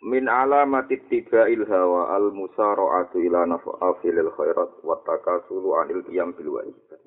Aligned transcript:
Min 0.00 0.32
alamati 0.32 0.96
tiba'il 1.12 1.68
hawa 1.68 2.16
al 2.16 2.32
musara'atu 2.32 3.20
ila 3.20 3.44
naf'afilil 3.44 4.32
khairat 4.32 4.80
wa 4.80 4.96
takasulu 5.04 5.76
anil 5.76 6.00
qiyam 6.08 6.32
bil 6.32 6.56
wajibat. 6.56 7.04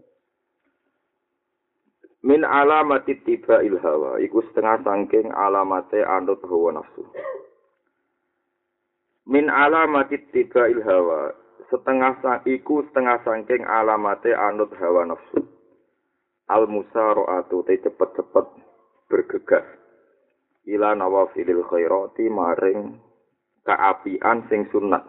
Min 2.22 2.45
alamati 2.45 3.17
tiba'il 3.26 3.81
hawa 3.81 4.22
iku 4.22 4.45
setengah 4.45 4.86
sangking 4.86 5.34
alamate 5.34 6.05
anut 6.05 6.38
hawa 6.45 6.70
nafsu. 6.77 7.02
Min 9.25 9.50
alamati 9.50 10.22
tiba'il 10.30 10.86
hawa 10.86 11.34
setengah 11.73 12.22
sang 12.22 12.45
iku 12.45 12.86
setengah 12.94 13.25
sangking 13.25 13.66
alamate 13.66 14.38
anut 14.38 14.70
hawa 14.78 15.09
nafsu. 15.09 15.41
Al 16.45 16.70
musara'atu 16.70 17.66
te 17.66 17.81
cepet-cepet 17.81 18.48
bergegas 19.09 19.83
ila 20.63 20.95
nawafilil 20.95 21.63
khairati 21.67 22.31
maring 22.31 22.95
kaapian 23.67 24.48
sing 24.48 24.67
sunat. 24.72 25.03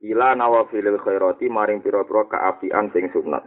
Ila 0.00 0.32
nawafilil 0.32 0.96
khairati 1.00 1.48
maring 1.52 1.84
pira-pira 1.84 2.24
kaapian 2.28 2.88
sing 2.92 3.12
sunat. 3.12 3.44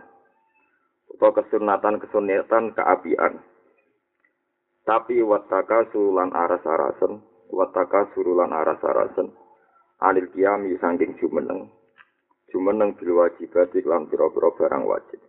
Utawa 1.09 1.41
kesunatan 1.41 1.97
kesunatan 1.97 2.77
kaapian 2.77 3.41
tapi 4.89 5.21
wataka 5.21 5.85
sulan 5.93 6.33
aras-arasen 6.33 7.21
wataka 7.53 8.09
surulan 8.17 8.49
aras-arasen 8.49 9.29
anil 10.01 10.29
kiami 10.33 10.77
sangking 10.81 11.13
jumeneng. 11.21 11.69
Jumeneng 12.49 12.97
bil 12.97 13.13
wajibat 13.21 13.69
iklan 13.77 14.09
pira-pira 14.09 14.49
barang 14.57 14.83
wajib. 14.89 15.21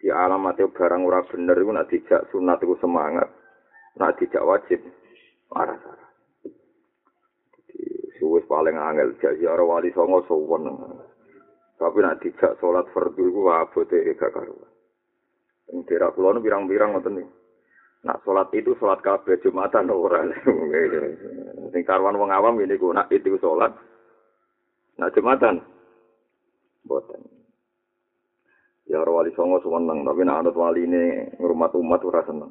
Di 0.00 0.08
alamat 0.08 0.56
barang 0.56 1.02
ora 1.04 1.20
bener 1.28 1.56
iku 1.60 1.72
nek 1.74 1.88
dijak 1.92 2.32
sunat 2.32 2.62
iku 2.64 2.80
semangat 2.80 3.28
Nah, 3.98 4.14
tidak 4.14 4.46
wajib 4.46 4.78
marah-marah. 5.50 6.10
Jadi, 7.58 7.78
suwes 8.22 8.46
paling 8.46 8.78
angel. 8.78 9.18
Jadi, 9.18 9.42
orang 9.50 9.66
wali 9.66 9.90
songo 9.90 10.22
sowan. 10.30 10.70
Tapi 11.78 11.98
nak 12.02 12.18
dijak 12.22 12.58
sholat 12.58 12.86
fardu 12.90 13.22
itu 13.22 13.42
abote 13.46 13.98
gak 14.18 14.34
karuan. 14.34 14.70
Yang 15.70 16.10
pulau 16.14 16.34
itu 16.34 16.42
birang-birang 16.42 16.90
ngoten 16.90 17.22
nih. 17.22 17.28
Nak 18.02 18.22
sholat 18.26 18.50
itu 18.50 18.74
sholat 18.78 18.98
kabeh 18.98 19.38
jumatan 19.42 19.90
ora. 19.90 20.26
Sing 21.74 21.82
karuan 21.86 22.18
wong 22.18 22.34
awam 22.34 22.58
ini 22.58 22.74
ku 22.74 22.90
nak 22.90 23.06
itu 23.14 23.38
sholat. 23.38 23.70
Nak 24.98 25.14
jumatan. 25.14 25.62
Boten. 26.82 27.22
Ya 28.88 28.98
orang 29.04 29.22
wali 29.22 29.30
songo 29.36 29.60
seneng, 29.60 30.02
tapi 30.02 30.24
nak 30.24 30.40
anut 30.42 30.56
wali 30.56 30.82
ini 30.82 31.30
umat 31.38 32.02
ora 32.02 32.24
seneng. 32.24 32.50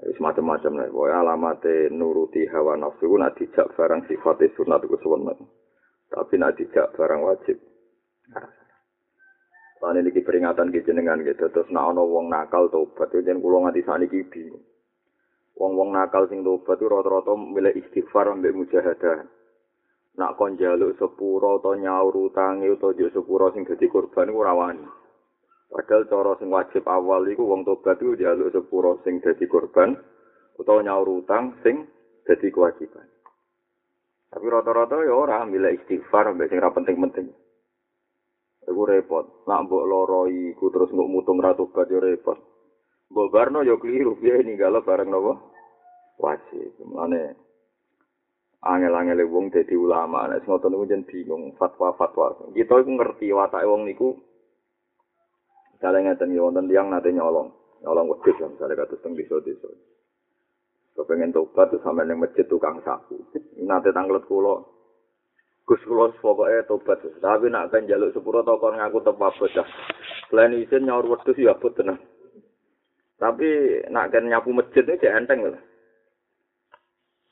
Wis 0.00 0.16
macam-macam 0.16 0.80
lah. 0.80 0.88
Pokoknya 0.88 1.16
alamate 1.20 1.92
nuruti 1.92 2.48
hawa 2.48 2.76
nafsu 2.80 3.04
ku 3.04 3.20
nak 3.20 3.36
dijak 3.36 3.68
barang 3.76 4.08
sifat 4.08 4.40
sunat 4.56 4.80
ku 4.88 4.96
seneng. 4.96 5.40
Tapi 6.08 6.34
nak 6.40 6.56
dijak 6.56 6.96
barang 6.96 7.20
wajib. 7.20 7.56
Lan 9.80 9.96
ini 9.96 10.12
peringatan 10.12 10.72
ki 10.72 10.84
jenengan 10.84 11.20
gitu. 11.24 11.48
Terus 11.52 11.68
nak 11.72 11.92
ana 11.92 12.04
wong 12.04 12.32
nakal 12.32 12.72
tobat 12.72 13.12
jeneng 13.12 13.44
kula 13.44 13.68
nganti 13.68 13.84
saniki 13.84 14.24
bingung. 14.28 14.64
Wong-wong 15.60 15.92
nakal 15.92 16.24
sing 16.28 16.40
tobat 16.40 16.80
itu 16.80 16.88
rata-rata 16.88 17.36
milih 17.36 17.76
istighfar 17.76 18.32
ambek 18.32 18.56
mujahadah. 18.56 19.28
Nak 20.16 20.34
kon 20.36 20.56
njaluk 20.56 20.96
sepuro 20.96 21.60
atau 21.60 21.76
nyaur 21.76 22.12
utange 22.12 22.68
utawa 22.68 22.92
njuk 22.92 23.12
sepuro 23.12 23.52
sing 23.52 23.68
dadi 23.68 23.86
korban 23.88 24.28
iku 24.32 24.40
ora 24.40 24.52
wani. 24.56 24.99
Padahal 25.70 26.02
cara 26.10 26.34
sing 26.42 26.50
wajib 26.50 26.82
awal 26.90 27.22
iku 27.30 27.46
wong 27.46 27.62
tobat 27.62 28.02
iku 28.02 28.18
njaluk 28.18 28.50
sepuro 28.50 28.98
sing 29.06 29.22
dadi 29.22 29.46
korban 29.46 29.94
utawa 30.58 30.82
nyaur 30.82 31.22
utang 31.22 31.54
sing 31.62 31.86
dadi 32.26 32.50
kewajiban. 32.50 33.06
Tapi 34.30 34.46
rata-rata 34.50 34.98
ya 35.06 35.14
ora 35.14 35.46
milih 35.46 35.78
istighfar 35.78 36.34
ambek 36.34 36.50
sing 36.50 36.58
ora 36.58 36.74
penting-penting. 36.74 37.30
Iku 38.66 38.82
repot. 38.82 39.46
Nak 39.46 39.70
mbok 39.70 39.86
loro 39.86 40.26
iku 40.26 40.74
terus 40.74 40.90
mbok 40.90 41.10
mutung 41.10 41.38
ra 41.38 41.54
tobat 41.54 41.86
ya 41.86 42.02
repot. 42.02 42.38
Mbok 43.14 43.30
barno 43.30 43.62
ya 43.62 43.78
keliru 43.78 44.18
piye 44.18 44.42
ninggalo 44.42 44.82
bareng 44.82 45.06
napa? 45.06 45.38
Wajib. 46.18 46.82
Mane 46.82 47.38
angel-angel 48.66 49.22
wong 49.30 49.54
dadi 49.54 49.78
ulama 49.78 50.26
nek 50.26 50.46
ngoten 50.50 50.70
niku 50.74 50.84
jen 50.90 51.02
bingung 51.06 51.54
fatwa-fatwa. 51.54 52.54
Kita 52.54 52.74
iku 52.82 52.90
ngerti 52.90 53.30
watake 53.30 53.70
wong 53.70 53.86
niku 53.86 54.18
Misalnya 55.80 56.12
ngeten 56.12 56.36
ya 56.36 56.44
wonten 56.44 56.68
tiyang 56.68 56.92
nate 56.92 57.08
nyolong, 57.08 57.48
nyolong 57.80 58.12
wedhus 58.12 58.36
lah 58.36 58.52
misalnya 58.52 58.84
kados 58.84 59.00
teng 59.00 59.16
desa-desa. 59.16 59.72
Kepengen 60.92 61.32
tobat 61.32 61.72
terus 61.72 61.80
sampe 61.80 62.04
ning 62.04 62.20
masjid 62.20 62.44
tukang 62.44 62.84
sapu. 62.84 63.16
Nate 63.64 63.88
tanglet 63.96 64.20
kula. 64.28 64.60
Gus 65.64 65.80
kula 65.88 66.12
pokoke 66.20 66.68
tobat. 66.68 67.00
Tapi 67.24 67.48
nak 67.48 67.72
kan 67.72 67.88
njaluk 67.88 68.12
sepuro 68.12 68.44
to 68.44 68.60
kon 68.60 68.76
ngaku 68.76 69.00
tepa 69.00 69.32
bocah. 69.32 69.64
Selain 70.28 70.52
isin 70.60 70.84
nyaur 70.84 71.08
wedhus 71.08 71.40
ya 71.40 71.56
tenan. 71.56 71.96
Tapi 73.16 73.48
nak 73.88 74.12
kan 74.12 74.28
nyapu 74.28 74.52
masjid 74.52 74.84
ini 74.84 75.00
cek 75.00 75.16
enteng 75.16 75.48
lah. 75.48 75.64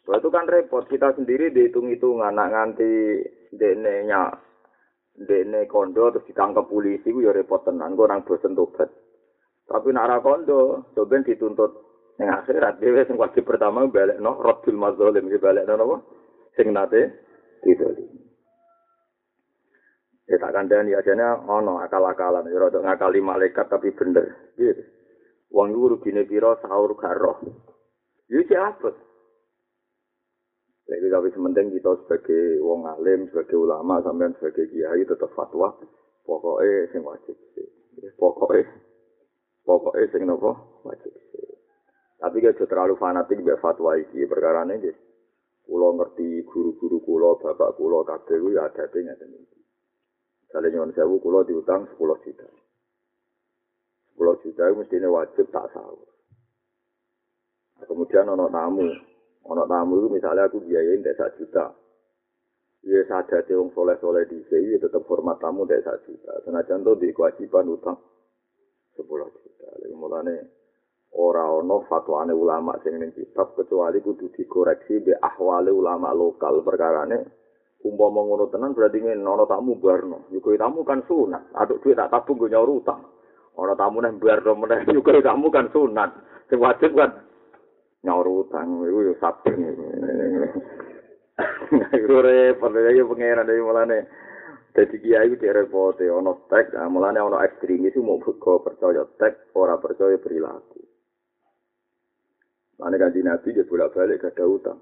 Itu 0.09 0.33
kan 0.33 0.49
repot. 0.49 0.89
Kita 0.89 1.13
sendiri 1.13 1.53
dihitung-hitungan. 1.53 2.33
Nak 2.33 2.49
nganti 2.49 2.93
dene 3.53 4.09
nyak 4.09 4.48
dene 5.27 5.67
kondo 5.67 6.15
terus 6.15 6.27
ditangkap 6.31 6.71
polisi 6.71 7.11
ku 7.11 7.19
ya 7.19 7.35
repot 7.35 7.67
tenan 7.67 7.99
kok 7.99 8.07
orang 8.07 8.23
bosen 8.23 8.55
tobat 8.55 8.87
tapi 9.67 9.91
nak 9.91 10.07
ra 10.07 10.19
kondo 10.23 10.91
coba 10.95 11.19
dituntut 11.27 11.73
ning 12.19 12.31
akhirat 12.31 12.79
dhewe 12.79 13.03
sing 13.07 13.19
wajib 13.19 13.43
pertama 13.43 13.87
balik 13.91 14.23
no 14.23 14.39
radul 14.39 14.79
mazzalim 14.79 15.27
iki 15.27 15.43
balik 15.43 15.67
apa 15.67 15.97
sing 16.55 16.71
nate 16.71 17.11
didoli 17.67 18.29
Ya 20.29 20.37
tak 20.37 20.53
kandani 20.53 20.93
ajane 20.93 21.25
ono 21.49 21.81
akal-akalan 21.81 22.53
ya 22.53 22.61
rada 22.61 22.85
ngakali 22.85 23.17
malaikat 23.25 23.65
tapi 23.65 23.97
bener. 23.97 24.53
Gitu. 24.61 24.85
Wong 25.49 25.73
iku 25.73 25.97
rugine 25.97 26.29
pira 26.29 26.53
sahur 26.61 26.93
garo. 27.01 27.41
Ya 28.29 28.45
siapa? 28.45 28.93
Jadi 30.89 31.07
tapi 31.13 31.29
sementing 31.37 31.69
kita 31.77 31.93
sebagai 32.01 32.65
wong 32.65 32.89
alim, 32.89 33.29
sebagai 33.29 33.61
ulama, 33.61 34.01
sampean 34.01 34.33
sebagai 34.41 34.73
kiai 34.73 35.05
tetap 35.05 35.29
fatwa. 35.37 35.77
Pokoknya 36.25 36.89
sing 36.89 37.05
wajib 37.05 37.37
sih. 37.53 37.69
Pokoknya, 38.17 38.65
pokoknya 39.69 40.09
sing 40.09 40.25
nopo 40.25 40.81
wajib 40.89 41.13
sih. 41.13 41.45
Tapi 42.17 42.41
gak 42.41 42.57
terlalu 42.65 42.97
fanatik 42.97 43.37
biar 43.45 43.61
fatwa 43.61 44.01
iki 44.01 44.25
perkara 44.25 44.65
ini. 44.65 44.89
Kulo 45.69 45.93
ngerti 46.01 46.49
guru-guru 46.49 47.05
kulo, 47.05 47.37
bapak 47.37 47.77
kulo, 47.77 48.01
kabeh 48.01 48.41
ya 48.57 48.73
ada 48.73 48.89
tinggal 48.89 49.21
ini. 49.21 49.45
Misalnya 50.49 50.81
nyuwun 50.81 50.97
sewu 50.97 51.21
kulo 51.21 51.45
diutang 51.45 51.85
10 51.93 52.25
juta. 52.25 52.49
10 54.17 54.41
juta 54.41 54.63
itu 54.65 54.77
mestinya 54.81 55.09
wajib 55.13 55.45
tak 55.53 55.69
sahur. 55.77 56.09
Kemudian 57.85 58.33
ono 58.33 58.49
tamu, 58.49 58.89
ono 59.47 59.63
tamu 59.69 60.03
itu 60.03 60.09
misalnya 60.11 60.51
aku 60.51 60.65
biayain 60.65 61.05
desa 61.05 61.31
juta. 61.39 61.71
Ya 62.87 63.03
sadar 63.11 63.43
wong 63.47 63.75
soleh-soleh 63.75 64.25
di 64.31 64.39
sini 64.47 64.79
tetap 64.79 65.03
hormat 65.07 65.39
tamu 65.43 65.67
desa 65.67 65.99
juta. 66.07 66.43
Senajan 66.47 66.87
tuh 66.87 66.99
di 66.99 67.11
kewajiban 67.11 67.69
utang 67.69 67.99
10 68.95 69.05
juta. 69.07 69.69
Lalu 69.83 69.97
mulane 69.99 70.37
ora 71.17 71.49
ono 71.49 71.89
fatwane 71.89 72.33
ulama 72.37 72.77
sing 72.85 73.01
ning 73.01 73.11
kitab 73.17 73.57
kecuali 73.57 74.05
kudu 74.05 74.29
dikoreksi 74.37 75.01
be 75.01 75.13
ahwale 75.17 75.73
ulama 75.73 76.13
lokal 76.13 76.61
perkarane 76.61 77.25
umpama 77.83 78.21
ngono 78.27 78.51
tenan 78.53 78.75
berarti 78.75 79.01
ngene 79.01 79.25
ana 79.25 79.47
tamu 79.49 79.79
barno 79.81 80.29
yuko 80.35 80.53
tamu 80.59 80.85
kan 80.85 81.01
sunat 81.09 81.49
aduk 81.57 81.81
duit 81.81 81.97
tak 81.97 82.11
tabung 82.13 82.37
go 82.37 82.51
nyaur 82.51 82.69
utang 82.69 83.01
ana 83.57 83.75
tamu 83.79 84.03
nang 84.05 84.21
barno 84.21 84.53
meneh 84.59 84.85
yuko 84.93 85.15
tamu 85.25 85.49
kan 85.49 85.73
sunat 85.73 86.11
sing 86.51 86.61
kan 86.93 87.11
nyaur 88.09 88.25
utang 88.25 88.81
iku 88.89 89.13
yo 89.13 89.15
sabtu 89.21 89.53
iku 92.01 92.17
repot 92.25 92.73
ya 92.73 93.05
pengeran 93.05 93.45
dari 93.45 93.61
mulane 93.61 93.99
dadi 94.73 94.97
kiai 94.97 95.29
iku 95.29 95.45
repot 95.45 96.01
ana 96.01 96.33
tek 96.49 96.73
mulane 96.89 97.21
ana 97.21 97.45
ekstremis 97.45 97.93
mau 98.01 98.17
kok 98.17 98.65
percaya 98.65 99.05
tek 99.21 99.53
ora 99.53 99.77
percaya 99.77 100.17
perilaku 100.17 100.89
Mana 102.79 102.95
kanji 102.95 103.27
Nabi 103.27 103.59
dia 103.59 103.67
bolak 103.67 103.91
balik 103.91 104.23
gak 104.23 104.39
ada 104.39 104.47
utang. 104.47 104.79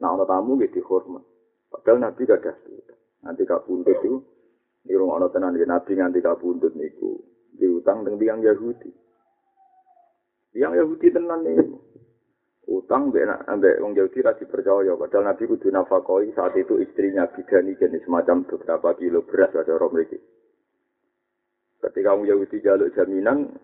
Nah, 0.00 0.16
ana 0.16 0.24
tamu 0.24 0.56
nggih 0.56 0.72
dihormat. 0.72 1.20
Padahal 1.68 2.00
Nabi 2.00 2.24
gadah 2.24 2.56
diutang. 2.64 3.00
Nanti 3.20 3.44
kabundut 3.44 4.00
itu, 4.00 4.24
di 4.80 4.96
rumah 4.96 5.20
ana 5.20 5.28
tenan 5.28 5.52
Nabi 5.52 5.92
nganti 5.92 6.24
kabundut 6.24 6.72
niku 6.72 7.20
diutang 7.52 8.08
dengan 8.08 8.16
tiang 8.16 8.40
Yahudi. 8.40 8.90
Tiang 10.56 10.72
Yahudi 10.72 11.06
tenan 11.12 11.44
niku. 11.44 11.76
Utang 12.68 13.08
mbek 13.08 13.48
ambek 13.48 13.80
wong 13.80 13.96
Yahudi 13.96 14.20
ra 14.20 14.36
dipercaya 14.36 14.92
padahal 14.92 15.32
Nabi 15.32 15.48
kudu 15.48 15.72
nafakoi 15.72 16.36
saat 16.36 16.52
itu 16.52 16.76
istrinya 16.84 17.24
bidani 17.32 17.72
jenis 17.80 18.04
semacam 18.04 18.44
beberapa 18.44 18.92
kilo 19.00 19.24
beras 19.24 19.56
ada 19.56 19.72
orang 19.72 19.96
mriki. 19.96 20.20
Ketika 21.80 22.12
wong 22.12 22.28
Yahudi 22.28 22.60
jaluk 22.60 22.92
jaminan 22.92 23.56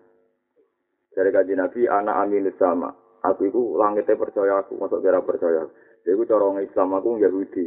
dari 1.13 1.29
kaji 1.29 1.53
Nabi 1.53 1.85
anak 1.85 2.17
amin 2.17 2.49
sama. 2.57 2.89
Aku 3.25 3.49
itu 3.49 3.77
langitnya 3.77 4.17
percaya 4.17 4.61
aku, 4.61 4.77
masuk 4.77 5.01
kira 5.01 5.21
percaya. 5.21 5.65
Jadi 6.05 6.13
aku 6.13 6.29
cara 6.29 6.61
Islam 6.61 6.93
aku 6.93 7.17
Yahudi. 7.17 7.65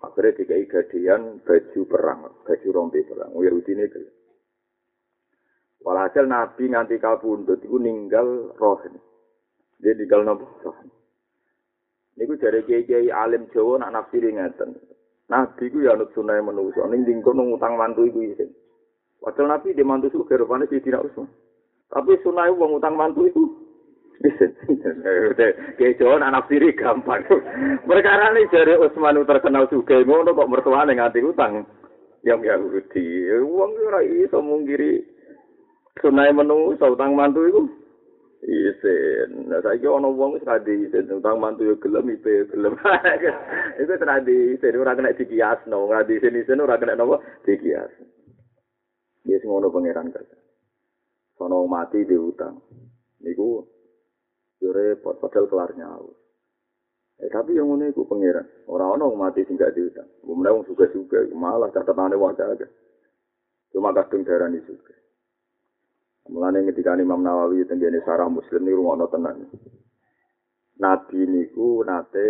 Akhirnya 0.00 0.36
dikai 0.36 0.64
gadian 0.64 1.44
baju 1.44 1.80
perang, 1.84 2.20
baju 2.44 2.68
rompi 2.72 3.04
perang. 3.04 3.36
Yahudi 3.36 3.72
ini. 3.76 3.84
Walhasil 5.80 6.24
Nabi 6.28 6.72
nganti 6.72 6.96
kabundut 7.00 7.60
itu 7.64 7.76
ninggal 7.76 8.52
roh. 8.56 8.80
Dia 9.80 9.96
ninggal 9.96 10.28
nopo 10.28 10.44
roh. 10.60 10.76
Niku 12.20 12.36
dari 12.36 12.60
kiai-kiai 12.68 13.08
alim 13.08 13.48
Jawa 13.56 13.80
nak 13.80 13.92
nafsiri 13.96 14.36
ngeten. 14.36 14.76
Nabi 15.32 15.72
ku 15.72 15.80
ya 15.80 15.96
anut 15.96 16.12
sunai 16.12 16.42
manusa 16.44 16.84
ning 16.90 17.08
dingko 17.08 17.32
ngutang 17.32 17.80
mantu 17.80 18.04
iku 18.04 18.20
isin. 18.20 18.50
Padahal 19.20 19.56
Nabi 19.56 19.72
di 19.72 19.84
mantu 19.84 20.12
suka 20.12 20.36
rupane 20.36 20.68
Sayyidina 20.68 21.00
Utsman. 21.00 21.28
Tapi 21.88 22.20
sunai 22.20 22.52
wong 22.52 22.76
utang 22.76 22.98
mantu 22.98 23.24
itu. 23.24 23.44
Kiai 25.80 25.96
Jawa 25.96 26.20
nak 26.20 26.44
nafsiri 26.44 26.76
gampang. 26.76 27.24
Perkara 27.88 28.36
ini 28.36 28.52
dari 28.52 28.76
Utsman 28.76 29.16
terkenal 29.24 29.64
juga 29.72 29.96
ngono 30.04 30.36
kok 30.36 30.50
mertuane 30.50 30.92
nganti 30.92 31.24
utang. 31.24 31.64
Yang 32.20 32.52
Yahudi, 32.52 33.32
wong 33.48 33.70
ora 33.88 34.04
iso 34.04 34.44
mungkiri 34.44 35.00
sunai 36.04 36.36
manusa 36.36 36.84
utang 36.92 37.16
mantu 37.16 37.48
iku 37.48 37.64
Isen, 38.40 39.52
nah 39.52 39.60
saiki 39.60 39.84
ana 39.84 40.08
wong 40.08 40.40
wis 40.40 40.44
kadi 40.48 40.88
isen 40.88 41.12
utang 41.12 41.36
mantu 41.36 41.68
yo 41.68 41.76
gelem 41.76 42.08
ipe 42.08 42.48
gelem. 42.48 42.72
Iku 43.80 43.94
tradi 44.00 44.56
isen 44.56 44.80
ora 44.80 44.96
kena 44.96 45.12
dikiasno, 45.12 45.92
ngadi 45.92 46.16
isen 46.16 46.40
isen 46.40 46.64
ora 46.64 46.80
kena 46.80 46.96
napa 46.96 47.20
dikias. 47.44 47.92
Yes 49.28 49.44
ngono 49.44 49.68
pangeran 49.68 50.08
kerja. 50.08 50.40
Sono 51.36 51.68
mati 51.68 52.00
di 52.08 52.16
utang. 52.16 52.56
Niku 53.20 53.60
yo 54.64 54.72
repot 54.72 55.20
padahal 55.20 55.44
kelar 55.44 55.70
nyawa. 55.76 56.12
Eh 57.20 57.28
tapi 57.28 57.60
yang 57.60 57.68
ngono 57.68 57.92
iku 57.92 58.08
pangeran. 58.08 58.48
Ora 58.72 58.88
ana 58.88 59.04
wong 59.04 59.20
mati 59.20 59.44
sing 59.44 59.60
gak 59.60 59.76
diutang. 59.76 60.08
Wong 60.24 60.40
wong 60.40 60.64
suka-suka 60.64 61.28
malah 61.36 61.68
catatane 61.76 62.16
wae 62.16 62.64
Cuma 63.70 63.92
kadung 63.92 64.24
darani 64.24 64.64
suka. 64.64 64.96
Mulane 66.30 66.62
ketika 66.70 66.94
Imam 66.94 67.26
Nawawi 67.26 67.66
tenggene 67.66 67.98
sarah 68.06 68.30
Muslim 68.30 68.62
niku 68.62 68.86
ngono 68.86 69.10
tenan. 69.10 69.50
Nabi 70.78 71.26
niku 71.26 71.82
nate 71.82 72.26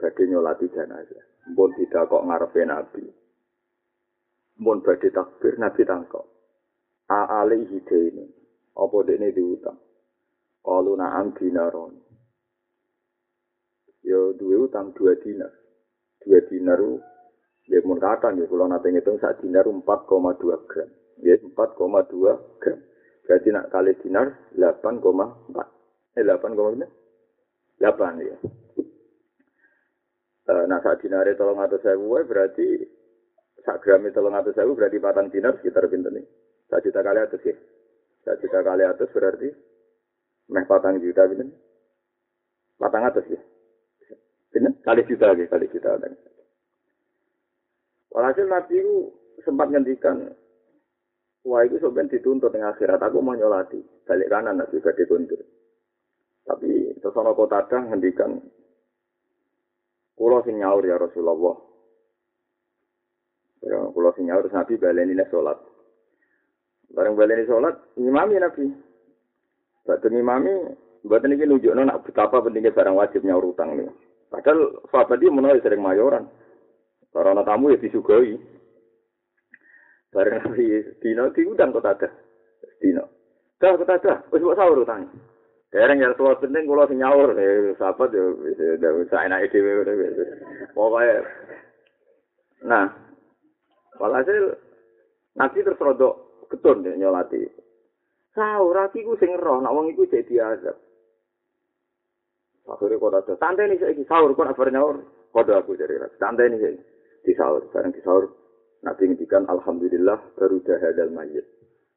badhe 0.00 0.24
nyolati 0.24 0.72
jenazah. 0.72 1.24
Mbon 1.52 1.76
tidak 1.76 2.08
kok 2.08 2.24
ngarepe 2.24 2.64
Nabi. 2.64 3.04
Mbon 4.56 4.80
badhe 4.80 5.12
takbir 5.12 5.60
Nabi 5.60 5.84
tangkok. 5.84 6.24
A 7.12 7.44
alaihi 7.44 7.84
ini. 7.84 8.24
Apa 8.76 8.96
dene 9.04 9.28
diutang? 9.36 9.78
Kalu 10.64 10.96
na'am 10.96 11.36
dinaron. 11.36 11.92
Yo 14.00 14.32
duwe 14.32 14.64
utang 14.64 14.96
dua 14.96 15.12
dinar. 15.20 15.52
Dua 16.24 16.40
dinar 16.48 16.80
ya 17.68 17.78
mun 17.84 18.00
kata 18.00 18.32
ya 18.32 18.48
kula 18.48 18.64
nate 18.64 18.88
ngitung 18.90 19.20
sak 19.20 19.44
dinar 19.44 19.68
4,2 19.68 19.84
gram. 20.72 20.88
Ya 21.20 21.36
4,2 21.36 22.64
gram. 22.64 22.80
Berarti 23.26 23.48
nak 23.50 23.74
kali 23.74 23.92
dinar 24.00 24.30
8,4. 24.54 26.16
Eh 26.16 26.22
8,4? 26.22 26.86
8 27.82 28.22
ya. 28.22 28.38
Nah 30.46 30.78
saat 30.78 31.02
dinare 31.02 31.34
tolong 31.34 31.58
atau 31.58 31.74
sewu 31.82 32.14
berarti 32.22 32.86
sak 33.66 33.82
gram 33.82 34.06
tolong 34.14 34.30
atau 34.30 34.54
sewu 34.54 34.78
berarti 34.78 35.02
patang 35.02 35.26
dinar 35.26 35.58
sekitar 35.58 35.90
pinter 35.90 36.14
nih. 36.14 36.22
Sak 36.70 36.86
juta 36.86 37.02
kali 37.02 37.18
atas 37.18 37.42
ya. 37.42 37.54
Sak 38.22 38.38
juta 38.38 38.62
kali 38.62 38.86
atas 38.86 39.10
berarti 39.10 39.50
meh 40.54 40.64
patang 40.70 41.02
juta 41.02 41.26
pinter. 41.26 41.50
Patang 42.78 43.10
atas 43.10 43.26
ya. 43.26 43.42
Pinter? 44.54 44.72
Kali 44.86 45.02
juta 45.10 45.34
ya, 45.34 45.44
kali 45.50 45.66
juta. 45.74 45.98
Walhasil 48.14 48.46
Nabi 48.46 48.80
itu 48.80 49.12
sempat 49.42 49.68
ngendikan 49.68 50.30
Wah 51.46 51.62
itu 51.62 51.78
sebenarnya 51.78 52.18
dituntut 52.18 52.50
dengan 52.50 52.74
akhirat. 52.74 52.98
Aku 52.98 53.22
mau 53.22 53.38
nyolati. 53.38 53.78
Balik 54.02 54.26
kanan 54.26 54.58
nanti 54.58 54.82
juga 54.82 54.90
dituntut. 54.98 55.38
Tapi 56.42 56.98
sesono 56.98 57.38
kota 57.38 57.62
ada 57.62 57.86
ngendikan. 57.86 58.42
Kulo 60.18 60.42
ya 60.42 60.96
Rasulullah. 60.98 61.56
Ya, 63.62 63.78
kulo 63.94 64.10
sing 64.14 64.26
nyaur 64.26 64.46
Nabi 64.50 64.74
baleni 64.74 65.14
sholat. 65.30 65.58
Bareng 66.90 67.18
baleni 67.18 67.46
sholat, 67.46 67.74
imami 67.98 68.38
Nabi. 68.38 68.66
Batu 69.86 70.10
imami, 70.10 70.50
buatan 71.06 71.34
ini 71.34 71.46
nunjuk 71.46 71.74
nak 71.74 72.02
betapa 72.02 72.42
pentingnya 72.42 72.74
barang 72.74 72.98
wajib 72.98 73.22
nyaur 73.22 73.54
utang 73.54 73.78
nih. 73.78 73.86
Padahal 74.26 74.82
sahabat 74.90 75.22
dia 75.22 75.30
menolak 75.30 75.62
sering 75.62 75.78
mayoran. 75.78 76.26
Karena 77.14 77.46
tamu 77.46 77.70
ya 77.70 77.78
disugoi. 77.78 78.34
Bareng 80.16 80.40
nabi 80.40 80.80
dino 81.04 81.28
diundang 81.36 81.76
kok 81.76 81.84
ada. 81.84 82.08
Dino. 82.80 83.04
Dah 83.60 83.76
kok 83.76 83.84
ada. 83.84 84.24
Wis 84.32 84.40
mbok 84.40 84.56
sahur 84.56 84.80
utang. 84.80 85.12
Dereng 85.68 86.00
ya 86.00 86.16
tuwa 86.16 86.40
penting 86.40 86.64
kula 86.64 86.88
sing 86.88 87.04
nyaur 87.04 87.36
eh 87.36 87.76
sahabat 87.76 88.16
yo 88.16 88.32
wis 88.40 89.12
sak 89.12 89.28
enake 89.28 89.52
dhewe 89.52 89.84
Pokoke 90.72 91.20
Nah, 92.64 92.88
walhasil 94.00 94.56
Nabi 95.36 95.60
terus 95.60 95.76
rodok 95.76 96.48
ketun 96.48 96.80
ya 96.80 96.96
nyolati. 96.96 97.44
Sahur 98.32 98.72
aki 98.72 99.04
ku 99.04 99.20
sing 99.20 99.36
roh, 99.36 99.60
nak 99.60 99.76
wong 99.76 99.92
iku 99.92 100.08
jadi 100.08 100.56
azab. 100.56 100.80
Akhirnya 102.66 102.98
kok 102.98 103.12
ada. 103.14 103.32
Santai 103.36 103.68
nih 103.68 103.78
saya 103.78 103.94
sahur, 104.08 104.32
kok 104.32 104.48
nak 104.48 104.58
nyaur. 104.72 104.96
Kode 105.30 105.52
aku 105.52 105.76
jadi 105.76 106.00
ras. 106.00 106.12
Santai 106.16 106.48
nih 106.48 106.60
saya. 106.60 106.80
Di 107.22 107.32
sahur, 107.36 107.62
sekarang 107.68 107.92
di 107.92 108.00
sahur. 108.00 108.32
Nabi 108.86 109.02
ngendikan 109.10 109.50
alhamdulillah 109.50 110.38
baru 110.38 110.62
dahadal 110.62 111.10
mayit. 111.10 111.42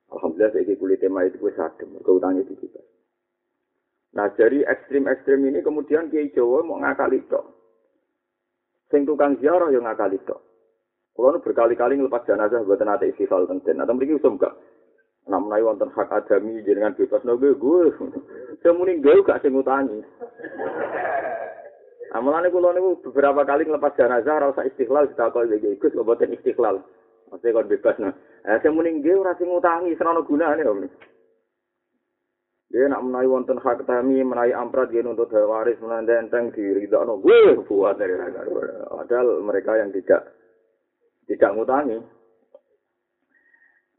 Alhamdulillah 0.10 0.50
saya 0.58 0.74
kulit 0.74 1.05
mayit 1.05 1.38
gue 1.38 1.53
sadem, 1.53 1.93
keutangnya 2.01 2.41
di 2.50 2.58
kita. 2.58 2.81
Nah 4.17 4.25
dari 4.34 4.65
ekstrim-ekstrim 4.65 5.46
ini 5.46 5.62
kemudian 5.62 6.10
Kiai 6.10 6.34
Jawa 6.34 6.65
mau 6.65 6.81
ngakali 6.81 7.22
tok. 7.29 7.46
Sing 8.89 9.05
tukang 9.05 9.38
ziarah 9.38 9.69
yang 9.69 9.86
ngakali 9.86 10.17
tok. 10.25 10.41
Kalau 11.13 11.38
berkali-kali 11.43 12.00
ngelepas 12.00 12.25
jenazah 12.25 12.63
buat 12.65 12.81
nanti 12.81 13.13
istighfar 13.13 13.46
tenten. 13.46 13.84
Atau 13.84 13.93
mereka 13.93 14.17
usum 14.17 14.39
gak. 14.39 14.55
Nak 15.27 15.46
menawi 15.46 15.67
wonten 15.67 15.91
hak 15.93 16.10
adami 16.10 16.63
jenengan 16.65 16.96
bebas 16.96 17.22
no 17.22 17.38
gue. 17.38 17.53
Semuni 18.65 18.98
gue 18.98 19.22
gak 19.27 19.46
sing 19.46 19.53
utangi. 19.53 20.00
Amalan 22.10 22.50
kula 22.50 22.74
niku 22.74 22.98
beberapa 23.06 23.46
kali 23.46 23.70
ngelepas 23.70 23.94
jenazah 23.94 24.42
ora 24.42 24.50
usah 24.50 24.66
istiqlal 24.66 25.06
ditakoni 25.06 25.62
iki 25.62 25.78
Gus 25.78 25.94
kok 25.94 26.08
boten 26.08 26.34
istiqlal. 26.34 26.82
Mesti 27.30 27.54
kon 27.54 27.70
bebas 27.70 27.98
nah. 28.01 28.13
Eh 28.50 28.58
sing 28.66 28.74
muni 28.74 28.98
nggih 28.98 29.22
ora 29.22 29.38
sing 29.38 29.46
ngutangi 29.46 29.94
senono 29.94 30.25
gunane 30.25 30.66
om. 30.66 30.82
Dia 32.70 32.86
nak 32.86 33.01
menawi 33.01 33.30
wonten 33.30 33.58
hak 33.62 33.86
tami 33.86 34.22
menawi 34.22 34.54
amprat 34.54 34.94
dia 34.94 35.01
nuntut 35.01 35.34
waris 35.34 35.78
menanda 35.82 36.18
enteng 36.18 36.54
diridakno. 36.54 37.18
Gue 37.18 37.58
buat 37.66 37.98
dari 37.98 38.13
Padahal 38.13 39.42
mereka 39.42 39.78
yang 39.78 39.89
tidak 39.94 40.34
tidak 41.25 41.54
ngutangi. 41.54 41.98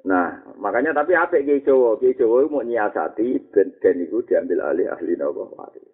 Nah, 0.07 0.55
makanya 0.57 0.97
tapi 0.97 1.13
apa 1.13 1.45
Kiai 1.45 1.61
Jawa? 1.61 2.01
Jawa 2.01 2.49
mau 2.49 2.65
nyiasati 2.65 3.53
dan, 3.53 3.69
dan 3.85 4.01
itu 4.01 4.25
diambil 4.25 4.65
alih 4.73 4.89
ahli 4.89 5.13
nawa 5.13 5.45
waris. 5.51 5.90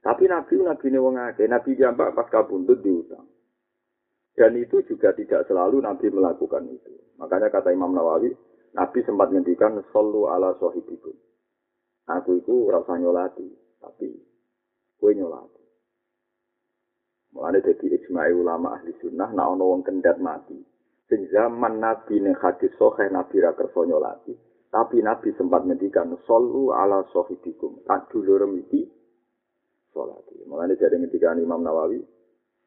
Tapi 0.00 0.24
Nabi 0.24 0.64
Nabi 0.64 0.86
ini 0.88 0.98
wong 0.98 1.16
akeh, 1.20 1.44
Nabi 1.44 1.76
jambak 1.76 2.16
pas 2.16 2.28
kabundut 2.32 2.80
diutang. 2.80 3.28
Dan 4.32 4.56
itu 4.56 4.80
juga 4.88 5.12
tidak 5.12 5.44
selalu 5.44 5.84
Nabi 5.84 6.08
melakukan 6.08 6.64
itu. 6.72 6.96
Makanya 7.20 7.52
kata 7.52 7.76
Imam 7.76 7.92
Nawawi, 7.92 8.32
Nabi 8.72 8.98
sempat 9.04 9.28
ngendikan 9.28 9.76
sallu 9.92 10.32
ala 10.32 10.56
sahibikum. 10.56 11.12
Aku 12.08 12.40
itu 12.40 12.72
rasa 12.72 12.96
nyolati, 12.96 13.44
tapi 13.76 14.08
kue 14.96 15.12
nyolati. 15.12 15.60
Mulane 17.36 17.60
jadi 17.62 17.86
ijma'i 18.00 18.32
ulama 18.34 18.80
ahli 18.80 18.96
sunnah, 18.98 19.30
nak 19.30 19.46
ono 19.54 19.76
wong 19.76 19.82
kendat 19.86 20.18
mati. 20.18 20.56
Sing 21.06 21.28
zaman 21.30 21.78
Nabi 21.78 22.18
ning 22.18 22.34
hadis 22.40 22.72
sahih 22.80 23.12
Nabi 23.12 23.42
ra 23.44 23.52
kersa 23.54 23.84
nyolati, 23.84 24.34
tapi 24.72 25.04
Nabi 25.04 25.34
sempat 25.36 25.68
ngendikan 25.68 26.16
sallu 26.24 26.72
ala 26.72 27.04
sahibikum. 27.12 27.84
Tak 27.84 28.10
dulur 28.10 28.48
iki 28.56 28.99
sholat. 29.94 30.22
Makanya 30.46 30.74
jadi 30.78 30.96
ketika 31.06 31.34
Imam 31.38 31.62
Nawawi, 31.62 32.02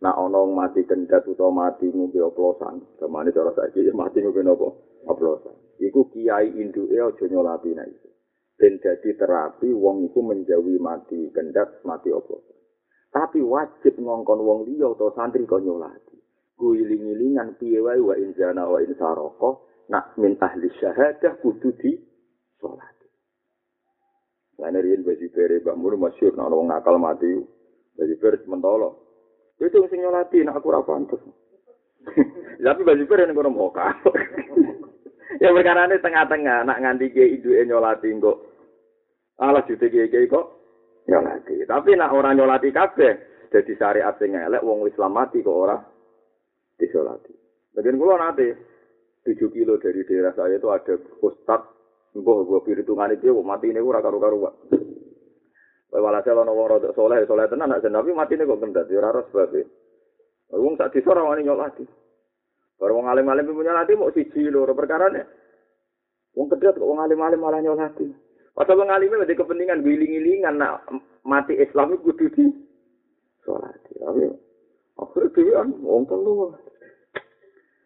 nak 0.04 0.20
onong 0.20 0.56
mati 0.56 0.84
kendat 0.84 1.24
atau 1.24 1.52
mati 1.52 1.88
ngumpi 1.88 2.20
oplosan, 2.20 2.84
kemana 3.00 3.32
cara 3.32 3.52
saja 3.56 3.92
mati 3.96 4.20
ngumpi 4.20 4.44
nopo 4.44 5.00
oplosan. 5.08 5.56
Iku 5.80 6.12
kiai 6.12 6.52
induke 6.60 6.96
aja 6.96 7.26
nyolati 7.28 7.72
nek 7.76 7.88
iso. 7.88 8.10
Ben 8.54 8.78
dadi 8.80 9.16
terapi 9.16 9.72
wong 9.72 10.12
iku 10.12 10.20
menjauhi 10.24 10.80
mati 10.80 11.32
kendat, 11.32 11.84
mati 11.88 12.12
oplosan. 12.12 12.56
Tapi 13.14 13.40
wajib 13.46 14.00
ngongkon 14.02 14.40
wong 14.42 14.60
liya 14.68 14.90
atau 14.90 15.14
santri 15.14 15.46
kok 15.46 15.62
nyolati. 15.62 16.18
Guiling-ilingan 16.58 17.60
piye 17.60 17.82
wae 17.82 18.00
wa 18.00 18.16
in 18.18 18.34
zana 18.34 18.66
wa 18.66 18.82
in 18.82 18.94
saraka 18.98 19.60
nak 19.90 20.16
min 20.18 20.34
ahli 20.40 20.70
syahadah 20.80 21.38
kudu 21.44 21.76
di 21.78 21.92
sholat. 22.58 23.03
Lain 24.62 24.78
riyen 24.78 25.02
baju 25.02 25.28
bere 25.34 25.62
Mbak 25.62 25.78
Mur 25.78 25.94
masyhur 25.98 26.34
nak 26.38 26.54
wong 26.54 26.70
nakal 26.70 27.02
mati. 27.02 27.42
Baju 27.98 28.16
bere 28.22 28.38
mentolo. 28.46 28.90
Itu 29.58 29.86
sing 29.90 30.02
nyolati 30.02 30.46
nak 30.46 30.62
aku 30.62 30.70
ora 30.70 30.86
pantes. 30.86 31.22
Tapi 32.64 32.82
baju 32.86 33.04
bere 33.10 33.26
ning 33.26 33.38
kono 33.38 33.50
moka. 33.50 33.90
ya 35.42 35.50
perkara 35.50 35.90
ini 35.90 35.98
tengah-tengah 35.98 36.68
nak 36.68 36.80
nganti 36.82 37.10
ke 37.10 37.24
iduke 37.40 37.66
nyolati 37.66 38.10
kok. 38.22 38.38
Alah 39.42 39.66
jute 39.66 39.90
kiai 39.90 40.30
kok 40.30 40.46
nyolati. 41.10 41.66
Tapi 41.66 41.98
nak 41.98 42.14
orang 42.14 42.38
nyolati 42.38 42.70
kabeh 42.70 43.14
dadi 43.50 43.74
syariat 43.78 44.14
sing 44.22 44.38
elek 44.38 44.62
wong 44.62 44.86
Islam 44.86 45.18
mati 45.18 45.42
kok 45.42 45.58
ora 45.58 45.78
disolati. 46.78 47.34
Bagian 47.74 47.98
kula 47.98 48.22
nate 48.22 48.48
7 49.26 49.40
kilo 49.56 49.80
dari 49.80 50.04
daerah 50.04 50.36
saya 50.36 50.60
itu 50.60 50.68
ada 50.68 50.94
Mbah 52.14 52.46
mbah 52.46 52.62
perhitungan 52.62 53.10
itu 53.18 53.34
mati 53.42 53.74
ini 53.74 53.82
ora 53.82 53.98
karu-karuan. 53.98 54.54
Wae 55.90 56.02
walhasil 56.02 56.38
ana 56.38 56.54
wong 56.54 56.70
rada 56.70 56.94
saleh 56.94 57.26
saleh 57.26 57.50
tenan 57.50 57.74
nak 57.74 57.82
tapi 57.82 58.14
mati 58.14 58.38
ini 58.38 58.46
kok 58.46 58.62
kendat 58.62 58.86
ya 58.90 59.02
ora 59.02 59.18
ros 59.18 59.30
babe. 59.34 59.66
Wong 60.54 60.78
tak 60.78 60.94
disa 60.94 61.10
ora 61.10 61.26
wani 61.26 61.42
nyolati. 61.42 61.86
Baru 62.78 63.02
wong 63.02 63.10
alim-alim 63.10 63.50
punya 63.50 63.74
nyolati 63.74 63.98
mau 63.98 64.14
siji 64.14 64.46
loro 64.54 64.78
perkara 64.78 65.10
ne. 65.10 65.26
Wong 66.38 66.54
kedet 66.54 66.78
kok 66.78 66.86
wong 66.86 67.02
alim-alim 67.02 67.42
malah 67.42 67.62
nyolati. 67.66 68.06
Padahal 68.54 68.86
wong 68.86 68.90
alim 68.94 69.18
ada 69.18 69.34
kepentingan 69.34 69.82
giling-gilingan 69.82 70.62
nak 70.62 70.86
mati 71.26 71.58
Islam 71.58 71.98
itu 71.98 72.14
kudu 72.14 72.26
di 72.30 72.46
sholat. 73.42 73.74
Tapi 73.90 74.30
akhirnya 75.02 75.30
dia 75.34 75.62
wong 75.82 76.06
telu. 76.06 76.54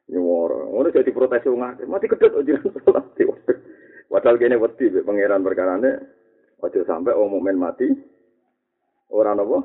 Nyuwara, 0.07 0.71
ngono 0.71 0.87
jadi 0.91 1.11
protes 1.11 1.47
wong 1.47 1.63
akeh. 1.63 1.87
Mati 1.87 2.11
kedet 2.11 2.35
aja 2.35 2.55
sholat. 2.83 3.07
Padahal 4.07 4.39
kene 4.39 4.55
wedi 4.55 4.87
mek 4.87 5.03
pangeran 5.03 5.43
perkarane 5.43 5.91
aja 6.63 6.81
sampe 6.87 7.11
wong 7.11 7.37
mukmin 7.37 7.59
mati 7.59 7.87
ora 9.11 9.35
napa 9.35 9.59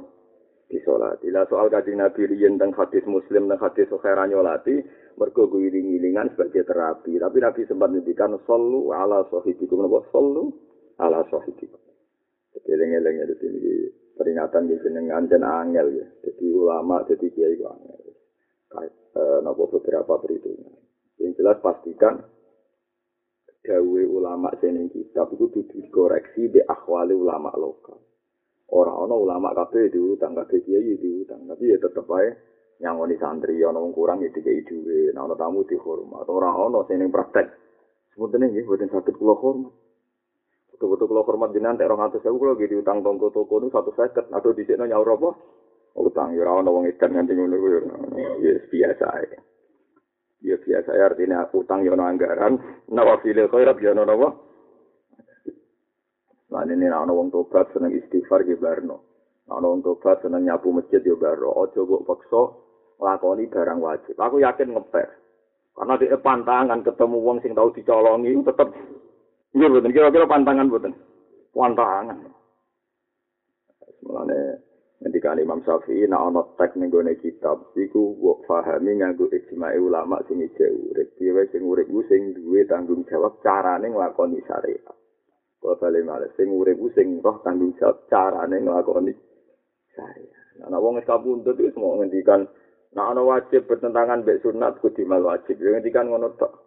disolati. 0.66 1.30
Lah 1.30 1.46
soal 1.46 1.70
kanjeng 1.70 2.02
Nabi 2.02 2.26
riyen 2.26 2.58
teng 2.58 2.74
hadis 2.74 3.06
Muslim 3.06 3.46
teng 3.46 3.60
hadis 3.62 3.86
Bukhari 3.86 4.28
nyolati 4.28 4.76
mergo 5.14 5.46
guling-gilingan 5.46 6.34
sebagai 6.34 6.66
terapi. 6.66 7.22
Tapi 7.22 7.38
Nabi 7.38 7.60
sempat 7.70 7.88
ngendikan 7.94 8.34
sallu 8.44 8.90
ala 8.90 9.22
sahibikum 9.30 9.86
napa 9.86 10.02
sallu 10.10 10.50
ala 10.98 11.22
sahibikum. 11.30 11.80
Jadi 12.52 12.68
eling-eling 12.68 13.16
ya 13.22 13.26
ini 13.30 13.72
peringatan 14.18 14.68
di 14.68 14.76
jenengan 14.84 15.24
dan 15.30 15.42
angel 15.46 15.86
ya. 15.96 16.06
Jadi 16.20 16.44
ulama, 16.52 17.00
jadi 17.08 17.26
kiai 17.32 17.56
angel. 17.56 18.00
Kayak 18.68 18.92
eh, 19.16 19.68
beberapa 19.72 20.14
perhitungan. 20.20 20.76
Yang 21.20 21.32
jelas 21.40 21.58
pastikan 21.64 22.20
dawe 23.62 24.02
ulama 24.10 24.50
seneng 24.58 24.90
kitab 24.90 25.30
itu 25.30 25.46
kudu 25.46 25.60
dikoreksi 25.70 26.50
di 26.50 26.60
akhwali 26.62 27.14
ulama 27.14 27.54
lokal. 27.54 27.98
Orang 28.72 29.06
ana 29.06 29.14
ulama 29.14 29.48
kabeh 29.54 29.92
diutang 29.92 30.34
kabeh 30.34 30.58
kiai 30.64 30.96
diutang, 30.98 31.44
tapi 31.44 31.70
ya 31.70 31.76
tetep 31.78 32.08
ae 32.18 32.32
nyangoni 32.82 33.14
santri 33.20 33.60
ana 33.62 33.78
wong 33.78 33.92
kurang 33.94 34.24
ya 34.24 34.32
dikai 34.32 34.64
dhuwit, 34.66 35.14
ana 35.14 35.36
tamu 35.36 35.62
dihormat. 35.68 36.26
Ora 36.26 36.50
ana 36.50 36.82
seneng 36.88 37.12
praktek. 37.12 37.46
Sebutin 38.16 38.48
nggih 38.48 38.66
boten 38.66 38.88
sakit 38.90 39.14
kula 39.14 39.36
hormat. 39.38 39.72
Betul-betul 40.72 41.06
kula 41.06 41.22
hormat 41.22 41.52
jenengan 41.52 41.78
tek 41.78 41.86
200.000 41.86 42.24
kula 42.32 42.52
nggih 42.58 42.70
diutang 42.72 43.04
tonggo 43.04 43.28
toko 43.30 43.60
nu 43.60 43.68
150 43.70 44.32
atau 44.32 44.50
disikno 44.56 44.88
nyaur 44.88 45.20
apa? 45.20 45.30
Utang 46.00 46.32
ya 46.32 46.42
ora 46.48 46.64
ana 46.64 46.70
wong 46.72 46.88
edan 46.88 47.12
nganti 47.12 47.32
ngono 47.36 47.56
kuwi. 47.60 47.78
Ya 48.40 48.56
biasa 48.72 49.06
ae. 49.20 49.51
Ya 50.42 50.58
biasa 50.58 50.90
ya 50.92 51.04
artinya 51.08 51.46
utang 51.54 51.86
yono 51.86 52.02
anggaran. 52.04 52.58
Nawafilil 52.90 53.48
khairat 53.48 53.78
yono 53.78 54.02
nawa 54.04 54.30
nah 56.52 56.68
ini 56.68 56.84
nah 56.84 57.00
wong 57.08 57.32
tobat 57.32 57.72
seneng 57.72 57.96
istighfar 57.96 58.44
di 58.44 58.52
barno 58.60 59.00
nah 59.48 59.56
wong 59.56 59.80
tobat 59.80 60.20
seneng 60.20 60.44
nyapu 60.44 60.68
masjid 60.68 61.00
di 61.00 61.08
barno 61.16 61.48
ojo 61.48 61.88
buk 61.88 62.04
paksa 62.04 62.42
lakoni 63.00 63.48
barang 63.48 63.80
wajib. 63.80 64.14
Aku 64.20 64.36
yakin 64.36 64.76
ngepek 64.76 65.08
karena 65.72 65.96
di 65.96 66.06
pantangan 66.20 66.84
ketemu 66.84 67.16
wong 67.24 67.40
sing 67.40 67.56
tahu 67.56 67.72
dicolongi 67.72 68.36
tetep 68.44 68.68
betul 69.56 69.88
kira-kira 69.88 70.28
pantangan 70.28 70.68
betul 70.68 70.92
pantangan. 71.56 72.18
Mulane 74.04 74.40
Ketika 75.02 75.34
Imam 75.34 75.58
Syafi'i 75.66 76.06
nak 76.06 76.30
ana 76.30 76.46
tek 76.54 76.78
ning 76.78 76.86
gone 76.86 77.18
kitab 77.18 77.74
iku 77.74 78.14
wong 78.22 78.46
pahami 78.46 79.02
nganggo 79.02 79.26
ijma 79.34 79.74
ulama 79.74 80.22
sing 80.30 80.38
ije 80.38 80.70
urip. 80.70 81.18
Dhewe 81.18 81.42
sing 81.50 81.66
urip 81.66 81.90
ku 81.90 82.06
sing 82.06 82.38
duwe 82.38 82.62
tanggung 82.70 83.02
jawab 83.10 83.42
carane 83.42 83.90
nglakoni 83.90 84.38
syariat. 84.46 84.94
Kok 85.58 85.82
bali 85.82 86.06
male 86.06 86.30
sing 86.38 86.54
urip 86.54 86.78
ku 86.78 86.86
sing 86.94 87.18
roh 87.18 87.42
tanggung 87.42 87.74
jawab 87.82 88.06
carane 88.06 88.62
nglakoni 88.62 89.10
syariat. 89.90 90.38
Nah, 90.62 90.78
wong 90.78 91.02
wis 91.02 91.08
kapundhut 91.10 91.58
wis 91.58 91.74
mau 91.74 91.98
ngendikan 91.98 92.46
nak 92.94 93.10
ana 93.10 93.26
wajib 93.26 93.66
bertentangan 93.66 94.22
mbek 94.22 94.38
sunat 94.46 94.78
kudu 94.78 95.02
mal 95.02 95.26
wajib. 95.26 95.58
Ya 95.58 95.74
ngendikan 95.74 96.14
ngono 96.14 96.30
tok. 96.38 96.62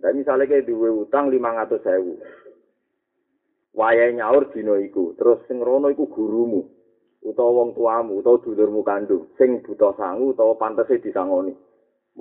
Dan 0.00 0.16
misalnya 0.16 0.48
kayak 0.48 0.64
duwe 0.64 0.88
utang 0.88 1.28
500.000. 1.28 3.76
Wayahe 3.76 4.16
nyaur 4.16 4.48
dina 4.56 4.80
iku, 4.80 5.12
terus 5.20 5.44
sing 5.44 5.60
rono 5.60 5.92
iku 5.92 6.08
gurumu. 6.08 6.79
Utawa 7.20 7.50
wong 7.52 7.76
tuamu 7.76 8.24
utawa 8.24 8.40
dulurmu 8.40 8.80
kandung 8.80 9.28
sing 9.36 9.60
buta 9.60 9.92
sangu 10.00 10.32
utawa 10.32 10.56
pantese 10.56 11.00
disangoni. 11.00 11.52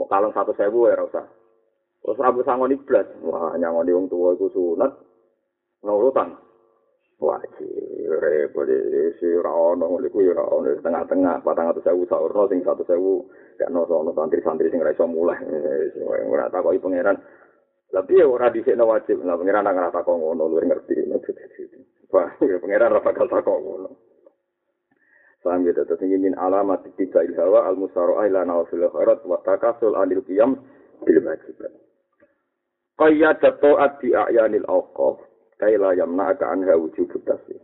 Kalung 0.08 0.32
satu 0.32 0.56
sewu 0.56 0.88
ya 0.88 0.96
rasa 0.96 1.28
terus 2.00 2.20
rambut 2.20 2.48
sangoni 2.48 2.80
blas. 2.80 3.08
Wah 3.24 3.56
nyangoni 3.60 3.96
wong 3.96 4.08
tua 4.08 4.36
iku 4.36 4.48
sunat. 4.52 4.92
Nurutan 5.84 6.36
wajib 7.20 7.68
repot 8.20 8.68
si 9.20 9.28
rawono 9.40 9.92
nguliku 9.92 10.24
ya 10.24 10.36
rawono 10.36 10.72
tengah-tengah 10.80 11.44
patang 11.44 11.72
atau 11.72 11.84
sewu 11.84 12.04
saurno 12.08 12.48
sing 12.48 12.64
satu 12.64 12.84
sewu 12.88 13.28
gak 13.60 13.72
no 13.72 13.84
sono 13.88 14.12
santri-santri 14.16 14.72
sing 14.72 14.84
raiso 14.84 15.08
mulai. 15.08 15.40
Ora 16.28 16.52
takoki 16.52 16.80
pangeran. 16.80 17.20
Tapi 17.90 18.22
ya 18.22 18.28
ora 18.28 18.52
dhisikno 18.52 18.88
wajib? 18.88 19.24
Lah 19.24 19.36
pangeran 19.36 19.64
nang 19.68 19.80
ora 19.80 19.92
takok 19.92 20.16
ngono 20.16 20.44
luwih 20.48 20.68
ngerti. 20.68 20.96
Wah 22.12 22.30
pangeran 22.40 22.92
ora 22.96 23.04
bakal 23.04 23.28
takok 23.28 23.60
ngono 23.64 24.09
Paham 25.40 25.64
gitu, 25.64 25.88
terus 25.88 26.04
ini 26.04 26.20
min 26.20 26.36
alamat 26.36 26.84
tiga 27.00 27.24
ilhawa 27.24 27.72
al 27.72 27.80
musaro'ah 27.80 28.28
ila 28.28 28.44
nawafil 28.44 28.92
khairat 28.92 29.24
wa 29.24 29.40
takasul 29.48 29.96
anil 29.96 30.20
qiyam 30.28 30.60
bil 31.08 31.20
wajibat. 31.24 31.72
Qayyad 33.00 33.40
ta'at 33.40 34.04
bi 34.04 34.12
a'yanil 34.12 34.68
awqaf 34.68 35.24
kaila 35.56 35.96
yamna'aka 35.96 36.44
anha 36.44 36.76
wujubut 36.76 37.24
tasbih. 37.24 37.56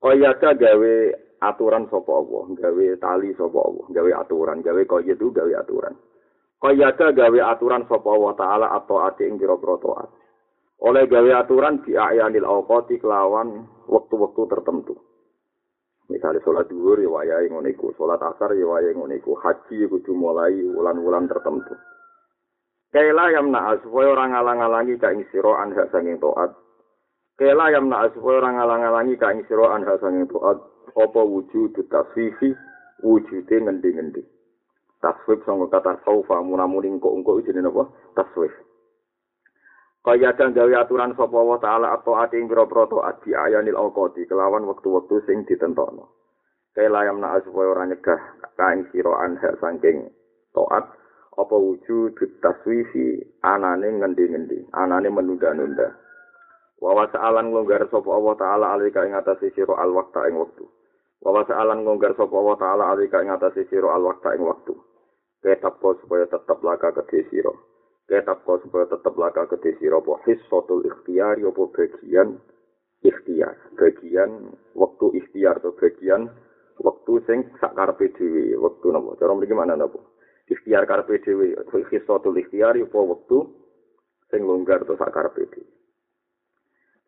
Qayyada 0.00 0.56
gawe 0.56 0.94
aturan 1.44 1.92
sapa 1.92 2.12
Allah, 2.16 2.44
gawe 2.56 2.86
tali 2.96 3.36
sapa 3.36 3.58
Allah, 3.60 3.86
gawe 3.92 4.10
aturan, 4.24 4.64
gawe 4.64 4.82
qayyad 4.88 5.20
itu 5.20 5.28
gawe 5.28 5.52
aturan. 5.60 5.94
Qayyada 6.56 7.12
gawe 7.12 7.38
aturan 7.52 7.84
sapa 7.84 8.08
Allah 8.08 8.32
taala 8.40 8.66
atau 8.72 9.04
ati 9.04 9.28
ing 9.28 9.36
pira-pira 9.36 9.76
taat. 9.76 10.08
Oleh 10.88 11.04
gawe 11.04 11.30
aturan 11.44 11.84
di 11.84 12.00
a'yanil 12.00 12.48
awqati 12.48 12.96
kelawan 12.96 13.68
waktu-waktu 13.92 14.42
tertentu. 14.48 14.96
Misalnya 16.10 16.42
sholat 16.42 16.66
duhur 16.66 16.98
ya 16.98 17.06
wayahe 17.06 17.46
ngono 17.46 17.70
iku, 17.70 17.94
sholat 17.94 18.18
asar 18.18 18.54
ya 18.58 18.66
wayahe 18.66 18.98
ngono 18.98 19.14
iku, 19.14 19.38
haji 19.38 19.84
ya 19.84 19.86
kudu 19.86 20.12
mulai 20.16 20.58
wulan-wulan 20.74 21.30
tertentu. 21.30 21.78
Kaila 22.92 23.32
yang 23.32 23.48
naas 23.48 23.80
supaya 23.80 24.12
orang 24.12 24.36
ngalang-alangi 24.36 25.00
ka 25.00 25.08
ing 25.16 25.24
sira 25.32 25.64
anha 25.64 25.88
sanging 25.88 26.20
taat. 26.20 26.52
Kaila 27.40 27.72
yang 27.72 27.88
naas 27.88 28.12
supaya 28.12 28.44
orang 28.44 28.60
ngalang-alangi 28.60 29.16
ka 29.16 29.32
ing 29.32 29.48
sira 29.48 29.72
anha 29.72 29.96
sanging 29.96 30.28
taat. 30.28 30.60
Apa 30.92 31.20
wujud 31.24 31.72
tasfifi 31.88 32.52
wujude 33.00 33.56
ngendi-ngendi. 33.64 34.20
Tasfif 35.00 35.40
sangka 35.48 35.80
kata 35.80 36.04
saufa 36.04 36.44
munamuning 36.44 37.00
kok 37.00 37.16
engko 37.16 37.40
jenenge 37.40 37.72
apa? 37.72 37.88
Tasfif. 38.12 38.52
Kaya 40.02 40.34
dan 40.34 40.50
gawe 40.50 40.82
aturan 40.82 41.14
sapa 41.14 41.38
wa 41.38 41.58
taala 41.62 41.94
atau 41.94 42.18
ati 42.18 42.38
ing 42.38 42.50
pira-pira 42.50 42.90
taat 42.90 43.22
di 43.22 43.34
ayanil 43.38 43.78
awqati 43.78 44.26
kelawan 44.26 44.66
wektu-wektu 44.66 45.22
sing 45.30 45.46
ditentokno. 45.46 46.10
Kaya 46.74 46.90
layam 46.90 47.22
na 47.22 47.38
supaya 47.46 47.70
ora 47.70 47.86
nyegah 47.86 48.20
kain 48.58 48.82
sira 48.90 49.14
anha 49.22 49.54
saking 49.62 50.10
taat 50.50 50.90
apa 51.38 51.56
wujud 51.56 52.18
taswifi 52.42 53.22
anane 53.46 53.88
ngendi-ngendi, 54.02 54.74
anane 54.74 55.06
menunda-nunda. 55.06 55.94
Wa 56.82 56.98
wa 56.98 57.06
sa'alan 57.06 57.54
nglonggar 57.54 57.86
sapa 57.86 58.10
Allah 58.10 58.34
taala 58.34 58.66
alika 58.74 59.06
ing 59.06 59.14
atase 59.14 59.54
sira 59.54 59.78
al 59.78 59.94
waqta 59.94 60.26
ing 60.26 60.34
wektu. 60.34 60.66
Wa 61.22 61.30
wasa'alan 61.30 61.86
ngonggar 61.86 62.18
sapa 62.18 62.34
wa 62.34 62.58
ta'ala 62.58 62.90
alika 62.90 63.22
ing 63.22 63.30
atase 63.30 63.62
sira 63.70 63.94
al 63.94 64.02
waqta 64.02 64.34
ing 64.34 64.42
waktu. 64.42 64.74
Ketap 65.38 65.78
supaya 65.78 66.26
tetep 66.26 66.58
laka 66.66 66.90
kedhe 66.90 67.30
sira. 67.30 67.54
Ketap 68.10 68.44
supaya 68.44 68.84
tetep 68.90 69.14
laka 69.16 69.46
kedhe 69.48 69.78
sira 69.78 70.02
apa 70.02 70.20
hissatul 70.26 70.82
ikhtiyar 70.84 71.38
apa 71.38 71.62
bagian 71.70 72.36
ikhtiar. 73.00 73.56
Bagian 73.78 74.52
waktu 74.74 75.06
ikhtiar 75.22 75.62
atau 75.62 75.72
bagian 75.78 76.28
waktu 76.82 77.12
sing 77.24 77.38
sak 77.62 77.72
karepe 77.78 78.10
dhewe, 78.18 78.58
wektu 78.58 78.90
napa? 78.90 79.14
Cara 79.16 79.32
mriki 79.32 79.54
mana 79.54 79.78
napa? 79.78 80.02
Ikhtiar 80.50 80.84
karepe 80.84 81.22
dhewe, 81.22 81.54
hissatul 81.88 82.36
ikhtiyar 82.36 82.74
apa 82.76 82.98
waktu 82.98 83.38
sing 84.28 84.40
longgar 84.44 84.82
atau 84.82 84.98
sak 84.98 85.14
karepe 85.14 85.46
dhewe. 85.48 85.70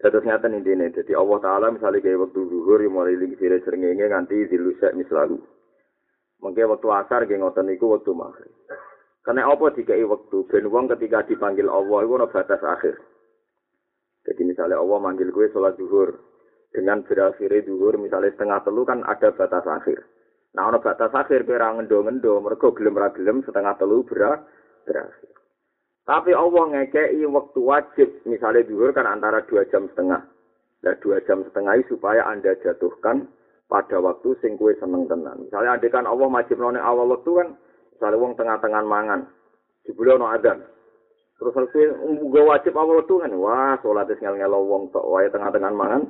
Terus 0.05 0.21
nyata 0.21 0.53
nih 0.53 0.61
dene, 0.61 0.93
jadi 0.93 1.17
Allah 1.17 1.39
Taala 1.41 1.67
misalnya 1.73 2.05
kayak 2.05 2.29
waktu 2.29 2.41
duhur 2.45 2.77
yang 2.77 2.93
mulai 2.93 3.17
lagi 3.17 3.41
sire 3.41 3.63
serengenge 3.65 4.05
nganti 4.05 4.53
dilusak 4.53 4.93
mislalu. 4.93 5.41
Mungkin 6.45 6.69
waktu 6.77 6.89
asar 6.93 7.25
kayak 7.25 7.41
ngotot 7.41 7.65
niku 7.65 7.89
waktu 7.89 8.13
maghrib. 8.13 8.53
Karena 9.25 9.49
apa 9.49 9.73
dikai 9.73 10.05
waktu? 10.05 10.37
Ben 10.53 10.69
wong 10.69 10.93
ketika 10.93 11.25
dipanggil 11.25 11.73
Allah 11.73 12.05
itu 12.05 12.13
ada 12.21 12.29
batas 12.29 12.61
akhir. 12.61 13.01
Jadi 14.29 14.43
misalnya 14.45 14.77
Allah 14.77 15.01
manggil 15.01 15.33
gue 15.33 15.49
sholat 15.49 15.81
duhur. 15.81 16.13
Dengan 16.69 17.01
berakhirnya 17.01 17.65
duhur 17.65 17.97
misalnya 17.97 18.37
setengah 18.37 18.61
telu 18.69 18.85
kan 18.85 19.01
ada 19.09 19.33
batas 19.33 19.65
akhir. 19.65 20.05
Nah 20.53 20.69
ada 20.69 20.77
batas 20.77 21.13
akhir 21.17 21.49
kira 21.49 21.73
ngendo-ngendo. 21.73 22.37
Mereka 22.45 22.77
gelem-gelem 22.77 23.41
setengah 23.49 23.75
telu 23.81 24.05
berakhir. 24.05 25.33
Tapi 26.05 26.37
Allah 26.37 26.65
ngekei 26.69 27.25
waktu 27.25 27.61
wajib, 27.65 28.09
misalnya 28.29 28.69
duhur 28.69 28.93
kan 28.93 29.09
antara 29.09 29.41
dua 29.49 29.65
jam 29.73 29.89
setengah. 29.89 30.21
Nah 30.85 30.95
dua 31.01 31.17
jam 31.25 31.41
setengah 31.49 31.81
supaya 31.89 32.29
anda 32.29 32.53
jatuhkan 32.61 33.25
pada 33.73 33.97
waktu 34.05 34.37
sing 34.45 34.61
kue 34.61 34.77
seneng 34.77 35.09
tenan. 35.09 35.49
Misalnya 35.49 35.81
ada 35.81 35.89
kan 35.89 36.05
Allah 36.05 36.29
wajib 36.29 36.61
none 36.61 36.77
awal 36.77 37.09
waktu 37.09 37.31
kan, 37.41 37.49
misalnya 37.95 38.19
wong 38.19 38.33
tengah-tengah 38.35 38.83
mangan, 38.83 39.21
jebule 39.87 40.19
no 40.19 40.27
adan. 40.29 40.61
Terus 41.35 41.55
kue 41.71 41.87
gue 42.31 42.43
wajib 42.43 42.75
awal 42.79 43.03
waktu 43.03 43.15
kan, 43.27 43.33
wah 43.39 43.75
sholat 43.83 44.11
ngel 44.11 44.39
ngelo 44.39 44.59
wong 44.67 44.83
tok, 44.91 45.07
wae 45.07 45.31
tengah-tengah 45.31 45.73
mangan, 45.75 46.03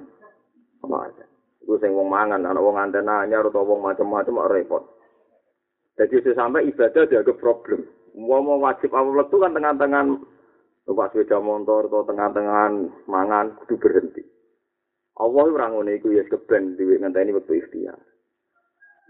apa 0.84 0.96
aja. 1.08 1.24
Gue 1.64 1.80
sing 1.80 1.96
wong 1.96 2.12
mangan, 2.12 2.44
anak 2.44 2.60
wong 2.60 2.76
antena 2.76 3.24
anyar 3.24 3.44
atau 3.48 3.64
wong 3.64 3.80
macam-macam 3.80 4.48
repot. 4.52 4.84
Jadi 5.96 6.34
sampai 6.34 6.68
ibadah 6.68 7.06
dianggap 7.06 7.38
problem. 7.38 7.86
mau 8.14 8.38
mau 8.42 8.62
wajib 8.62 8.94
awal 8.94 9.26
waktu 9.26 9.36
kan 9.42 9.54
tengah-tengah 9.58 10.02
numpak 10.86 11.08
sepeda 11.10 11.42
motor 11.42 11.90
atau 11.90 12.06
tengah-tengah 12.06 12.62
mangan 13.10 13.58
kudu 13.64 13.74
berhenti. 13.82 14.22
Allah 15.18 15.46
ora 15.46 15.66
ngene 15.70 15.98
iku 15.98 16.14
ya 16.14 16.22
keben 16.26 16.78
dhewe 16.78 16.98
ngenteni 16.98 17.34
wektu 17.34 17.58
ikhtiar. 17.58 17.98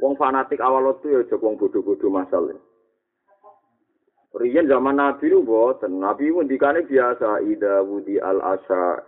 Wong 0.02 0.18
fanatik 0.18 0.58
awal 0.58 0.90
waktu 0.90 1.14
ya 1.14 1.18
aja 1.22 1.36
wong 1.38 1.54
bodho-bodho 1.54 2.10
masalah. 2.10 2.58
Riyen 4.34 4.66
zaman 4.66 4.98
Nabi 4.98 5.30
lu 5.30 5.46
boten, 5.46 6.02
Nabi 6.02 6.34
pun 6.34 6.50
dikane 6.50 6.82
biasa 6.82 7.38
ida 7.46 7.86
wudi 7.86 8.18
al 8.18 8.42
asya 8.42 8.98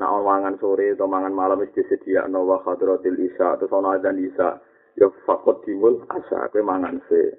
nak 0.00 0.10
mangan 0.24 0.56
sore 0.56 0.96
atau 0.96 1.04
mangan 1.04 1.36
malam 1.36 1.60
wis 1.60 1.68
disediakno 1.76 2.48
wa 2.48 2.64
khadratil 2.64 3.20
isya 3.20 3.60
atau 3.60 3.68
ana 3.68 4.00
dan 4.00 4.16
isya 4.16 4.56
ya 4.96 5.12
fakot 5.28 5.60
timul 5.68 6.00
asya 6.08 6.48
kowe 6.48 6.64
mangan 6.64 6.96
se. 7.12 7.36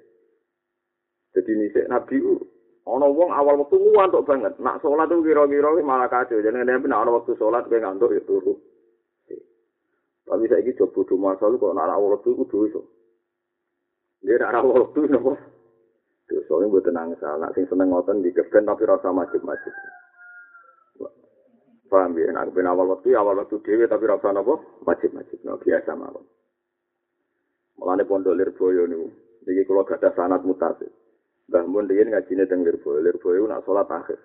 Jadi 1.34 1.50
ini 1.50 1.66
Nabi 1.90 2.22
itu, 2.22 2.38
ono 2.86 3.10
wong 3.10 3.34
awal 3.34 3.66
waktu 3.66 3.82
ngantuk 3.82 4.22
banget. 4.22 4.54
Nak 4.62 4.78
sholat 4.78 5.10
itu 5.10 5.26
kira-kira 5.26 5.74
malah 5.82 6.06
kacau. 6.06 6.38
Nabi 6.38 6.86
nak 6.86 7.02
ono 7.02 7.18
waktu 7.18 7.34
sholat, 7.34 7.66
dia 7.66 7.82
ngantuk 7.82 8.14
ya 8.14 8.22
turu. 8.22 8.54
Tapi 10.24 10.48
saya 10.48 10.64
coba 10.80 10.92
bodoh 10.96 11.18
masa 11.20 11.44
lu, 11.52 11.60
kalau 11.60 11.76
nak 11.76 11.92
awal 11.92 12.16
waktu 12.16 12.32
itu 12.32 12.44
dosa. 12.48 12.80
Dia 14.24 14.40
nak 14.40 14.64
awal 14.64 14.88
waktu 14.88 15.00
apa? 15.12 15.32
Dosa 16.24 16.52
ini 16.64 16.72
buat 16.72 16.84
tenang 16.88 17.12
salah. 17.20 17.52
Sing 17.52 17.68
seneng 17.68 17.92
ngoten 17.92 18.24
di 18.24 18.32
tapi 18.32 18.82
rasa 18.88 19.12
majib-majib. 19.12 19.74
Paham 21.92 22.16
ya? 22.16 22.32
Nak 22.32 22.56
ben 22.56 22.64
awal 22.64 22.96
waktu, 22.96 23.12
awal 23.12 23.36
waktu 23.44 23.60
dewe, 23.60 23.84
tapi 23.84 24.08
rasa 24.08 24.32
apa? 24.32 24.54
Majib-majib. 24.88 25.44
Nah, 25.44 25.60
biasa 25.60 25.92
mawon. 25.92 26.24
Mulane 27.78 28.08
pondok 28.08 28.32
Lirboyo 28.38 28.86
niku. 28.88 29.08
Niki 29.44 29.68
kula 29.68 29.84
gadah 29.84 30.12
sanad 30.16 30.40
mutasib. 30.46 30.88
Mbah 31.52 31.68
Mun 31.68 31.84
riyen 31.84 32.14
ngajine 32.14 32.48
teng 32.48 32.64
Lirboyo. 32.64 33.04
Lirboyo 33.04 33.44
nak 33.44 33.66
salat 33.68 33.90
akhir. 33.90 34.16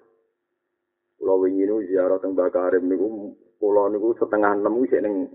Kula 1.19 1.35
wingi 1.43 1.67
niku 1.67 1.83
ziarah 1.89 2.21
teng 2.23 2.37
Mbah 2.37 2.49
Karim 2.53 2.87
niku 2.87 3.35
kula 3.59 3.91
niku 3.91 4.15
setengah 4.15 4.55
enam 4.55 4.79
wis 4.79 4.93
ning 4.95 5.27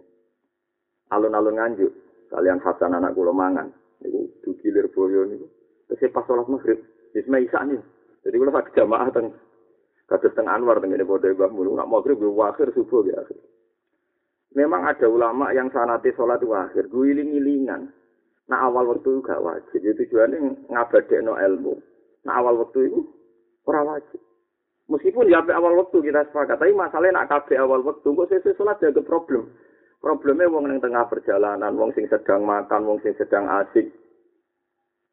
alun-alun 1.13 1.57
nganjuk. 1.59 1.93
Kalian 2.33 2.63
Hasan 2.63 2.97
anak 2.97 3.13
kula 3.13 3.35
mangan. 3.35 3.69
Niku 4.01 4.31
dugi 4.45 4.69
Lirboyo 4.73 5.29
niku. 5.29 5.47
Terus 5.91 6.11
pas 6.11 6.25
salat 6.25 6.49
maghrib, 6.49 6.81
wis 7.13 7.29
me 7.29 7.45
isak 7.45 7.65
nih. 7.69 7.81
Jadi 8.25 8.37
kula 8.41 8.53
sak 8.55 8.73
jamaah 8.73 9.09
teng 9.13 9.37
kados 10.09 10.33
teng 10.33 10.49
Anwar 10.49 10.81
teng 10.81 10.93
ngene 10.93 11.05
padha 11.05 11.33
Mbah 11.33 11.51
Mun 11.53 11.77
nak 11.77 11.91
maghrib 11.91 12.21
yo 12.21 12.33
akhir 12.41 12.73
subuh 12.73 13.05
ya 13.05 13.21
akhir. 13.21 13.37
Memang 14.55 14.87
ada 14.87 15.11
ulama 15.11 15.51
yang 15.51 15.67
sanate 15.75 16.15
sholat 16.15 16.39
itu 16.39 16.55
akhir, 16.55 16.87
guiling-gilingan. 16.87 17.91
Nah 18.47 18.59
awal 18.71 18.87
waktu 18.95 19.19
itu 19.19 19.21
gak 19.27 19.43
wajib. 19.43 19.83
Jadi 19.83 20.07
tujuannya 20.07 20.71
ngabadek 20.71 21.21
no 21.27 21.35
ilmu. 21.35 21.75
Nah 22.23 22.35
awal 22.39 22.63
waktu 22.63 22.87
itu 22.87 23.03
ora 23.67 23.83
wajib. 23.83 24.21
Meskipun 24.85 25.33
ya 25.33 25.41
awal 25.41 25.81
waktu 25.81 25.97
kita 26.05 26.29
sepakat, 26.29 26.61
tapi 26.61 26.77
masalahnya 26.77 27.25
nak 27.25 27.29
kabeh 27.33 27.57
awal 27.57 27.81
waktu, 27.81 28.05
kok 28.05 28.29
sesuai 28.29 28.57
sholat 28.61 28.77
jaga 28.85 29.01
problem. 29.01 29.49
Problemnya 30.05 30.53
wong 30.53 30.69
yang 30.69 30.85
tengah 30.85 31.09
perjalanan, 31.09 31.81
wong 31.81 31.97
sing 31.97 32.05
sedang 32.13 32.45
makan, 32.45 32.85
wong 32.85 33.01
sing 33.01 33.17
sedang 33.17 33.49
asik. 33.49 33.89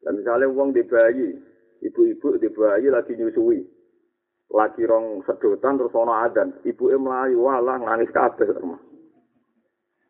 Dan 0.04 0.20
misalnya 0.20 0.52
wong 0.52 0.76
di 0.76 0.84
bayi, 0.84 1.32
ibu-ibu 1.80 2.36
di 2.36 2.52
bayi 2.52 2.92
lagi 2.92 3.16
nyusui. 3.16 3.64
Lagi 4.52 4.84
rong 4.84 5.24
sedotan 5.24 5.80
terus 5.80 5.96
ono 5.96 6.12
adan. 6.12 6.60
Ibu 6.60 6.92
melayu, 7.00 7.40
walah 7.40 7.80
nangis 7.80 8.12
kabeh. 8.12 8.52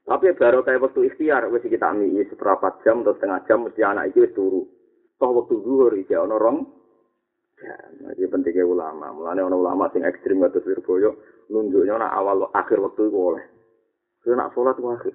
Tapi 0.03 0.35
baru 0.35 0.67
kayak 0.67 0.83
waktu 0.83 1.15
ikhtiar, 1.15 1.47
wis 1.55 1.63
kita 1.63 1.87
ambil 1.87 2.27
seberapa 2.27 2.83
jam 2.83 3.07
atau 3.07 3.15
setengah 3.15 3.39
jam, 3.47 3.63
mesti 3.63 3.87
anak 3.87 4.11
itu 4.11 4.27
wis 4.27 4.35
turu. 4.35 4.67
Toh 5.15 5.31
waktu 5.31 5.63
zuhur, 5.63 5.95
iki 5.95 6.19
ono 6.19 6.43
rong. 6.43 6.59
Ya, 7.63 7.79
jadi 8.19 8.27
pentingnya 8.27 8.67
ulama. 8.67 9.15
Mulanya 9.15 9.47
ono 9.47 9.63
ulama 9.63 9.87
sing 9.95 10.03
ekstrim 10.03 10.43
atau 10.43 10.59
Lirboyo, 10.59 11.23
nunjuknya 11.55 12.03
nak 12.03 12.19
awal 12.19 12.51
akhir 12.51 12.83
waktu 12.83 13.07
itu 13.07 13.15
oleh. 13.15 13.62
Saya 14.23 14.39
nak 14.39 14.55
sholat 14.55 14.79
akhir. 14.79 15.15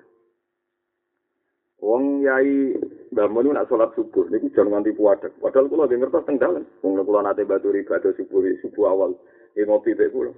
Wong 1.80 2.26
yai 2.26 2.76
bangun 3.16 3.56
nak 3.56 3.72
sholat 3.72 3.94
subuh, 3.96 4.28
ini 4.34 4.52
jangan 4.52 4.82
nganti 4.82 4.98
puadek. 4.98 5.32
Padahal 5.40 5.72
kalau 5.72 5.88
lagi 5.88 5.96
ngertos 5.96 6.26
tenggalan. 6.28 6.68
Wong 6.84 7.00
kalau 7.00 7.24
nate 7.24 7.48
batu 7.48 7.72
riba 7.72 8.04
subuh 8.04 8.44
subuh 8.60 8.86
awal, 8.92 9.12
ini 9.56 9.64
ngopi 9.64 9.96
baik 9.96 10.12
pulau. 10.12 10.36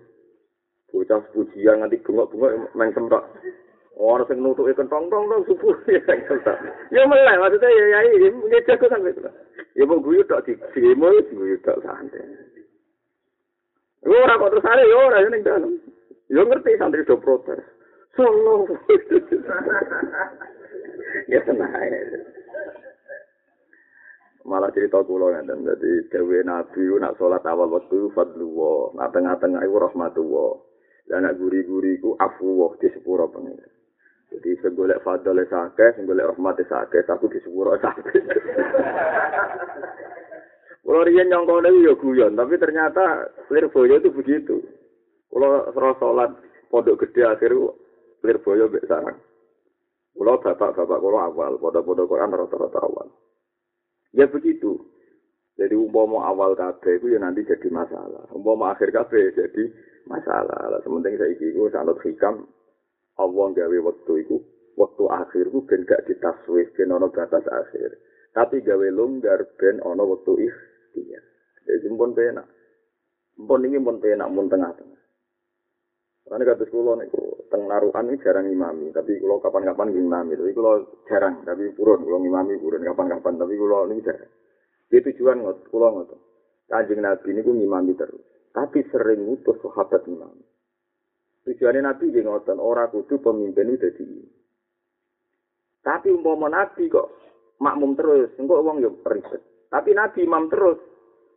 Bocah 0.93 1.21
pujian 1.33 1.81
nganti 1.81 2.01
bengok-bengok 2.05 2.75
main 2.77 2.93
semrak. 2.93 3.25
Ora 3.99 4.23
sing 4.31 4.39
nutuke 4.39 4.71
kentong 4.77 5.11
tong 5.11 5.27
tong 5.27 5.43
subuh 5.43 5.75
ya 5.91 5.99
Ya 6.93 7.03
melek 7.03 7.35
maksudnya 7.35 7.67
ya 7.67 7.85
ya 7.89 7.99
ini 8.15 8.59
jago 8.63 8.85
kan 8.87 9.03
itu. 9.03 9.21
Ya 9.75 9.83
mau 9.83 9.99
guyu 9.99 10.23
tok 10.23 10.47
di 10.47 10.55
demo 10.77 11.11
guyu 11.33 11.59
tok 11.65 11.83
santai. 11.83 12.23
Ora 14.07 14.39
kok 14.39 14.49
terus 14.55 14.69
are 14.71 14.83
yo 14.87 14.97
ora 15.03 15.19
ning 15.27 15.43
dalam. 15.43 15.73
Yo 16.31 16.47
ngerti 16.47 16.79
santri 16.79 17.03
do 17.03 17.19
protes. 17.19 17.78
Solo. 18.17 18.65
ya 21.31 21.39
tenang 21.45 21.73
malah 24.49 24.73
cerita 24.73 25.05
kula 25.05 25.45
ngeten 25.45 25.61
dadi 25.61 26.09
dewe 26.09 26.41
nabi 26.41 26.89
nak 26.97 27.13
salat 27.21 27.45
awal 27.45 27.69
waktu 27.69 28.09
fadlu 28.17 28.49
nak 28.97 29.13
tengah-tengah 29.13 29.61
iku 29.61 29.77
rahmatullah 29.77 30.57
lan 31.13 31.29
nak 31.29 31.37
guri-guri 31.37 32.01
iku 32.01 32.17
afu 32.17 32.73
di 32.81 32.89
sepuro 32.89 33.29
pengen 33.29 33.61
Jadi 34.29 34.61
saya 34.61 34.69
golek 34.77 35.01
fadol 35.01 35.41
sake, 35.41 35.97
saya 35.97 36.05
golek 36.05 36.29
rahmat 36.29 36.61
sake, 36.69 37.01
aku 37.01 37.33
di 37.33 37.41
sepuro 37.41 37.73
sake. 37.81 38.13
Kalau 40.85 41.01
rian 41.09 41.33
nyongkol 41.33 41.65
itu 41.65 41.89
ya 41.89 41.93
guyon, 41.97 42.37
tapi 42.37 42.61
ternyata 42.61 43.25
Lirboyo 43.49 43.97
itu 43.97 44.13
begitu. 44.13 44.61
Kalau 45.33 45.73
serah 45.73 45.97
sholat 45.97 46.29
pondok 46.69 47.09
gede 47.09 47.25
akhir 47.25 47.57
Lirboyo 48.23 48.67
bek 48.67 48.85
sarang. 48.87 49.19
Kalau 50.19 50.35
bapak-bapak 50.43 50.99
kalau 50.99 51.19
awal, 51.23 51.55
pondok-pondok 51.63 52.11
Quran 52.11 52.35
rata-rata 52.35 52.79
awal. 52.83 53.07
Ya 54.11 54.27
begitu. 54.27 54.75
Jadi 55.55 55.75
umpama 55.75 56.27
awal 56.27 56.55
kabeh 56.59 56.99
itu 56.99 57.15
ya 57.15 57.19
nanti 57.23 57.47
jadi 57.47 57.67
masalah. 57.71 58.27
Umpama 58.35 58.75
akhir 58.75 58.91
kabeh 58.91 59.31
jadi 59.31 59.63
masalah. 60.07 60.79
Sementing 60.83 61.15
saya 61.19 61.31
ikut 61.35 61.71
sanut 61.71 61.99
hikam 62.03 62.47
Allah 63.19 63.47
gawe 63.51 63.77
waktu 63.83 64.13
itu, 64.23 64.39
waktu 64.79 65.03
akhir 65.11 65.51
itu 65.51 65.59
ben 65.67 65.83
gak 65.83 66.07
ditaswif, 66.07 66.71
ben 66.75 66.95
ono 66.95 67.11
batas 67.11 67.43
akhir. 67.43 67.99
Tapi 68.31 68.63
gawe 68.63 68.87
longgar 68.95 69.43
ben 69.59 69.83
ono 69.83 70.03
waktu 70.15 70.47
ikhtiar. 70.47 71.23
Jadi 71.67 71.87
pun 71.91 72.15
penak. 72.15 72.47
Pun 73.35 73.63
ini 73.67 73.79
pun 73.83 73.99
penak, 73.99 74.31
pun 74.31 74.47
tengah-tengah. 74.47 74.98
Karena 76.29 76.45
kata 76.45 76.63
sekolah 76.69 76.93
niku 77.01 77.49
teng 77.49 77.65
naruhan 77.65 78.05
ini 78.05 78.21
jarang 78.21 78.45
imami, 78.45 78.93
tapi 78.93 79.17
kalau 79.17 79.41
kapan-kapan 79.41 79.97
imami, 79.97 80.37
tapi 80.37 80.53
kalau 80.53 80.85
jarang, 81.09 81.41
tapi 81.41 81.73
purun, 81.73 82.05
kalau 82.05 82.21
imami 82.21 82.53
purun 82.61 82.85
kapan-kapan, 82.85 83.33
tapi 83.41 83.57
kalau 83.57 83.89
ini 83.89 84.05
jarang. 84.05 84.29
Itu 84.93 85.09
tujuan 85.09 85.41
ngot, 85.41 85.57
kalau 85.73 85.89
ngot. 85.97 86.13
Kanjeng 86.69 87.01
Nabi 87.01 87.33
ini 87.33 87.41
ngimami 87.41 87.97
terus, 87.97 88.21
tapi 88.53 88.85
sering 88.93 89.25
utus 89.25 89.57
sahabat 89.57 90.05
imami. 90.05 90.45
Tujuannya 91.49 91.81
Nabi 91.81 92.13
yang 92.13 92.29
ngotot, 92.29 92.61
orang 92.61 92.93
kudu 92.93 93.17
pemimpin 93.25 93.73
itu 93.73 93.89
jadi 93.89 94.05
Tapi 95.81 96.13
umpama 96.13 96.45
Nabi 96.45 96.85
kok 96.93 97.09
makmum 97.57 97.97
terus, 97.97 98.29
engkau 98.37 98.61
uang 98.61 98.85
yuk 98.85 99.01
ribet. 99.01 99.41
Tapi 99.73 99.97
Nabi 99.97 100.29
imam 100.29 100.45
terus, 100.45 100.77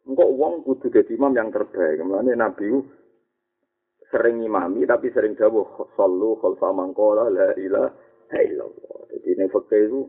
engkau 0.04 0.28
uang 0.36 0.68
kudu 0.68 0.92
jadi 0.92 1.16
imam 1.16 1.32
yang 1.32 1.48
terbaik. 1.48 1.96
Kemudian 1.96 2.36
Nabi 2.36 2.68
sering 4.12 4.44
imami 4.44 4.84
tapi 4.84 5.08
sering 5.08 5.32
jawab 5.40 5.88
sallu 5.96 6.36
khalfa 6.36 6.68
mangkola 6.68 7.32
la 7.32 7.56
ilaha 7.56 8.38
illallah. 8.38 8.98
Jadi 9.08 9.28
ini 9.32 9.44
fakta 9.48 9.76
itu 9.80 10.04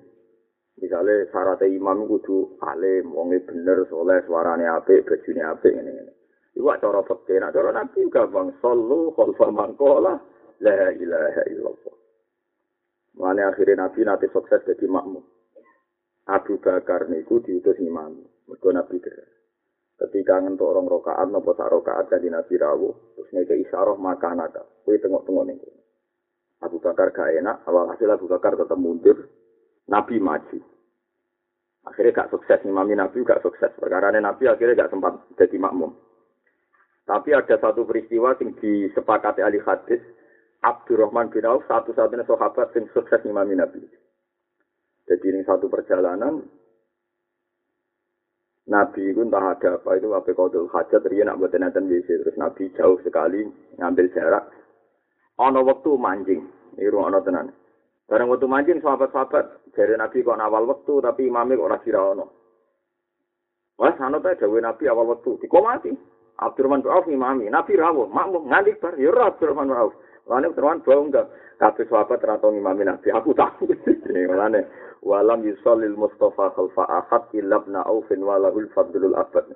misalnya 0.83 1.31
syarat 1.31 1.63
imam 1.63 2.03
kudu 2.11 2.59
alim, 2.59 3.15
wonge 3.15 3.39
bener, 3.47 3.87
soleh, 3.87 4.19
suarane 4.27 4.67
apik, 4.67 5.07
bajune 5.07 5.39
apik 5.39 5.71
ngene 5.71 5.91
ngene. 5.95 6.13
Iku 6.53 6.67
cara 6.67 7.01
fakta, 7.07 7.33
nah 7.39 7.49
cara 7.55 7.71
nabi 7.71 8.03
gampang 8.11 8.59
sallu 8.59 9.15
khalfa 9.15 9.47
mangkola 9.47 10.19
la 10.59 10.91
ilaha 10.91 11.41
illallah. 11.47 11.95
Mana 13.17 13.55
akhirnya 13.55 13.87
nabi 13.87 14.03
nanti 14.03 14.27
sukses 14.29 14.67
jadi 14.67 14.85
makmum. 14.85 15.23
Abu 16.27 16.59
Bakar 16.59 17.07
niku 17.07 17.39
diutus 17.39 17.79
imam. 17.79 18.19
Mergo 18.51 18.69
nabi 18.75 18.99
kira. 18.99 19.42
Ketika 20.03 20.43
ngentuk 20.43 20.67
orang 20.67 20.91
rokaat 20.91 21.27
nopo 21.31 21.55
sak 21.55 21.71
rokaat 21.71 22.11
kan 22.11 22.19
nabi 22.19 22.59
rawuh. 22.59 22.91
Terus 23.15 23.29
ngeke 23.31 23.55
isyarah 23.63 23.95
maka 23.95 24.35
naka 24.35 24.63
kue 24.83 24.99
tengok-tengok 24.99 25.45
nih 25.47 25.57
Abu 26.63 26.79
Bakar 26.79 27.11
gak 27.11 27.35
enak 27.35 27.67
awal 27.67 27.91
hasil 27.91 28.07
Abu 28.07 28.27
Bakar 28.31 28.55
tetap 28.55 28.79
mundur. 28.79 29.27
Nabi 29.83 30.15
maju. 30.15 30.59
Akhirnya 31.83 32.23
gak 32.23 32.31
sukses 32.31 32.63
imami 32.63 32.95
Nabi 32.95 33.19
gak 33.27 33.43
sukses. 33.43 33.71
Perkara 33.75 34.15
Nabi 34.15 34.47
akhirnya 34.47 34.87
gak 34.87 34.91
sempat 34.95 35.19
jadi 35.35 35.59
makmum. 35.59 35.91
Tapi 37.03 37.35
ada 37.35 37.59
satu 37.59 37.83
peristiwa 37.83 38.31
yang 38.39 38.55
disepakati 38.55 39.43
ahli 39.43 39.59
hadis. 39.59 39.99
Abdurrahman 40.63 41.27
bin 41.27 41.43
Auf 41.43 41.67
satu-satunya 41.67 42.23
sahabat 42.23 42.71
yang 42.71 42.87
sukses 42.95 43.19
imami 43.27 43.59
Nabi. 43.59 43.83
Jadi 45.03 45.25
ini 45.35 45.43
satu 45.43 45.67
perjalanan 45.67 46.39
Nabi 48.63 49.11
itu 49.11 49.19
entah 49.19 49.43
ada 49.43 49.75
apa 49.75 49.99
itu 49.99 50.07
apa 50.15 50.31
kodul 50.31 50.71
hajat 50.71 51.03
dia 51.11 51.27
nak 51.27 51.35
buat 51.35 51.51
nanten 51.51 51.91
WC 51.91 52.07
terus 52.23 52.39
Nabi 52.39 52.71
jauh 52.79 52.95
sekali 53.03 53.43
ngambil 53.75 54.07
jarak. 54.15 54.47
Ono 55.43 55.59
waktu 55.67 55.91
mancing, 55.99 56.41
iru 56.79 57.03
ono 57.03 57.19
tenan. 57.27 57.51
Barang 58.07 58.31
waktu 58.31 58.47
mancing 58.47 58.79
sahabat-sahabat 58.79 59.75
dari 59.75 59.99
Nabi 59.99 60.23
kok 60.23 60.39
awal 60.39 60.63
waktu 60.69 60.93
tapi 61.03 61.27
imamnya 61.27 61.59
kok 61.59 61.71
rasira 61.75 62.01
ono. 62.15 62.25
Wah, 63.75 63.91
sana 63.99 64.21
tuh 64.23 64.31
ada 64.31 64.47
Nabi 64.47 64.83
awal 64.87 65.11
waktu 65.11 65.43
dikomati. 65.43 65.91
Abdurrahman 66.33 66.81
bin 66.81 66.89
Auf 66.89 67.05
imami, 67.05 67.45
Nabi 67.45 67.77
rawuh, 67.77 68.09
makmum 68.09 68.49
nganti 68.49 68.73
bar, 68.81 68.97
ya 68.97 69.13
Abdurrahman 69.13 69.69
bin 69.69 69.77
Auf. 69.77 69.93
Lane 70.25 70.49
Abdurrahman 70.49 70.81
bau 70.81 71.03
enggak, 71.05 71.29
kabeh 71.61 71.85
sahabat 71.85 72.25
ratau 72.25 72.49
imami 72.49 72.87
Nabi, 72.89 73.13
aku 73.13 73.37
tahu. 73.37 73.69
Lane 74.09 74.65
walam 75.03 75.43
yusallil 75.43 75.99
mustafa 75.99 76.55
khalfa 76.55 76.83
ahad 76.87 77.27
illa 77.35 77.59
ibn 77.59 77.75
aufin 77.75 78.23
walahul 78.23 78.71
fadlul 78.71 79.13
abad 79.19 79.51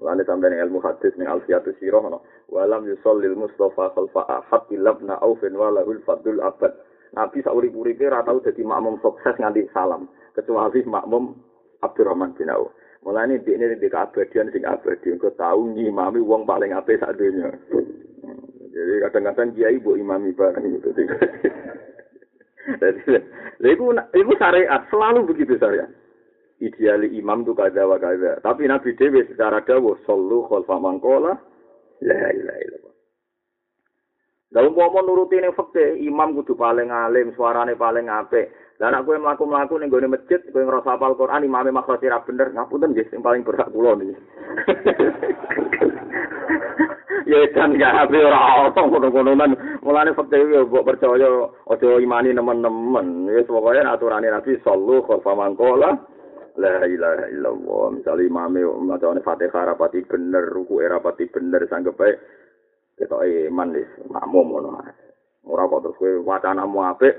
Mulane 0.00 0.24
sampeyan 0.24 0.56
ilmu 0.64 0.80
hadis 0.80 1.12
ning 1.20 1.28
Alfiatus 1.28 1.76
Sirah 1.76 2.00
no. 2.00 2.24
Walam 2.48 2.88
yusallil 2.88 3.36
Mustafa 3.36 3.92
khalfa 3.92 4.24
ahad 4.32 4.64
illa 4.72 4.96
ibn 4.96 5.12
Aufin 5.12 5.52
walahul 5.52 6.00
fadlul 6.08 6.40
abad. 6.40 6.72
Nabi 7.12 7.44
saurip-uripe 7.44 8.08
ora 8.08 8.24
tau 8.24 8.40
dadi 8.40 8.64
makmum 8.64 8.96
sukses 9.04 9.36
nganti 9.36 9.68
salam, 9.76 10.08
kecuali 10.32 10.80
makmum 10.88 11.36
Abdurrahman 11.84 12.32
bin 12.32 12.48
Auf. 12.48 12.72
Mulane 13.04 13.44
dekne 13.44 13.76
di 13.76 13.88
keabadian 13.92 14.48
sing 14.52 14.64
abadi, 14.64 15.12
engko 15.12 15.36
tau 15.36 15.68
ngimami 15.68 16.20
wong 16.24 16.48
paling 16.48 16.72
apik 16.72 17.00
sak 17.00 17.16
donya. 17.20 17.52
Jadi 18.72 18.94
kadang-kadang 19.04 19.52
kiai 19.52 19.80
bu 19.84 20.00
imami 20.00 20.32
bareng 20.32 20.80
gitu. 20.80 20.96
Iku 23.60 23.92
iku 23.94 24.32
syariat 24.36 24.82
selalu 24.88 25.32
begitu 25.32 25.56
syariat. 25.56 25.88
Ideali 26.60 27.16
imam 27.16 27.40
itu 27.40 27.56
kada 27.56 27.88
wa 27.88 27.96
kada. 27.96 28.36
Tapi 28.44 28.68
Nabi 28.68 28.92
Dewi 28.92 29.24
secara 29.24 29.64
dawuh 29.64 29.96
sallu 30.04 30.44
khalfa 30.44 30.76
mangkola 30.76 31.32
la 32.04 32.20
ilaha 32.36 32.60
illallah. 32.60 32.90
Dalam 34.50 34.74
umpama 34.74 35.06
nuruti 35.06 35.38
ning 35.38 35.54
fikih, 35.54 36.02
imam 36.10 36.34
kudu 36.34 36.58
paling 36.58 36.90
alim, 36.90 37.30
suarane 37.38 37.78
paling 37.78 38.10
apik. 38.10 38.50
Lah 38.82 38.90
nek 38.90 39.06
kowe 39.06 39.14
mlaku-mlaku 39.14 39.78
ning 39.78 39.94
gone 39.94 40.10
masjid, 40.10 40.42
kowe 40.50 40.58
ngrasa 40.58 40.98
hafal 40.98 41.14
Quran, 41.14 41.46
imame 41.46 41.70
makhraj 41.70 42.02
ra 42.10 42.18
bener, 42.26 42.50
ngapunten 42.50 42.90
nggih 42.90 43.06
sing 43.14 43.22
paling 43.22 43.46
berhak 43.46 43.70
kula 43.70 43.94
niki. 43.94 44.16
ya 47.30 47.46
kan 47.54 47.78
gak 47.78 48.10
ape 48.10 48.18
ora 48.18 48.66
ono 48.66 48.80
ngono-ngonoan. 48.90 49.54
Mulane 49.86 50.10
fakte 50.18 50.42
yo 50.42 50.66
mbok 50.66 50.82
percaya 50.82 51.46
aja 51.70 51.88
imani 52.02 52.34
nemen-nemen. 52.34 53.30
Wis 53.30 53.46
pokoke 53.46 53.78
aturane 53.78 54.26
Nabi 54.26 54.58
sallu 54.66 55.06
khalfa 55.06 55.32
mangkola. 55.38 55.94
La 56.58 56.82
ilaha 56.82 57.30
illallah. 57.30 57.84
Misale 57.94 58.26
imame 58.26 58.66
macane 58.82 59.22
Fatihah 59.22 59.70
rapati 59.70 60.02
bener, 60.02 60.50
ruku 60.50 60.82
rapati 60.82 61.30
bener 61.30 61.62
sanggep 61.70 61.94
bae. 61.94 62.18
Ketok 62.98 63.22
iman 63.22 63.78
wis 63.78 63.90
makmum 64.10 64.46
ngono. 64.50 64.70
Ora 65.46 65.70
kok 65.70 65.80
terus 65.86 65.96
kowe 65.96 66.12
wacanamu 66.26 66.84
apik, 66.84 67.16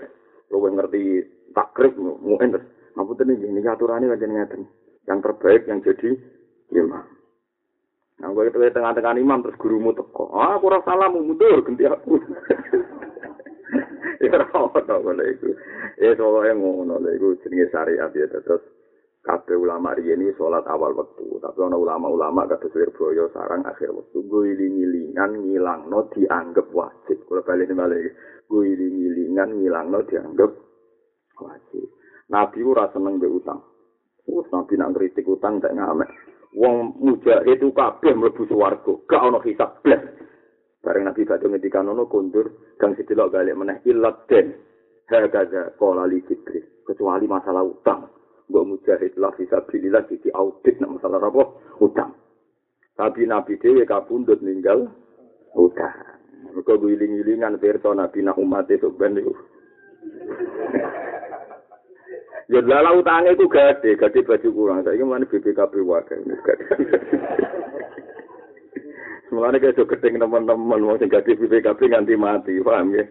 luwe 0.54 0.70
ngerti 0.76 1.04
takrib 1.56 1.96
mungkin 1.98 2.60
terus. 2.60 2.68
Ngapunten 2.94 3.34
iki 3.40 3.48
niki 3.48 3.70
aturane 3.72 4.12
pancen 4.12 4.36
ngeten. 4.36 4.62
Yang 5.08 5.20
terbaik 5.24 5.64
yang 5.66 5.80
jadi 5.80 6.10
imam. 6.76 7.21
Nah, 8.22 8.30
gue 8.30 8.54
itu 8.54 8.58
tengah-tengah 8.70 9.18
imam 9.18 9.42
terus 9.42 9.58
gurumu 9.58 9.98
teko. 9.98 10.30
Ah, 10.38 10.62
aku 10.62 10.70
rasa 10.70 10.94
salah 10.94 11.10
mundur 11.10 11.66
ganti 11.66 11.90
aku. 11.90 12.22
ya 14.22 14.30
ora 14.38 14.46
ono 14.54 14.96
ngono 15.02 15.24
iku. 15.26 15.50
Ya 15.98 16.14
soalnya 16.14 16.54
ngono 16.54 17.02
lho 17.02 17.10
iku 17.18 17.28
jenenge 17.42 17.74
syariat 17.74 18.14
ya 18.14 18.30
terus 18.30 18.62
kabeh 19.26 19.58
ulama 19.58 19.98
riyen 19.98 20.22
ini 20.22 20.38
salat 20.38 20.66
awal 20.70 20.94
waktu, 20.98 21.26
tapi 21.42 21.62
ana 21.62 21.78
ulama-ulama 21.78 22.50
kados 22.50 22.74
Lirboyo 22.74 23.30
sarang 23.34 23.66
akhir 23.66 23.94
waktu 23.94 24.18
guling-gilingan 24.26 25.42
ngilangno 25.42 26.10
dianggap 26.14 26.70
wajib. 26.74 27.26
Kula 27.26 27.42
bali 27.42 27.66
balik 27.70 28.14
guling-gilingan 28.50 29.58
ngilangno 29.58 30.06
dianggap 30.06 30.52
wajib. 31.42 31.90
Nabi 32.30 32.60
ora 32.62 32.86
seneng 32.94 33.18
mbek 33.18 33.34
utang. 33.34 33.62
Wes 34.30 34.46
nabi 34.54 34.78
nak 34.78 34.94
kritik 34.94 35.26
utang 35.26 35.58
tak 35.58 35.74
ngamek. 35.74 36.31
Wong 36.56 37.00
mujahid 37.00 37.60
itu 37.60 37.72
kabeh 37.72 38.14
mlebu 38.16 38.44
swarga. 38.48 38.94
Gak 39.08 39.22
ana 39.24 39.40
hisab 39.44 39.80
blas 39.84 40.02
bareng 40.82 41.06
nabi 41.06 41.24
badhe 41.30 41.46
ngendikan 41.46 41.88
ono 41.94 42.10
kondur 42.10 42.74
kang 42.82 42.98
sedelok 42.98 43.38
balik 43.38 43.54
meneh 43.54 43.78
ilat 43.86 44.26
den 44.26 44.58
hagaza 45.08 45.76
qala 45.78 46.08
li 46.08 46.24
jibril. 46.26 46.64
Kecuali 46.84 47.30
masalah 47.30 47.64
utang. 47.64 48.10
Mbok 48.52 48.68
mujahid 48.68 49.16
lah 49.16 49.32
fisabilillah 49.38 50.12
iki 50.12 50.28
audit 50.36 50.76
nek 50.84 51.00
masalah 51.00 51.24
apa? 51.24 51.44
Utang. 51.80 52.12
Tapi 53.00 53.24
nabi 53.24 53.56
dhewe 53.56 53.88
kapundhut 53.88 54.44
ninggal 54.44 54.92
utang. 55.56 55.96
Mergo 56.52 56.76
guling-gilingan 56.76 57.62
pirsa 57.62 57.96
nabi 57.96 58.26
nak 58.26 58.36
umat 58.42 58.68
itu 58.68 58.92
ben 58.92 59.16
Ya 62.50 62.60
lala 62.64 62.98
utangnya 62.98 63.38
itu 63.38 63.46
gede, 63.46 64.00
gede 64.00 64.20
baju 64.26 64.50
kurang. 64.50 64.82
Saya 64.82 64.98
ingin 64.98 65.08
mana 65.12 65.26
BPKB 65.30 65.74
wakil. 65.86 66.20
Semuanya 69.30 69.62
kayak 69.62 69.76
so 69.78 69.86
gede 69.86 70.18
teman-teman, 70.18 70.82
mau 70.82 70.98
sing 70.98 71.12
gede 71.12 71.38
BPKB 71.38 71.80
nganti 71.92 72.16
mati, 72.18 72.58
paham 72.64 72.98
ya? 72.98 73.06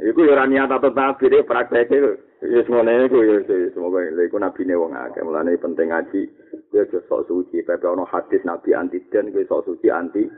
Iku 0.00 0.24
ya 0.24 0.48
niat 0.48 0.72
atau 0.72 0.88
nabi 0.88 1.28
deh 1.28 1.44
prakteknya 1.44 2.16
ya 2.44 2.60
semuanya 2.68 3.08
itu 3.08 3.18
ya 3.24 3.36
semoga 3.72 4.04
ini 4.04 4.28
iku 4.28 4.36
nabi 4.36 4.68
nih 4.68 4.76
wong 4.76 4.92
akeh 4.92 5.24
mulane 5.24 5.56
penting 5.56 5.88
ngaji 5.88 6.28
ya 6.72 6.84
sok 6.88 7.24
suci 7.28 7.64
pepe 7.64 7.88
ono 7.88 8.04
hadis 8.04 8.44
nabi 8.44 8.76
anti 8.76 9.00
den 9.08 9.32
gue 9.32 9.48
sok 9.48 9.64
suci 9.64 9.88
anti 9.88 10.28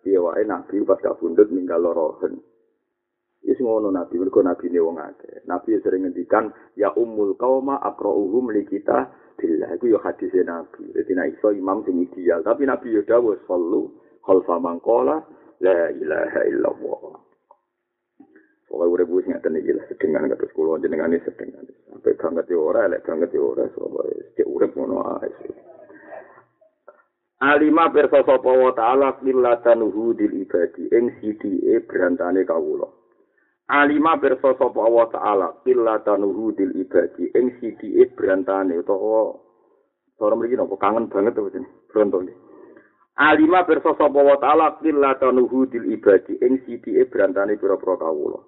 dia 0.00 0.18
wae 0.18 0.40
nabi 0.48 0.80
pas 0.88 1.00
kabundut 1.04 1.52
ninggal 1.52 1.84
lorohen 1.84 2.40
Wis 3.42 3.58
ngono 3.58 3.90
nabi, 3.90 4.22
mergo 4.22 4.38
nabi 4.38 4.70
ne 4.70 4.78
wong 4.78 5.02
akeh. 5.02 5.42
Nabi 5.50 5.74
sering 5.82 6.06
ngendikan 6.06 6.54
ya 6.78 6.94
ummul 6.94 7.34
qauma 7.34 7.82
aqra'uhum 7.82 8.54
li 8.54 8.62
kita 8.62 9.10
billah. 9.34 9.74
Iku 9.74 9.90
yo 9.90 9.98
hadis 9.98 10.30
nabi. 10.46 10.94
Dadi 10.94 11.12
nek 11.18 11.38
iso 11.38 11.50
imam 11.50 11.82
sing 11.82 11.98
ideal, 12.06 12.46
tapi 12.46 12.62
nabi 12.64 12.94
yo 12.94 13.02
dawuh 13.02 13.34
sallu 13.50 13.90
khalfa 14.22 14.62
man 14.62 14.78
qala 14.78 15.26
la 15.58 15.90
ilaha 15.90 16.40
illallah. 16.46 17.18
Pokoke 18.72 18.88
urip 18.88 19.08
wis 19.12 19.28
ngaten 19.28 19.60
iki 19.60 19.76
lah 19.76 19.84
sedengan 19.84 20.32
kados 20.32 20.48
kula 20.56 20.80
jenengane 20.80 21.20
sedengan. 21.20 21.66
Sampai 21.92 22.16
banget 22.16 22.48
yo 22.48 22.72
ora, 22.72 22.88
lek 22.88 23.04
banget 23.04 23.36
yo 23.36 23.52
ora, 23.52 23.68
soalnya 23.76 24.32
cek 24.32 24.48
urip 24.48 24.72
ngono 24.72 24.96
ae. 25.20 25.28
Alima 27.42 27.92
pirsa 27.92 28.24
sapa 28.24 28.48
wa 28.48 28.72
taala 28.72 29.20
qillatanuhu 29.20 30.16
dil 30.16 30.46
ibadi 30.46 30.88
ing 30.88 31.10
sidike 31.20 31.84
berantane 31.84 32.48
kawula. 32.48 33.01
Alima 33.70 34.18
pirsa 34.18 34.58
sapa 34.58 34.82
wa 34.82 35.06
taala 35.06 35.54
qillatanuhu 35.62 36.50
dil 36.58 36.74
ibadi 36.82 37.30
ing 37.30 37.54
sidike 37.62 38.10
berantane 38.18 38.74
utawa 38.78 39.38
cara 40.18 40.34
mriki 40.34 40.58
napa 40.58 40.74
kangen 40.82 41.06
banget 41.06 41.34
to 41.38 41.46
jeneng 41.50 41.70
bronto 41.86 42.18
Alima 43.16 43.62
pirsa 43.62 43.94
sapa 43.94 44.18
wa 44.18 44.36
taala 44.42 44.82
qillatanuhu 44.82 45.70
dil 45.70 45.86
ibadi 45.94 46.42
ing 46.42 46.58
sidike 46.66 47.06
berantane 47.06 47.54
pira-pira 47.54 47.96
kawula. 48.02 48.42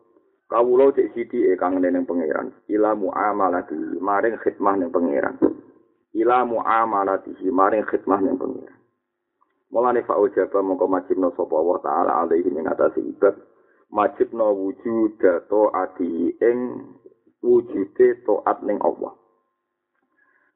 Kawula 0.51 0.91
cek 0.93 1.15
sidike 1.15 1.55
kangen 1.63 1.87
ning 1.87 2.05
pangeran. 2.05 2.51
Ila 2.69 2.99
muamalati 2.99 3.79
maring 4.03 4.35
khidmah 4.43 4.75
ning 4.77 4.91
pangeran. 4.91 5.39
Ila 6.15 6.43
muamalati 6.43 7.33
maring 7.55 7.87
khidmah 7.87 8.19
ning 8.19 8.35
pangeran. 8.35 8.77
Mulane 9.71 10.03
fa 10.07 10.19
ujaba 10.19 10.63
mongko 10.63 10.87
majibna 10.87 11.31
sapa 11.35 11.55
Allah 11.55 11.79
taala 11.83 12.13
alaihi 12.27 12.51
ing 12.51 12.67
atase 12.67 13.01
ibad 13.01 13.54
majibna 13.91 14.45
wujud 14.49 15.21
to 15.21 15.61
ati 15.73 16.37
ing 16.41 16.59
wujude 17.45 18.25
taat 18.25 18.65
ning 18.65 18.81
Allah. 18.81 19.13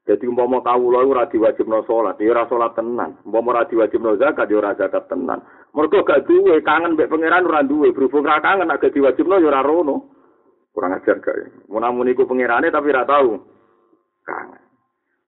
Jadi 0.09 0.25
umpama 0.25 0.57
kawula 0.65 1.05
ora 1.05 1.29
diwajibno 1.29 1.85
salat, 1.85 2.17
ya 2.17 2.33
ora 2.33 2.49
salat 2.49 2.73
tenan. 2.73 3.21
Umpama 3.29 3.53
ora 3.53 3.69
diwajibno 3.69 4.17
zakat, 4.17 4.49
ya 4.49 4.57
ora 4.57 4.73
zakat 4.73 5.05
tenan. 5.05 5.45
Mergo 5.69 6.01
gak 6.01 6.25
duwe 6.25 6.65
kangen 6.65 6.97
mbek 6.97 7.13
pangeran 7.13 7.45
ora 7.45 7.61
duwe, 7.61 7.93
berhubung 7.93 8.25
ra 8.25 8.41
kangen 8.41 8.65
nek 8.73 8.81
diwajibno 8.89 9.37
ya 9.37 9.53
ora 9.53 9.61
rono. 9.61 10.09
Kurang 10.73 10.97
ajar 10.97 11.21
gak. 11.21 11.69
Munamun 11.69 12.09
iku 12.09 12.25
pangerane 12.25 12.73
tapi 12.73 12.89
ora 12.89 13.05
tau 13.05 13.37
kangen. 14.25 14.65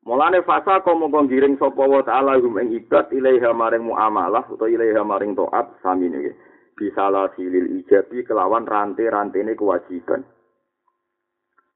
Mulane 0.02 0.42
fasa 0.42 0.82
kok 0.82 0.98
mongko 0.98 1.30
ngiring 1.30 1.62
sapa 1.62 1.86
wa 1.86 2.02
taala 2.02 2.42
hum 2.42 2.58
ing 2.58 2.74
ibad 2.74 3.14
ilaiha 3.14 3.54
maring 3.54 3.86
muamalah 3.86 4.50
utawa 4.50 4.66
ilaiha 4.66 5.06
maring 5.06 5.38
taat 5.38 5.78
sami 5.86 6.10
niki. 6.10 6.34
Bisalah 6.78 7.34
silil 7.36 7.84
ijabi 7.84 8.24
kelawan 8.24 8.66
rantai-rantene 8.66 9.54
kewajiban. 9.54 10.24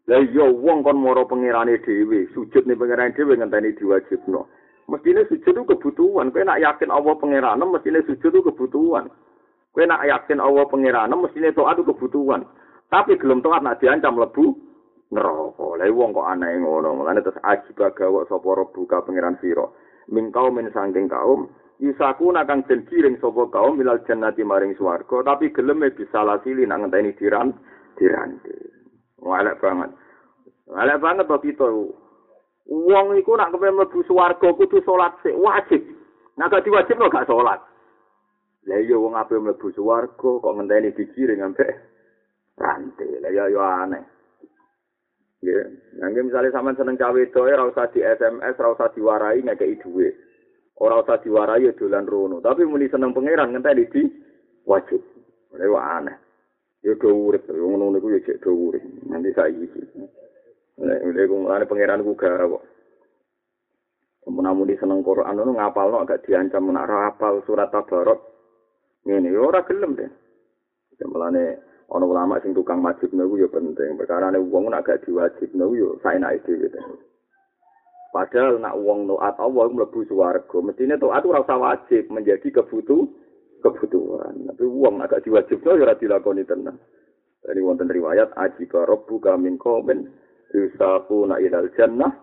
Lah 0.05 0.21
iya 0.21 0.45
wong 0.45 0.86
kon 0.86 1.01
moro 1.01 1.25
pangerane 1.25 1.81
dhewe, 1.81 2.29
sujud 2.29 2.69
ning 2.69 2.77
pangerane 2.77 3.13
dhewe 3.17 3.34
ngenteni 3.34 3.73
diwajibno. 3.73 4.45
Mestine 4.86 5.25
sujud 5.25 5.49
itu 5.49 5.65
kebutuhan. 5.65 6.29
Kowe 6.29 6.45
nak 6.45 6.62
yakin 6.62 6.93
Allah 6.93 7.17
pangerane 7.17 7.65
mestine 7.65 8.05
sujud 8.05 8.29
itu 8.29 8.45
kebutuhan. 8.45 9.10
Kowe 9.73 9.81
nak 9.81 10.05
yakin 10.05 10.38
Allah 10.38 10.69
pangerane 10.69 11.15
mestine 11.17 11.49
taat 11.58 11.81
itu 11.81 11.89
kebutuhan. 11.89 12.45
Tapi 12.93 13.17
gelem 13.17 13.41
taat 13.41 13.65
nak 13.65 13.81
diancam 13.81 14.21
lebu 14.21 14.53
neraka. 15.10 15.67
Lah 15.81 15.89
wong 15.89 16.13
kok 16.13 16.29
aneh 16.29 16.53
ngono. 16.62 17.01
Mulane 17.01 17.25
terus 17.25 17.41
ajib 17.41 17.81
gawa 17.81 18.29
sapa 18.29 18.49
rebuka 18.62 19.01
pangeran 19.01 19.41
sira. 19.41 19.65
Min 20.13 20.29
kaum 20.29 20.53
min 20.53 20.69
sangking 20.69 21.10
kaum 21.10 21.49
Isaku 21.75 22.31
nakang 22.31 22.63
den 22.71 22.88
kiring 22.88 23.19
sapa 23.19 23.51
kaum 23.51 23.75
milal 23.75 23.99
jannati 24.07 24.47
maring 24.47 24.79
swarga 24.79 25.35
tapi 25.35 25.51
gelem 25.51 25.83
bisa 25.91 26.23
lasili 26.23 26.63
nang 26.63 26.88
ngenteni 26.88 27.11
diran 27.19 27.51
dirante. 27.99 28.55
Walek 29.19 29.59
banget. 29.59 29.91
Walek 30.71 31.01
banget 31.03 31.27
to 31.27 31.38
kita. 31.43 31.67
Wong 32.71 33.19
iku 33.19 33.35
nak 33.35 33.51
kepen 33.51 33.75
mlebu 33.75 34.07
swarga 34.07 34.47
kudu 34.55 34.79
salat 34.88 35.19
sik 35.19 35.35
wajib. 35.35 35.83
Nak 36.39 36.51
gak 36.51 36.63
diwajib 36.63 36.95
lo 36.95 37.11
gak 37.11 37.27
salat. 37.27 37.59
Lah 38.65 38.79
iya 38.79 38.95
wong 38.95 39.19
ape 39.19 39.35
mlebu 39.35 39.67
swarga 39.75 40.15
kok 40.15 40.55
ngenteni 40.55 40.95
dikiring 40.95 41.43
ambek 41.43 41.75
rantai. 42.55 43.19
Lah 43.19 43.31
ya 43.35 43.51
yo 43.51 43.59
aneh. 43.59 44.15
Ya, 45.45 45.61
nanti 46.01 46.25
misalnya 46.25 46.49
sama 46.57 46.73
seneng 46.73 46.97
cawe 46.97 47.21
itu, 47.21 47.38
ora 47.38 47.69
usah 47.69 47.85
di 47.93 48.01
SMS, 48.01 48.57
ora 48.57 48.73
usah 48.73 48.89
diwarai 48.97 49.45
ngekei 49.45 49.77
duit. 49.77 50.24
Ora 50.75 50.99
usah 50.99 51.23
diwarai 51.23 51.71
dolan 51.71 52.03
rono. 52.03 52.43
Tapi 52.43 52.67
muni 52.67 52.91
seneng 52.91 53.15
pangeran 53.15 53.55
ngenteni 53.55 53.83
di 53.88 54.01
wajib. 54.67 54.99
Ora 55.55 55.99
aneh. 55.99 56.17
Ya 56.83 56.93
do 56.99 57.09
urip, 57.09 57.49
ngono 57.49 57.95
niku 57.95 58.13
ya 58.13 58.19
cek 58.21 58.43
do 58.45 58.51
urip. 58.53 58.83
Nanti 59.09 59.33
saiki 59.33 59.65
iki. 59.65 59.81
Nek 60.83 60.99
nek 61.01 61.31
ngene 61.31 61.65
pangeran 61.65 62.03
ku 62.03 62.13
gawe. 62.13 62.59
Mun 64.25 64.69
seneng 64.75 64.99
Quran 65.01 65.33
ngono 65.33 65.51
ngapalno 65.55 66.03
agak 66.03 66.27
diancam 66.27 66.69
nak 66.69 66.91
hafal 66.91 67.39
surat 67.47 67.71
Tabarok. 67.71 68.19
Ngene 69.07 69.31
ya 69.31 69.39
ora 69.41 69.63
gelem 69.63 69.95
deh. 69.95 70.11
Mulane 71.07 71.57
ana 71.89 72.05
ulama 72.05 72.38
sing 72.43 72.51
tukang 72.51 72.83
wajib 72.83 73.15
niku 73.15 73.39
ya 73.39 73.47
penting. 73.47 73.95
Perkara 73.95 74.29
wong 74.35 74.69
nak 74.69 74.83
gak 74.83 75.07
diwajib 75.07 75.55
niku 75.55 75.73
ya 75.73 75.88
saenake 76.03 76.51
dhewe. 76.51 77.14
Padahal 78.15 78.63
nak 78.63 78.80
wong 78.80 79.12
taat 79.12 79.36
Allah 79.43 79.67
mlebu 79.67 80.08
swarga, 80.08 80.58
mestine 80.63 80.95
taat 80.95 81.28
ora 81.28 81.43
usah 81.43 81.60
wajib 81.60 82.08
menjadi 82.08 82.47
kebutuh 82.47 83.04
kebutuhan. 83.60 84.56
Tapi 84.56 84.63
wong 84.63 85.04
nak 85.04 85.12
gak 85.12 85.28
diwajibno 85.28 85.75
ya 85.75 85.84
ora 85.84 85.99
dilakoni 85.99 86.47
tenan. 86.47 86.80
Jadi 87.43 87.60
wonten 87.60 87.91
riwayat 87.91 88.32
ajika 88.39 88.88
rabbuka 88.88 89.36
min 89.36 89.60
qaumin 89.60 90.08
yusaquna 90.56 91.43
ilal 91.43 91.67
jannah 91.75 92.15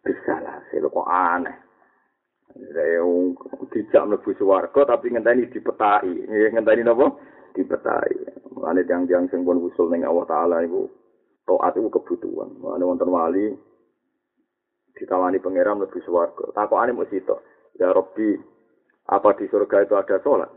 bisalah. 0.00 0.64
Kok 0.72 1.08
aneh. 1.12 1.56
Saya 2.72 3.04
dijak 3.76 4.08
mlebu 4.08 4.30
swarga 4.40 4.96
tapi 4.96 5.12
ngenteni 5.12 5.52
dipetai. 5.52 6.16
Ngenteni 6.56 6.80
napa? 6.80 7.12
Dipetai. 7.52 8.40
Mulane 8.56 8.88
tiang-tiang 8.88 9.28
sing 9.28 9.44
pun 9.44 9.60
usul 9.68 9.92
ning 9.92 10.08
Allah 10.08 10.24
taala 10.24 10.64
iku 10.64 10.88
taat 11.44 11.76
iku 11.76 11.92
kebutuhan. 11.92 12.56
Mulane 12.56 12.88
wonten 12.88 13.12
wali 13.12 13.68
ditawani 15.00 15.40
pangeran 15.40 15.80
lebih 15.80 16.04
swarga. 16.04 16.52
Takokane 16.52 16.92
mung 16.92 17.08
sitok. 17.08 17.40
Ya 17.80 17.88
Rabbi, 17.88 18.36
apa 19.08 19.32
di 19.40 19.48
surga 19.48 19.88
itu 19.88 19.96
ada 19.96 20.20
sholat? 20.20 20.52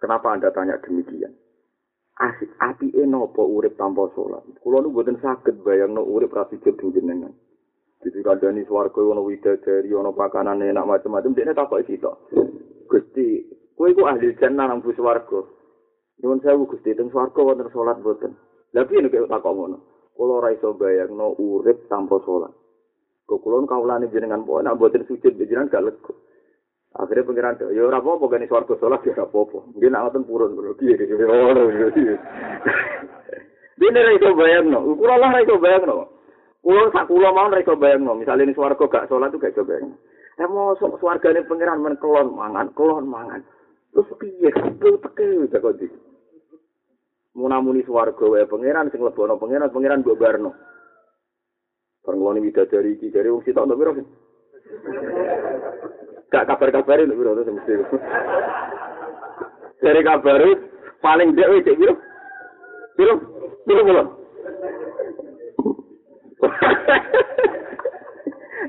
Kenapa 0.00 0.32
Anda 0.32 0.48
tanya 0.50 0.80
demikian? 0.80 1.36
Asik 2.16 2.48
api 2.58 2.88
enopo 2.96 3.44
urip 3.44 3.76
tanpa 3.76 4.08
sholat. 4.16 4.40
Kulo 4.64 4.80
nu 4.80 4.90
buatin 4.90 5.20
sakit 5.20 5.60
bayang 5.60 5.94
urip 6.00 6.32
rasi 6.32 6.56
jadi 6.64 6.80
jenengan. 6.90 7.36
Jadi 8.02 8.18
kadani 8.24 8.64
swarga 8.64 8.98
ono 8.98 9.22
widadari 9.22 9.92
ono 9.92 10.10
pakanan 10.16 10.64
enak 10.64 10.88
macam-macam. 10.88 11.36
Dia 11.36 11.54
takut 11.54 11.86
itu. 11.86 12.10
Gusti, 12.90 13.46
kue 13.76 13.94
ku 13.94 14.08
ahli 14.08 14.34
jannah 14.40 14.72
nang 14.72 14.82
swarga. 14.82 15.40
Nyuwun 16.18 16.42
sewu 16.42 16.66
Gusti 16.66 16.96
teng 16.96 17.12
swarga 17.12 17.40
wonten 17.44 17.70
salat 17.70 18.00
boten. 18.02 18.32
Lah 18.72 18.88
piye 18.88 19.04
nek 19.04 19.12
tak 19.12 19.44
ngono? 19.44 19.78
Kula 20.16 20.32
ora 20.42 20.50
iso 20.50 20.74
bayangno 20.74 21.36
urip 21.38 21.86
tanpa 21.86 22.18
salat. 22.26 22.61
Kok 23.32 23.40
kula 23.40 23.64
kawulane 23.64 24.12
jenengan 24.12 24.44
pokoke 24.44 24.60
nek 24.68 24.76
boten 24.76 25.08
sujud 25.08 25.32
jenengan 25.40 25.72
gak 25.72 25.88
lega. 25.88 26.12
Akhirnya 26.92 27.24
pengiran 27.24 27.56
ya 27.72 27.88
ora 27.88 28.04
apa-apa 28.04 28.28
gani 28.28 28.44
swarga 28.44 28.76
salat 28.76 29.00
ya 29.08 29.16
ora 29.16 29.24
apa-apa. 29.24 29.72
Nggih 29.72 29.88
nek 29.88 30.02
ngoten 30.04 30.28
purun 30.28 30.52
kula 30.52 30.76
piye 30.76 30.92
iki 31.00 31.16
ora. 31.16 31.64
Dene 33.80 34.00
ra 34.04 34.12
iso 34.12 34.36
bayangno. 34.36 34.84
Kula 35.00 35.16
lah 35.16 35.32
ra 35.32 35.40
iso 35.40 35.56
bayangno. 35.56 36.12
Kula 36.60 36.92
sak 36.92 37.08
kula 37.08 37.32
mau 37.32 37.48
ra 37.48 37.64
iso 37.64 37.72
bayangno. 37.72 38.12
Misale 38.20 38.44
ning 38.44 38.52
swarga 38.52 38.84
gak 38.84 39.08
salat 39.08 39.32
tuh 39.32 39.40
gak 39.40 39.56
iso 39.56 39.64
bayangno. 39.64 39.96
Eh 40.36 40.44
mosok 40.44 41.00
swargane 41.00 41.40
pengiran 41.48 41.80
men 41.80 41.96
kelon 41.96 42.36
mangan, 42.36 42.68
kelon 42.76 43.08
mangan. 43.08 43.40
Terus 43.96 44.12
piye? 44.20 44.52
Kabeh 44.52 45.00
teke 45.00 45.48
kok 45.56 45.80
munamuni 47.32 47.80
swarga 47.88 48.28
wae 48.28 48.44
pangeran 48.44 48.92
sing 48.92 49.00
lebono 49.00 49.40
pangeran 49.40 49.72
pangeran 49.72 50.04
mbok 50.04 50.20
barno 50.20 50.52
Perngoloni 52.02 52.42
widadari 52.42 52.98
iki 52.98 53.14
dari 53.14 53.30
wong 53.30 53.46
sitok 53.46 53.70
piro 53.78 53.92
sih? 53.94 54.06
Gak 56.34 56.46
kabar-kabari 56.50 57.06
lho 57.06 57.14
piro 57.14 57.38
to 57.38 57.52
mesti. 57.54 57.72
Dari 59.82 60.00
kabar 60.02 60.42
paling 60.98 61.38
dek 61.38 61.62
cek 61.62 61.78
piro? 61.78 61.94
Piro? 62.98 63.14
Piro 63.62 63.82
piro? 63.86 64.02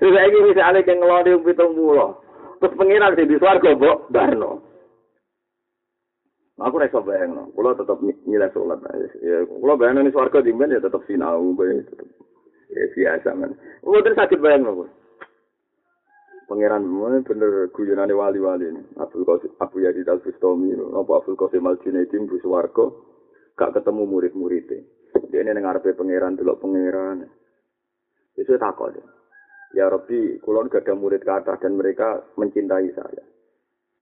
Terus 0.04 0.20
lagi 0.20 0.38
misalnya 0.44 0.84
yang 0.84 0.98
ngelodi 1.00 1.32
pitung 1.48 1.80
pulau. 1.80 2.20
Terus 2.60 2.76
pengiran 2.76 3.16
sih 3.16 3.24
di 3.24 3.40
suarga, 3.40 3.72
Bok, 3.72 4.12
Barno. 4.12 4.60
Aku 6.60 6.76
ora 6.76 6.92
iso 6.92 7.00
bayangno. 7.00 7.50
Kula 7.56 7.72
tetep 7.74 7.98
nilai 8.28 8.52
salat. 8.52 8.84
Ya, 9.24 9.48
kula 9.48 9.80
bayangno 9.80 10.04
ning 10.04 10.12
swarga 10.12 10.44
dimben 10.44 10.76
ya 10.76 10.84
tetep 10.84 11.02
sinau 11.08 11.56
bae 11.56 11.82
tetep. 11.88 12.08
Ya 12.74 12.86
biasa 12.90 13.30
men. 13.38 13.54
Mboten 13.86 14.18
sakit 14.18 14.42
bayangno. 14.42 14.90
Pangeran 16.50 16.84
mana 16.84 17.24
bener 17.24 17.70
guyonane 17.72 18.14
wali-wali 18.14 18.68
ini. 18.68 18.82
Abdul 19.00 19.24
Qasim 19.24 19.54
Abu 19.62 19.80
Yazid 19.80 20.10
Al 20.10 20.20
Bustami, 20.20 20.76
apa 20.76 21.12
Abdul 21.22 21.40
Qasim 21.40 21.64
Al 21.64 21.80
Junaidi 21.80 22.20
bu 22.20 22.36
swarga 22.42 22.90
gak 23.56 23.80
ketemu 23.80 24.04
murid-muridnya. 24.10 24.82
Dia 25.30 25.46
ini 25.46 25.62
ngarepe 25.62 25.94
pangeran 25.94 26.36
delok 26.36 26.60
pangeran. 26.62 27.26
Itu 28.36 28.58
takut. 28.58 28.98
Ya 29.74 29.90
Rabbi, 29.90 30.42
kulon 30.42 30.70
gak 30.70 30.86
ada 30.86 30.94
murid 30.94 31.26
kata 31.26 31.58
dan 31.58 31.78
mereka 31.78 32.22
mencintai 32.38 32.90
saya. 32.94 33.24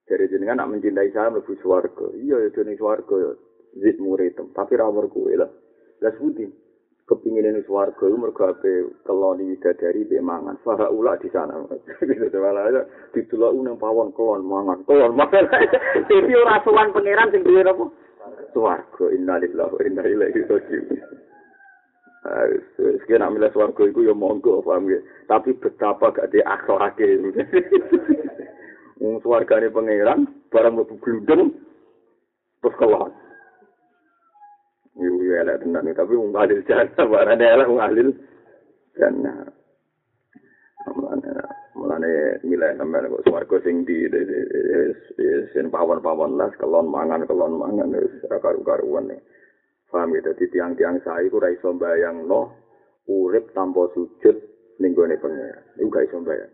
Jadi 0.04 0.28
jenengan 0.28 0.60
nak 0.60 0.76
mencintai 0.76 1.08
saya 1.12 1.32
lebih 1.32 1.56
swarga. 1.62 2.12
Iya 2.16 2.48
ya 2.48 2.48
jenis 2.52 2.76
swarga 2.76 3.16
ya. 3.16 3.32
Zid 3.80 3.96
muridem. 3.96 4.52
Tapi 4.52 4.76
rawar 4.76 5.08
kue 5.08 5.32
lah. 5.32 5.48
Lah 6.04 6.12
sebutin. 6.12 6.52
Kepingin 7.10 7.50
ini 7.50 7.60
swarga 7.66 8.04
itu 8.06 8.16
mergo 8.16 8.46
ape 8.46 8.88
kelon 9.02 9.42
widadari 9.42 10.06
mbek 10.06 10.22
mangan. 10.22 10.56
Fa 10.62 10.88
ula 10.88 11.18
di 11.18 11.28
sana. 11.34 11.58
Gitu 12.00 12.38
malah 12.38 12.70
aja 12.70 12.82
ditulak 13.12 13.52
nang 13.58 13.76
pawon 13.78 14.14
kelon 14.14 14.46
mangan. 14.46 14.86
Kelon 14.86 15.18
mangan. 15.18 15.44
Tapi 16.08 16.32
ora 16.32 16.62
sowan 16.62 16.94
pangeran 16.94 17.32
sing 17.34 17.42
duwe 17.42 17.62
apa? 17.66 17.84
Swarga 18.54 19.04
innalillahi 19.10 19.82
inna 19.88 20.02
ilaihi 20.06 20.46
raji'un. 20.46 20.98
Wis 22.78 23.02
kena 23.10 23.26
milih 23.26 23.50
swarga 23.50 23.82
iku 23.82 24.06
ya 24.06 24.14
monggo 24.14 24.62
paham 24.62 24.86
ya. 24.86 25.02
Tapi 25.26 25.58
betapa 25.58 26.14
gak 26.14 26.30
di 26.30 26.38
akhlake. 26.38 27.18
Wong 29.02 29.18
swargane 29.26 29.66
pangeran 29.74 30.30
barang 30.54 30.72
mlebu 30.78 30.94
glundeng 31.02 31.50
terus 32.62 32.78
kelon. 32.78 33.10
Iku 34.92 35.24
ya 35.24 35.40
elek 35.40 35.64
tenan 35.64 35.88
tapi 35.96 36.12
wong 36.12 36.36
alil 36.36 36.60
jannah 36.68 37.04
barane 37.08 37.44
elek 37.44 37.68
wong 37.68 37.80
alil 37.80 38.08
jannah. 38.92 39.48
Mulane 40.92 41.30
mulane 41.72 42.12
milih 42.44 42.76
sampeyan 42.76 43.08
kok 43.08 43.24
swarga 43.24 43.56
sing 43.64 43.88
di 43.88 44.04
sing 45.56 45.72
pawon-pawon 45.72 46.36
las 46.36 46.52
kelon 46.60 46.92
mangan 46.92 47.24
kelon 47.24 47.56
mangan 47.56 47.96
wis 47.96 48.20
ora 48.28 48.36
karu-karuan. 48.42 49.16
Paham 49.92 50.16
ya, 50.16 50.24
dadi 50.24 50.48
tiang-tiang 50.48 51.04
saya 51.04 51.28
iku 51.28 51.36
ora 51.36 51.52
iso 51.52 51.68
mbayangno 51.76 52.56
urip 53.12 53.52
tanpa 53.52 53.92
sujud 53.92 54.36
ning 54.80 54.96
gone 54.96 55.20
pangeran. 55.20 55.64
Iku 55.76 55.88
gak 55.92 56.08
iso 56.08 56.16
mbayang. 56.24 56.52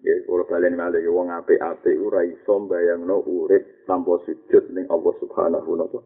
Ya, 0.00 0.16
kalau 0.24 0.48
balen 0.48 0.74
malih 0.80 1.04
wong 1.12 1.28
apik-apik 1.28 1.92
ora 2.00 2.24
iso 2.24 2.56
mbayangno 2.56 3.20
urip 3.28 3.84
tanpa 3.84 4.16
sujud 4.24 4.64
ning 4.72 4.88
Allah 4.88 5.12
Subhanahu 5.20 5.76
wa 5.76 5.84
ta'ala. 5.84 6.00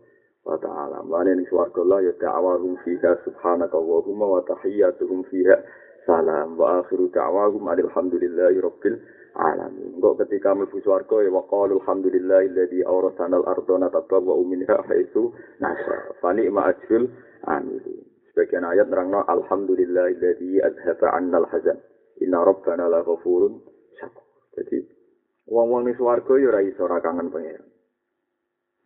Mane 0.47 1.35
ning 1.35 1.47
swarga 1.51 1.83
Allah 1.83 2.07
ya 2.07 2.15
da'awahum 2.23 2.79
fiha 2.87 3.19
subhanaka 3.27 3.75
Allahumma 3.75 4.39
wa 4.39 4.41
tahiyyatuhum 4.47 5.27
fiha 5.27 5.59
salam 6.07 6.55
wa 6.55 6.87
akhiru 6.87 7.11
da'wahum 7.11 7.67
alhamdulillahi 7.67 8.63
rabbil 8.63 8.95
alamin. 9.35 9.99
Kok 9.99 10.23
ketika 10.23 10.55
mlebu 10.55 10.79
swarga 10.87 11.27
ya 11.27 11.35
waqalu 11.35 11.83
alhamdulillahi 11.83 12.55
alladzi 12.55 12.87
awrasana 12.87 13.43
al-ardha 13.43 13.75
natabawwa'u 13.91 14.47
minha 14.47 14.79
haitsu 14.87 15.35
nasha. 15.59 16.15
Fa 16.23 16.31
ni'ma 16.31 16.71
ajrul 16.71 17.11
amilin. 17.51 18.07
Sebagian 18.31 18.71
ayat 18.71 18.87
nerangno 18.87 19.27
alhamdulillahi 19.27 20.15
alladzi 20.15 20.63
azhaba 20.63 21.11
'anna 21.11 21.43
al-hazan. 21.43 21.83
Inna 22.23 22.47
rabbana 22.47 22.87
la 22.87 23.03
ghafurun 23.03 23.67
syakur. 23.99 24.23
Jadi 24.55 24.79
wong-wong 25.51 25.91
ning 25.91 25.99
swarga 25.99 26.39
ya 26.39 26.55
ora 26.55 26.63
iso 26.63 26.87
ora 26.87 27.03
kangen 27.03 27.35
pangeran. 27.35 27.76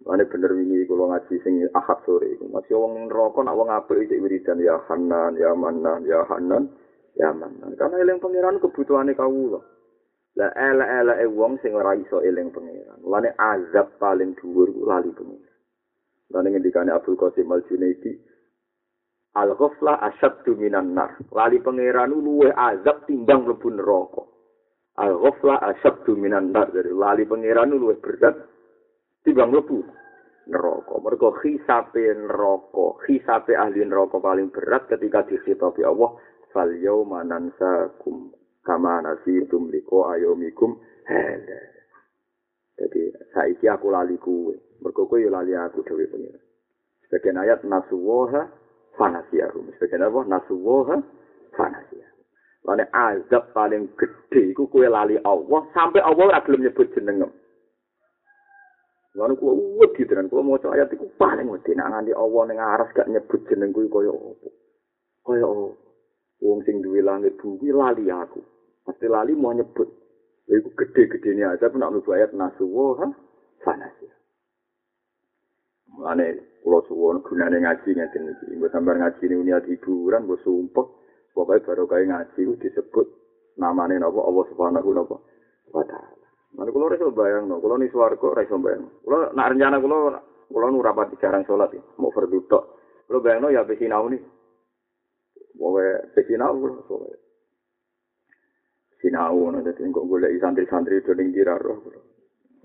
Mane 0.01 0.25
bener 0.25 0.57
wingi 0.57 0.89
kula 0.89 1.13
ngaji 1.13 1.37
sing 1.45 1.61
ahad 1.77 2.01
sore 2.09 2.33
iku. 2.33 2.49
Masih 2.49 2.73
wong 2.73 3.09
neraka 3.09 3.45
nak 3.45 3.57
wong 3.57 3.69
apik 3.69 4.09
iki 4.09 4.17
wiridan 4.17 4.57
ya 4.65 4.81
Hanan, 4.89 5.37
ya 5.37 5.53
Manan, 5.53 6.09
ya 6.09 6.25
Hanan, 6.25 6.73
ya 7.21 7.29
Manan. 7.37 7.77
Karena 7.77 8.01
eling 8.01 8.17
pangeran 8.17 8.57
kebutuhane 8.65 9.13
kawula. 9.13 9.61
Lah 10.41 10.51
elek-eleke 10.57 11.27
wong 11.37 11.61
sing 11.61 11.77
ora 11.77 11.93
iso 12.01 12.25
eling 12.25 12.49
pangeran. 12.49 12.97
Mulane 13.05 13.37
azab 13.37 14.01
paling 14.01 14.33
dhuwur 14.41 14.73
lali 14.89 15.13
pangeran. 15.13 15.59
Lan 16.31 16.49
ngendikane 16.49 16.95
Abdul 16.95 17.19
Qasim 17.19 17.51
Al-Junaidi, 17.51 18.15
Al-ghaflah 19.37 20.03
asyaddu 20.11 20.59
minan 20.59 20.97
nar. 20.97 21.15
Lali 21.31 21.63
pangeran 21.63 22.11
luwe 22.11 22.51
azab 22.51 23.07
timbang 23.07 23.47
mlebu 23.47 23.69
neraka. 23.71 24.23
Al-ghaflah 24.99 25.61
asyaddu 25.71 26.19
minan 26.19 26.51
nar. 26.51 26.75
Dari 26.75 26.91
lali 26.91 27.23
pangeran 27.29 27.71
luwe 27.71 27.95
berat 28.03 28.35
timbang 29.25 29.53
mlebu 29.53 29.85
neraka. 30.51 30.95
Mergo 31.03 31.31
khisape 31.39 32.05
neraka, 32.15 32.87
khisape 33.07 33.53
ahli 33.55 33.85
neraka 33.85 34.19
paling 34.19 34.51
berat 34.51 34.89
ketika 34.91 35.25
dikhitabi 35.29 35.85
Allah, 35.87 36.17
"Fal 36.51 36.73
yauma 36.81 37.23
nansakum 37.23 38.35
kama 38.67 39.05
nasitum 39.05 39.71
liko 39.71 40.11
ayomikum 40.11 40.81
hada." 41.07 41.61
Jadi 42.81 43.13
saiki 43.37 43.69
aku 43.69 43.93
lali 43.93 44.17
kuwe. 44.17 44.57
Mergo 44.81 45.05
kowe 45.05 45.21
lali 45.21 45.53
aku 45.53 45.85
dhewe 45.85 46.09
pengira. 46.09 46.41
Sebagian 47.05 47.37
ayat 47.45 47.61
nasuwaha 47.69 48.49
fanasiyahum. 48.97 49.69
Sebagian 49.77 50.09
apa? 50.09 50.21
Nasuwaha 50.25 50.97
fanasiyahum. 51.53 52.25
Lane 52.65 52.85
azab 52.93 53.53
paling 53.53 53.93
gede 54.01 54.57
iku 54.57 54.65
lali 54.89 55.21
Allah 55.25 55.61
sampai 55.77 56.01
Allah 56.01 56.25
ora 56.33 56.45
gelem 56.45 56.65
nyebut 56.65 56.89
jenengem. 56.97 57.29
Lalu 59.19 59.35
kulo 59.43 59.53
wedi 59.83 60.07
tenan 60.07 60.31
kulo 60.31 60.47
maca 60.47 60.71
ayat 60.71 60.95
iku 60.95 61.11
paling 61.19 61.51
wedi 61.51 61.75
nek 61.75 61.91
nganti 61.91 62.13
Allah 62.15 62.43
ning 62.47 62.59
aras 62.63 62.95
gak 62.95 63.11
nyebut 63.11 63.43
jeneng 63.51 63.75
kuwi 63.75 63.91
kaya 63.91 64.15
apa. 64.15 64.49
Kaya? 65.27 65.47
Wong 66.41 66.59
sing 66.63 66.79
duwe 66.79 67.03
langit 67.03 67.35
bumi 67.43 67.75
lali 67.75 68.07
aku. 68.07 68.39
Pasti 68.87 69.11
lali 69.11 69.35
mau 69.35 69.51
nyebut. 69.51 69.91
Iku 70.47 70.71
gede-gedene 70.79 71.43
aja 71.47 71.71
pun 71.71 71.83
nak 71.83 71.91
mlebu 71.91 72.11
ayat 72.15 72.31
nasuwa 72.39 73.03
ha 73.03 73.07
fanasi. 73.67 74.07
Mulane 75.91 76.27
kulo 76.63 76.79
suwon 76.87 77.19
gunane 77.27 77.59
ngaji 77.67 77.91
ngeten 77.99 78.31
iki. 78.31 78.47
Mbok 78.63 78.71
sampeyan 78.71 79.03
ngaji 79.03 79.25
ning 79.27 79.41
niat 79.43 79.67
hiburan 79.67 80.23
mbok 80.23 80.39
sumpah 80.47 80.87
pokoke 81.35 81.67
baru 81.67 81.85
kaya 81.91 82.07
ngaji 82.07 82.47
disebut 82.63 83.07
namane 83.59 83.99
napa 83.99 84.23
Allah 84.23 84.45
Subhanahu 84.55 84.91
wa 85.75 85.83
taala. 85.83 86.20
Mana 86.55 86.71
kulo 86.75 86.91
reso 86.91 87.15
bayang 87.15 87.47
no, 87.47 87.63
kulo 87.63 87.79
nih 87.79 87.91
suwargo 87.91 88.35
reso 88.35 88.59
bayang. 88.59 88.91
Kulo 89.07 89.31
nak 89.35 89.49
rencana 89.55 89.79
kulo, 89.79 89.97
kulo 90.51 90.67
nu 90.71 90.83
rapat 90.83 91.15
jarang 91.23 91.47
sholat 91.47 91.71
ya, 91.71 91.83
mau 92.03 92.11
berdutok. 92.11 92.63
Kulo 93.07 93.23
bayang 93.23 93.47
no 93.47 93.55
ya 93.55 93.63
pesinau 93.63 94.11
nih, 94.11 94.19
mau 95.59 95.79
pesinau 96.11 96.59
kulo, 96.59 96.75
soalnya. 96.91 97.19
Sinau, 99.01 99.49
nanti 99.49 99.73
tinggal 99.81 100.05
gue 100.05 100.21
lagi 100.21 100.37
santri-santri 100.45 101.01
itu 101.01 101.17
ning 101.17 101.33
diraro. 101.33 101.89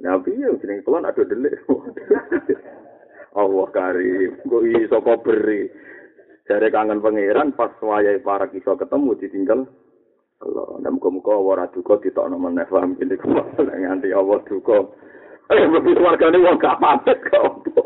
Nabi 0.03 0.35
ya, 0.35 0.51
jeneng 0.59 0.83
kulo 0.83 0.99
ada 0.99 1.23
delik. 1.23 1.63
Allah 3.39 3.67
karim, 3.71 4.31
gue 4.43 4.61
iso 4.83 4.99
kok 4.99 5.23
beri. 5.23 5.67
Dari 6.45 6.69
kangen 6.69 7.01
pangeran 7.01 7.57
pas 7.57 7.73
wayai 7.81 8.21
para 8.21 8.45
kisah 8.51 8.77
ketemu 8.77 9.17
ditinggal 9.17 9.65
Allah, 10.45 10.77
dan 10.85 11.01
muka-muka 11.01 11.33
ora 11.33 11.65
duka 11.73 11.97
ditokno 11.97 12.37
meneh 12.37 12.69
paham 12.69 12.93
kene 12.93 13.17
kok 13.17 13.57
nganti 13.81 14.13
Allah 14.13 14.39
duka. 14.45 14.77
Eh, 15.49 15.65
mlebu 15.65 15.97
wargane 16.01 16.37
wong 16.41 16.57
gak 16.61 16.77
pamit 16.81 17.17
kok 17.29 17.41
opo. 17.41 17.81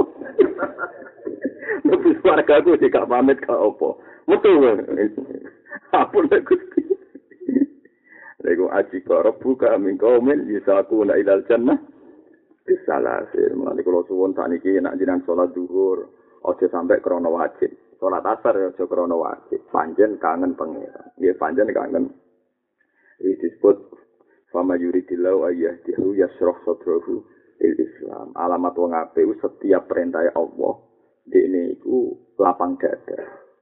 Mlebu 1.87 2.09
warga 2.23 2.63
ku 2.63 2.75
gak 2.75 3.07
pamit 3.07 3.39
kok 3.43 3.59
opo. 3.59 3.99
Metu 4.27 4.51
Apa 5.89 6.17
nek 6.21 6.43
Gusti. 6.45 6.81
Lego 8.45 8.71
aji 8.71 9.03
karo 9.03 9.35
buka 9.39 9.75
min 9.75 9.99
kaumin 9.99 10.47
yisaku 10.47 11.03
na 11.03 11.19
ilal 11.19 11.43
jannah. 11.47 11.79
Bisalasir, 12.63 13.57
mulai 13.57 13.81
kalau 13.81 14.05
suwon 14.05 14.37
saat 14.37 14.53
ini 14.53 14.77
nak 14.77 15.01
jinan 15.01 15.25
sholat 15.25 15.49
duhur, 15.57 16.05
ojo 16.45 16.65
sampai 16.69 17.01
krono 17.01 17.33
wajib. 17.33 17.73
Sholat 17.97 18.21
asar 18.21 18.53
ya 18.61 18.69
ojo 18.69 18.85
krono 18.85 19.25
wajib. 19.25 19.57
Panjen 19.73 20.21
kangen 20.21 20.53
pangeran. 20.53 21.09
Iya 21.17 21.33
panjen 21.41 21.73
kangen 21.73 22.13
Ini 23.19 23.35
disebut 23.39 23.77
fama 24.51 24.79
yuridillahu 24.79 25.47
ayyahdihu 25.47 26.15
yasroh 26.15 26.57
sotrohu 26.63 27.23
il 27.59 27.75
Islam. 27.75 28.31
Alamat 28.35 28.75
wong 28.79 28.95
apik 28.95 29.27
setiap 29.43 29.91
perintah 29.91 30.23
Allah 30.33 30.73
ini 31.29 31.77
itu 31.77 32.17
lapang 32.41 32.79
dada. 32.81 33.19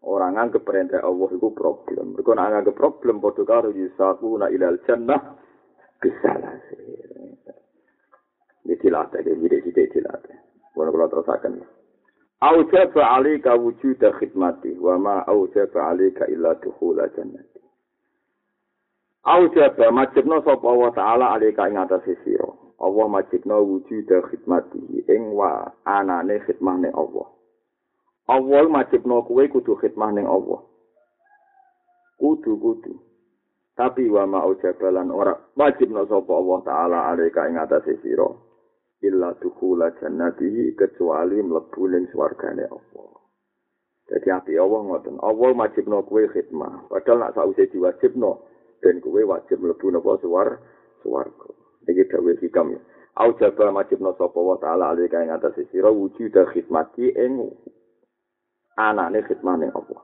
Orang 0.08 0.40
anggap 0.40 0.64
perintah 0.64 1.04
Allah 1.04 1.28
itu 1.36 1.52
problem. 1.52 2.16
Mereka 2.16 2.32
anggap 2.32 2.76
problem 2.80 3.20
padha 3.20 3.44
karo 3.44 3.76
yisaku 3.76 4.40
na 4.40 4.48
ilal 4.48 4.80
jannah 4.88 5.36
bisa 6.00 6.32
lah 6.38 6.56
Ini 8.68 8.76
dilatih, 8.84 9.24
ini 9.24 9.72
dilatih. 9.74 10.38
Kalau 10.76 10.92
kalau 10.94 11.08
terus 11.10 11.28
akan. 11.28 11.54
Aujaba 12.38 13.18
alika 13.18 13.58
wujuda 13.58 14.14
khidmati 14.22 14.78
wa 14.78 14.94
ma 15.02 15.16
aujaba 15.26 15.90
alika 15.90 16.30
illa 16.30 16.54
dukhula 16.62 17.10
jannati. 17.18 17.57
Aujaba 19.24 19.92
majibna 19.92 20.42
sapa 20.46 20.70
Allah 20.70 20.92
taala 20.94 21.26
alika 21.34 21.68
ing 21.70 21.78
atase 21.78 22.16
sira. 22.24 22.48
Allah 22.80 23.06
majibna 23.10 23.58
wujuda 23.58 24.22
khidmati 24.30 25.04
ing 25.10 25.34
wa 25.34 25.66
anane 25.86 26.40
khidmah 26.46 26.78
ning 26.78 26.94
Allah. 26.94 27.26
Allah 28.30 28.70
majibna 28.70 29.22
kowe 29.26 29.44
kudu 29.50 29.76
khidmah 29.82 30.14
ning 30.14 30.28
Allah. 30.30 30.62
Kudu 32.22 32.54
kudu. 32.62 32.94
Tapi 33.78 34.10
wa 34.10 34.26
ma 34.26 34.42
aujabalan 34.46 35.10
ora 35.12 35.34
wajibna 35.58 36.06
sapa 36.06 36.32
Allah 36.34 36.58
taala 36.64 36.98
alika 37.12 37.50
ing 37.50 37.58
atase 37.58 37.98
sira. 38.06 38.30
Illa 39.02 39.34
dukhula 39.42 39.92
jannati 40.02 40.74
kecuali 40.78 41.42
mlebu 41.42 41.84
ning 41.90 42.06
swargane 42.14 42.64
Allah. 42.70 43.10
Jadi 44.08 44.28
api 44.32 44.54
Allah 44.56 44.82
ngoten. 44.88 45.20
Allah 45.20 45.52
majibna 45.52 46.00
kowe 46.06 46.24
khidmah. 46.32 46.88
Padahal 46.88 47.18
nak 47.28 47.34
sause 47.36 47.68
diwajibno 47.68 48.56
dan 48.82 49.02
kowe 49.02 49.24
wajib 49.24 49.60
mlebu 49.60 49.92
napa 49.92 50.18
suwar 50.22 50.60
suwarga. 51.04 51.48
Iki 51.88 52.04
dawuh 52.12 52.36
hikam 52.42 52.72
ya. 52.76 52.80
Au 53.18 53.34
jaba 53.40 53.72
majibna 53.72 54.14
sapa 54.14 54.40
wa 54.40 54.58
taala 54.62 54.90
alika 54.90 55.24
ing 55.24 55.34
atas 55.34 55.58
sira 55.72 55.90
wujud 55.90 56.38
khidmati 56.54 57.10
ing 57.18 57.50
anane 58.78 59.26
khidmane 59.26 59.74
Allah. 59.74 60.02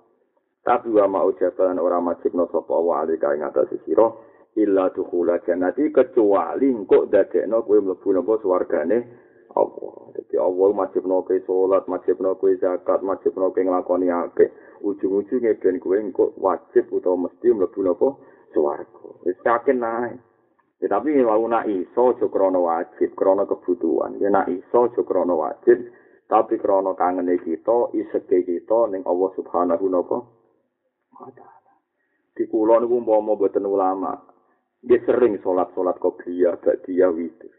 Tapi 0.65 0.89
wa 0.89 1.05
mau 1.07 1.29
jabalan 1.37 1.77
ora 1.77 2.01
majibno 2.01 2.49
sapa 2.49 2.73
wa 2.73 3.05
alika 3.05 3.35
ing 3.37 3.45
atas 3.45 3.69
sira 3.85 4.09
illa 4.57 4.89
dukhula 4.89 5.37
jannati 5.45 5.93
kecuali 5.93 6.73
engko 6.73 7.05
dadekno 7.05 7.61
kowe 7.61 7.77
mlebu 7.85 8.09
napa 8.17 8.33
swargane 8.41 8.97
Allah. 9.53 9.93
Jadi 10.17 10.35
Allah 10.41 10.69
majibno 10.73 11.21
kowe 11.21 11.37
salat, 11.45 11.85
majibno 11.85 12.33
kowe 12.41 12.55
zakat, 12.57 13.05
majibno 13.05 13.53
kowe 13.53 13.61
nglakoni 13.61 14.09
akeh. 14.09 14.49
Ujung-ujunge 14.81 15.53
ben 15.61 15.77
kowe 15.77 15.99
engko 16.01 16.33
wajib 16.41 16.89
utawa 16.89 17.29
mesti 17.29 17.53
mlebu 17.53 17.79
napa 17.85 18.17
swarga. 18.53 19.09
Wis 19.25 19.37
yakin 19.41 19.81
nae. 19.81 20.13
Ya, 20.79 20.87
tapi 20.91 21.15
wau 21.23 21.47
nak 21.47 21.65
iso 21.65 22.11
aja 22.11 22.27
krana 22.27 22.59
wajib, 22.59 23.15
krana 23.15 23.47
kebutuhan. 23.47 24.19
Ya 24.19 24.29
nak 24.29 24.51
iso 24.51 24.87
aja 24.87 25.01
krana 25.01 25.33
wajib, 25.33 25.79
tapi 26.27 26.59
krana 26.59 26.91
kangene 26.93 27.39
kita, 27.39 27.91
iseke 27.95 28.43
kita 28.43 28.91
ning 28.91 29.01
Allah 29.07 29.29
Subhanahu 29.35 29.85
wa 29.89 31.29
taala. 31.31 31.73
Di 32.33 32.43
kula 32.49 32.81
niku 32.81 32.99
umpama 32.99 33.37
mboten 33.37 33.63
ulama, 33.63 34.13
nggih 34.83 35.01
sering 35.05 35.39
salat-salat 35.39 36.01
qobliyah, 36.01 36.59
ba'diyah 36.59 37.11
witir. 37.13 37.53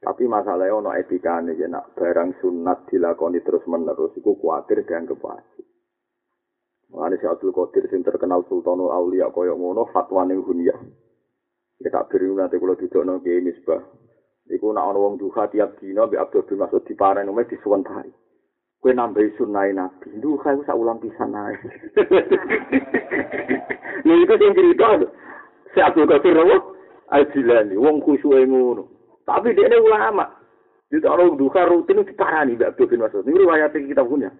Tapi 0.00 0.24
masalahnya 0.24 0.80
ono 0.80 0.90
etikane 0.96 1.52
ya 1.60 1.68
nak 1.68 1.92
barang 1.92 2.40
sunat 2.40 2.88
dilakoni 2.88 3.44
terus 3.44 3.60
menerus 3.68 4.16
iku 4.16 4.32
kuatir 4.40 4.80
dianggap 4.88 5.20
wajib. 5.20 5.59
Mulane 6.90 7.22
si 7.22 7.26
Abdul 7.26 7.54
Qadir 7.54 7.86
sing 7.86 8.02
terkenal 8.02 8.42
Sultanul 8.50 8.90
Aulia 8.90 9.30
kaya 9.30 9.54
ngono 9.54 9.86
fatwa 9.94 10.26
ning 10.26 10.42
Hunyah. 10.42 10.78
Ya 11.80 11.88
tak 11.88 12.10
beri 12.10 12.28
nanti 12.34 12.58
kalau 12.58 12.76
duduk 12.76 13.02
nang 13.06 13.22
kiai 13.22 13.40
misbah. 13.40 13.78
Iku 14.50 14.74
nak 14.74 14.90
ono 14.90 14.98
wong 14.98 15.14
duha 15.22 15.46
tiap 15.48 15.78
dina 15.78 16.10
mbek 16.10 16.18
Abdul 16.18 16.42
bin 16.50 16.58
Mas'ud 16.58 16.82
dipareng 16.82 17.30
nomor 17.30 17.46
disuwentari. 17.46 18.10
Kowe 18.82 18.90
nambahi 18.90 19.38
sunai 19.38 19.70
nabi. 19.70 20.18
Duha 20.18 20.58
iku 20.58 20.66
sak 20.66 20.74
ulang 20.74 20.98
pisan 20.98 21.30
ae. 21.30 21.54
Lha 24.06 24.14
iku 24.26 24.34
sing 24.34 24.52
cerita. 24.58 25.06
Si 25.70 25.78
Abdul 25.78 26.10
Qadir 26.10 26.34
nopo? 26.34 26.74
Al-Jilani, 27.10 27.74
wong 27.78 28.02
khusyuke 28.02 28.42
ngono. 28.46 28.90
Tapi 29.22 29.54
dia 29.54 29.78
ulama. 29.78 30.26
Itu 30.90 31.06
orang 31.06 31.38
duha 31.38 31.70
rutin 31.70 32.02
itu 32.02 32.10
diparani 32.10 32.58
mbek 32.58 32.74
Abdul 32.74 32.90
bin 32.90 33.02
Mas'ud. 33.06 33.22
Ini 33.22 33.46
riwayat 33.46 33.78
kita 33.78 34.02
punya. 34.02 34.34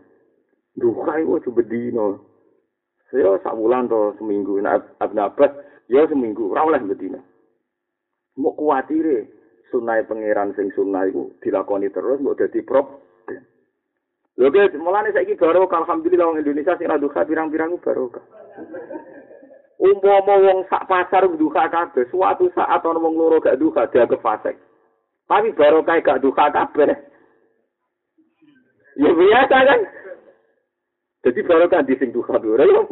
Duha 0.74 1.22
itu 1.22 1.38
coba 1.46 1.62
dino. 1.62 2.29
Saya 3.10 3.42
sak 3.42 3.58
bulan 3.58 3.90
to 3.90 4.14
seminggu. 4.22 4.62
Nah, 4.62 4.78
Abdul 5.02 5.26
Abbas, 5.26 5.50
ya 5.90 6.06
seminggu. 6.06 6.54
Ora 6.54 6.70
oleh 6.70 6.80
bedina. 6.86 7.18
Mau 8.38 8.54
kuatire 8.54 9.26
sunai 9.74 10.06
pangeran 10.06 10.54
sing 10.54 10.70
sunai 10.74 11.10
iku 11.10 11.34
dilakoni 11.42 11.90
terus 11.90 12.22
mbok 12.22 12.38
dadi 12.38 12.62
prop. 12.62 13.02
Lho 14.38 14.48
ke 14.48 14.78
mulane 14.78 15.12
saiki 15.12 15.36
baru 15.36 15.66
alhamdulillah 15.66 16.26
wong 16.30 16.40
Indonesia 16.40 16.78
sing 16.78 16.88
rada 16.88 17.06
pirang-pirang 17.26 17.76
barokah. 17.82 18.22
Umpama 19.80 20.34
wong 20.40 20.58
sak 20.68 20.86
pasar 20.86 21.24
duha 21.34 21.64
kabeh, 21.72 22.04
suatu 22.08 22.52
saat 22.52 22.84
ana 22.84 23.00
wong 23.00 23.16
loro 23.16 23.40
gak 23.40 23.56
duha 23.60 23.88
dianggap 23.88 24.20
fasik. 24.20 24.56
Tapi 25.28 25.52
barokah 25.52 26.00
gak 26.00 26.20
duha 26.24 26.46
kabeh. 26.52 26.94
Ya 29.00 29.10
biasa 29.12 29.56
kan? 29.66 29.80
Jadi 31.20 31.40
barokah 31.44 31.84
di 31.84 31.94
sing 32.00 32.16
duha 32.16 32.40
dulu. 32.40 32.56
Ya 32.56 32.82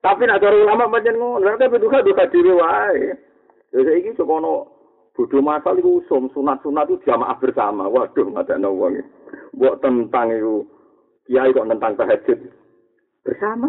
Tapi 0.00 0.24
nak 0.24 0.40
cara 0.40 0.56
ulama 0.56 0.88
pancen 0.88 1.20
ngono, 1.20 1.44
nek 1.44 1.60
tapi 1.60 1.76
duka 1.76 2.00
duka 2.00 2.24
dhewe 2.32 2.56
wae. 2.56 3.12
Ya 3.76 3.80
saiki 3.84 4.16
sekono 4.16 4.72
bodho 5.12 5.44
masal 5.44 5.76
iku 5.76 6.00
usum 6.00 6.32
sunat-sunat 6.32 6.88
itu 6.88 7.04
jamaah 7.04 7.36
bersama. 7.36 7.84
Waduh, 7.84 8.32
ngadakno 8.32 8.72
wong. 8.72 8.96
Mbok 9.52 9.84
tentang 9.84 10.32
iku 10.32 10.64
kiai 11.28 11.52
kok 11.52 11.68
tentang 11.68 11.92
tahajud 12.00 12.38
bersama. 13.20 13.68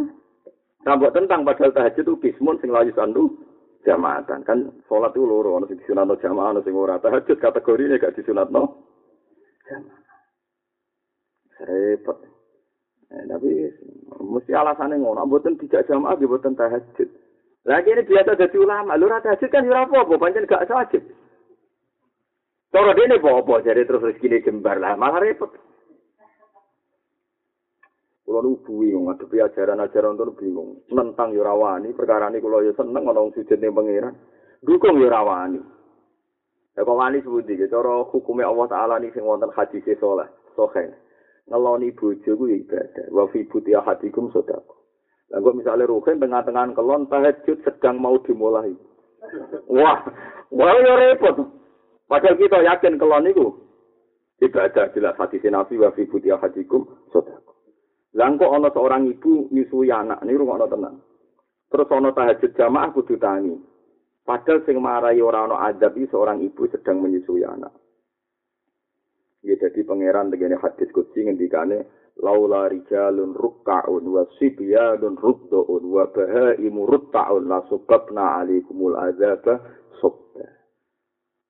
Nah, 0.82 0.95
buat 0.95 1.12
tentang 1.12 1.43
padahal 1.43 1.76
tahajud 1.76 2.07
itu 2.07 2.16
kismun 2.24 2.57
sing 2.64 2.72
layu 2.72 2.95
sandu 2.95 3.36
jamaatan 3.84 4.41
kan 4.47 4.72
sholat 4.88 5.12
itu 5.14 5.26
loro 5.26 5.57
ono 5.57 5.66
sing 5.68 5.78
disunatno 5.84 6.16
jamaah 6.18 6.57
ono 6.57 6.62
sing 6.62 6.74
ora 6.74 7.01
tahajud 7.01 7.38
kategorine 7.38 7.97
gak 7.97 8.14
disunatno 8.14 8.78
jamaah 9.66 10.01
repot 11.66 12.32
Eh, 13.12 13.28
tapi 13.28 13.51
mesti 14.24 14.55
alasannya 14.55 15.03
ngono, 15.03 15.28
mboten 15.28 15.59
tidak 15.59 15.84
jamaah, 15.84 16.16
mboten 16.16 16.55
tahajud. 16.55 17.09
Lagi 17.68 17.91
ini 17.91 18.07
biasa 18.07 18.39
jadi 18.39 18.55
ulama, 18.55 18.95
lu 18.95 19.12
rata 19.12 19.36
tahajud 19.36 19.51
kan 19.51 19.68
ora 19.68 19.84
apa-apa, 19.84 20.16
pancen 20.16 20.47
gak 20.47 20.66
wajib. 20.72 21.03
Cara 22.72 22.95
dene 22.95 23.20
apa 23.20 23.53
jadi 23.68 23.84
terus 23.84 23.99
rezeki 23.99 24.47
jembar 24.47 24.80
lah, 24.80 24.95
malah 24.95 25.20
repot. 25.20 25.51
Kulo 28.24 28.39
nu 28.47 28.64
bingung 28.64 29.12
ngadepi 29.12 29.43
ajaran-ajaran 29.43 30.16
itu 30.16 30.32
bingung. 30.39 30.80
Nentang 30.88 31.36
yo 31.36 31.43
rawani, 31.43 31.91
perkara 31.91 32.32
ini 32.32 32.39
kulo 32.39 32.64
yo 32.64 32.72
seneng 32.80 33.12
ana 33.12 33.20
wong 33.20 33.36
sujud 33.36 33.59
ning 33.59 33.76
pangeran. 33.76 34.16
Dukung 34.64 35.03
yo 35.03 35.12
rawani. 35.12 35.59
Ya 36.80 36.88
kok 36.88 36.95
wani 36.95 37.20
sebuti, 37.20 37.59
cara 37.68 38.07
hukumnya 38.07 38.47
Allah 38.47 38.68
Ta'ala 38.72 38.95
ini 39.03 39.12
sing 39.12 39.28
wonten 39.28 39.51
hadis 39.51 39.84
soleh, 39.99 40.32
sohen. 40.55 40.95
Ngeloni 41.50 41.96
bojo 41.96 42.32
ku 42.38 42.46
ibadah. 42.46 43.08
Wa 43.10 43.26
fi 43.32 43.48
buti 43.48 43.72
ahadikum 43.74 44.30
sedekah 44.36 44.82
lah 45.32 45.39
kok 45.39 45.56
misale 45.56 45.88
ruhen 45.88 46.20
tengah-tengah 46.20 46.76
kelon 46.76 47.08
tahajud 47.08 47.64
sedang 47.64 48.04
mau 48.04 48.20
dimulai. 48.20 48.76
Wah 49.72 50.04
wah 50.52 50.76
ya 50.76 50.94
repot. 51.00 51.39
Padahal 52.12 52.36
kita 52.36 52.60
yakin 52.68 53.00
kelon 53.00 53.32
itu. 53.32 53.48
Ibadah 54.44 54.92
jelas 54.92 55.16
hadis 55.16 55.46
nabi 55.48 55.80
wa 55.80 55.96
fi 55.96 56.04
buti 56.04 56.36
ahadikum 56.36 56.84
sedekah 57.16 57.39
lah 58.12 58.28
kok 58.36 58.52
ana 58.52 58.68
seorang 58.76 59.08
ibu 59.08 59.48
nyusui 59.56 59.88
anak 59.88 60.20
ini 60.28 60.36
rumah 60.36 60.60
tenang 60.68 61.00
terus 61.72 61.88
ana 61.96 62.12
tahajud 62.12 62.52
jamaah 62.60 62.92
kudu 62.92 63.16
tangi. 63.16 63.56
Padahal 64.28 64.62
sing 64.68 64.78
marai 64.84 65.24
ora 65.24 65.48
ana 65.48 65.72
adab 65.72 65.96
seorang 65.96 66.44
ibu 66.44 66.68
sedang 66.68 67.00
menyusui 67.00 67.48
anak 67.48 67.72
Ya 69.42 69.58
jadi 69.58 69.82
pangeran 69.82 70.30
dengan 70.30 70.62
hadis 70.62 70.94
kutsi 70.94 71.26
ngendikane 71.26 71.82
laula 72.22 72.70
rijalun 72.70 73.34
rukka'un 73.34 74.06
wa 74.06 74.22
sibyanun 74.38 75.18
ruddu'un 75.18 75.84
wa 75.89 76.06
bahaimu 76.14 76.86
rutta'un 76.86 77.50
la 77.50 77.66
subabna 77.66 78.46
alaikumul 78.46 78.94
azaba 78.94 79.58
subba. 79.98 80.46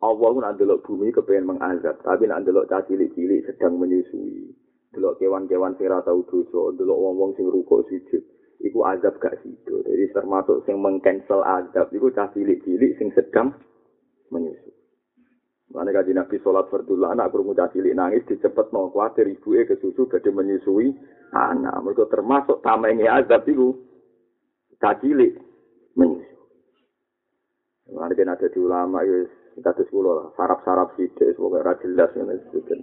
Allah 0.02 0.30
pun 0.34 0.46
ndelok 0.48 0.88
bumi 0.88 1.12
kepengen 1.12 1.52
mengazab, 1.52 2.00
tapi 2.02 2.26
nak 2.26 2.48
ndelok 2.48 2.72
cah 2.72 2.82
cilik-cilik 2.88 3.46
sedang 3.46 3.78
menyusui. 3.78 4.50
Delok 4.96 5.20
kewan-kewan 5.20 5.76
sing 5.76 5.92
ora 5.92 6.02
tau 6.02 6.24
dosa, 6.26 6.74
delok 6.80 6.98
wong-wong 6.98 7.32
sing 7.38 7.46
rukuk 7.46 7.86
sujud. 7.92 8.24
Iku 8.62 8.82
azab 8.86 9.18
gak 9.18 9.42
sido. 9.42 9.82
Jadi 9.84 10.10
termasuk 10.14 10.64
sing 10.66 10.78
mengcancel 10.82 11.42
azab 11.44 11.92
iku 11.94 12.10
cah 12.14 12.30
cilik-cilik 12.34 12.98
sing 12.98 13.14
sedang 13.14 13.54
menyusui. 14.34 14.81
Mana 15.72 15.96
kaji 15.96 16.12
Nabi 16.12 16.36
sholat 16.44 16.68
fardul 16.68 17.08
anak 17.08 17.32
kurung 17.32 17.56
cilik 17.56 17.96
nangis 17.96 18.28
dicepet 18.28 18.76
mau 18.76 18.92
khawatir 18.92 19.32
ibu 19.32 19.56
ke 19.64 19.80
susu 19.80 20.04
gede 20.12 20.28
menyusui 20.28 20.92
anak. 21.32 21.80
Mereka 21.80 22.12
termasuk 22.12 22.60
tamengnya 22.60 23.24
azab 23.24 23.48
itu 23.48 23.80
cilik 24.84 25.40
menyusui. 25.96 26.28
Mana 27.92 28.16
kan 28.16 28.36
ada 28.36 28.48
di 28.48 28.60
ulama 28.60 29.04
ya 29.04 29.28
kata 29.60 29.84
sekolah 29.84 30.14
lah 30.16 30.28
sarap-sarap 30.40 30.96
sidik 30.96 31.36
semoga 31.36 31.60
ra 31.64 31.74
jelas 31.84 32.12
ini 32.16 32.40
sebutkan. 32.48 32.80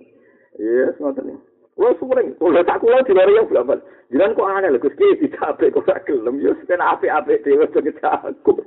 Iya 0.61 0.93
semua 0.97 1.16
nih. 1.16 1.39
Wah 1.78 1.95
sumring, 2.03 2.34
kalau 2.43 2.66
tak 2.66 2.82
kulo 2.82 2.99
di 3.07 3.14
luar 3.14 3.30
yang 3.30 3.47
berapa? 3.47 3.78
Jangan 4.11 4.34
kok 4.34 4.51
aneh 4.51 4.70
lah, 4.74 4.82
kuski 4.82 5.22
dicapai 5.22 5.70
kok 5.70 5.86
tak 5.86 6.11
gelem. 6.11 6.43
Ya 6.43 6.51
sekarang 6.59 6.99
ape-ape 6.99 7.39
dewa 7.47 7.70
jadi 7.70 7.93
aku. 8.03 8.59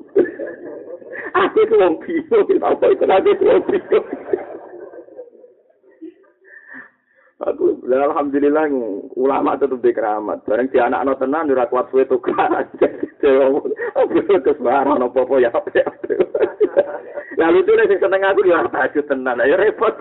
Aku 1.32 1.58
itu 1.64 1.76
wong 1.80 1.96
bingung, 2.04 2.48
apa 2.60 2.86
itu 2.92 3.04
nanti 3.08 3.32
wong 3.40 3.64
bingung. 3.68 4.06
Aku 7.42 7.82
alhamdulillah 7.90 8.70
ulama 9.18 9.58
tetap 9.58 9.82
di 9.82 9.90
keramat. 9.90 10.46
Barang 10.46 10.70
di 10.70 10.78
anak 10.78 11.02
anak 11.02 11.18
tenan 11.18 11.50
ora 11.50 11.66
kuat 11.66 11.90
suwe 11.90 12.06
tukaran. 12.06 12.70
Aku 13.98 14.22
terus 14.46 14.62
barang 14.62 15.02
apa 15.02 15.20
apa 15.26 15.36
ya. 15.42 15.50
Lalu 17.42 17.58
itu 17.66 17.72
nek 17.74 17.98
seneng 17.98 18.22
aku 18.22 18.46
ya 18.46 18.62
tahajud 18.70 19.06
tenan 19.10 19.42
ya 19.42 19.58
repot. 19.58 19.90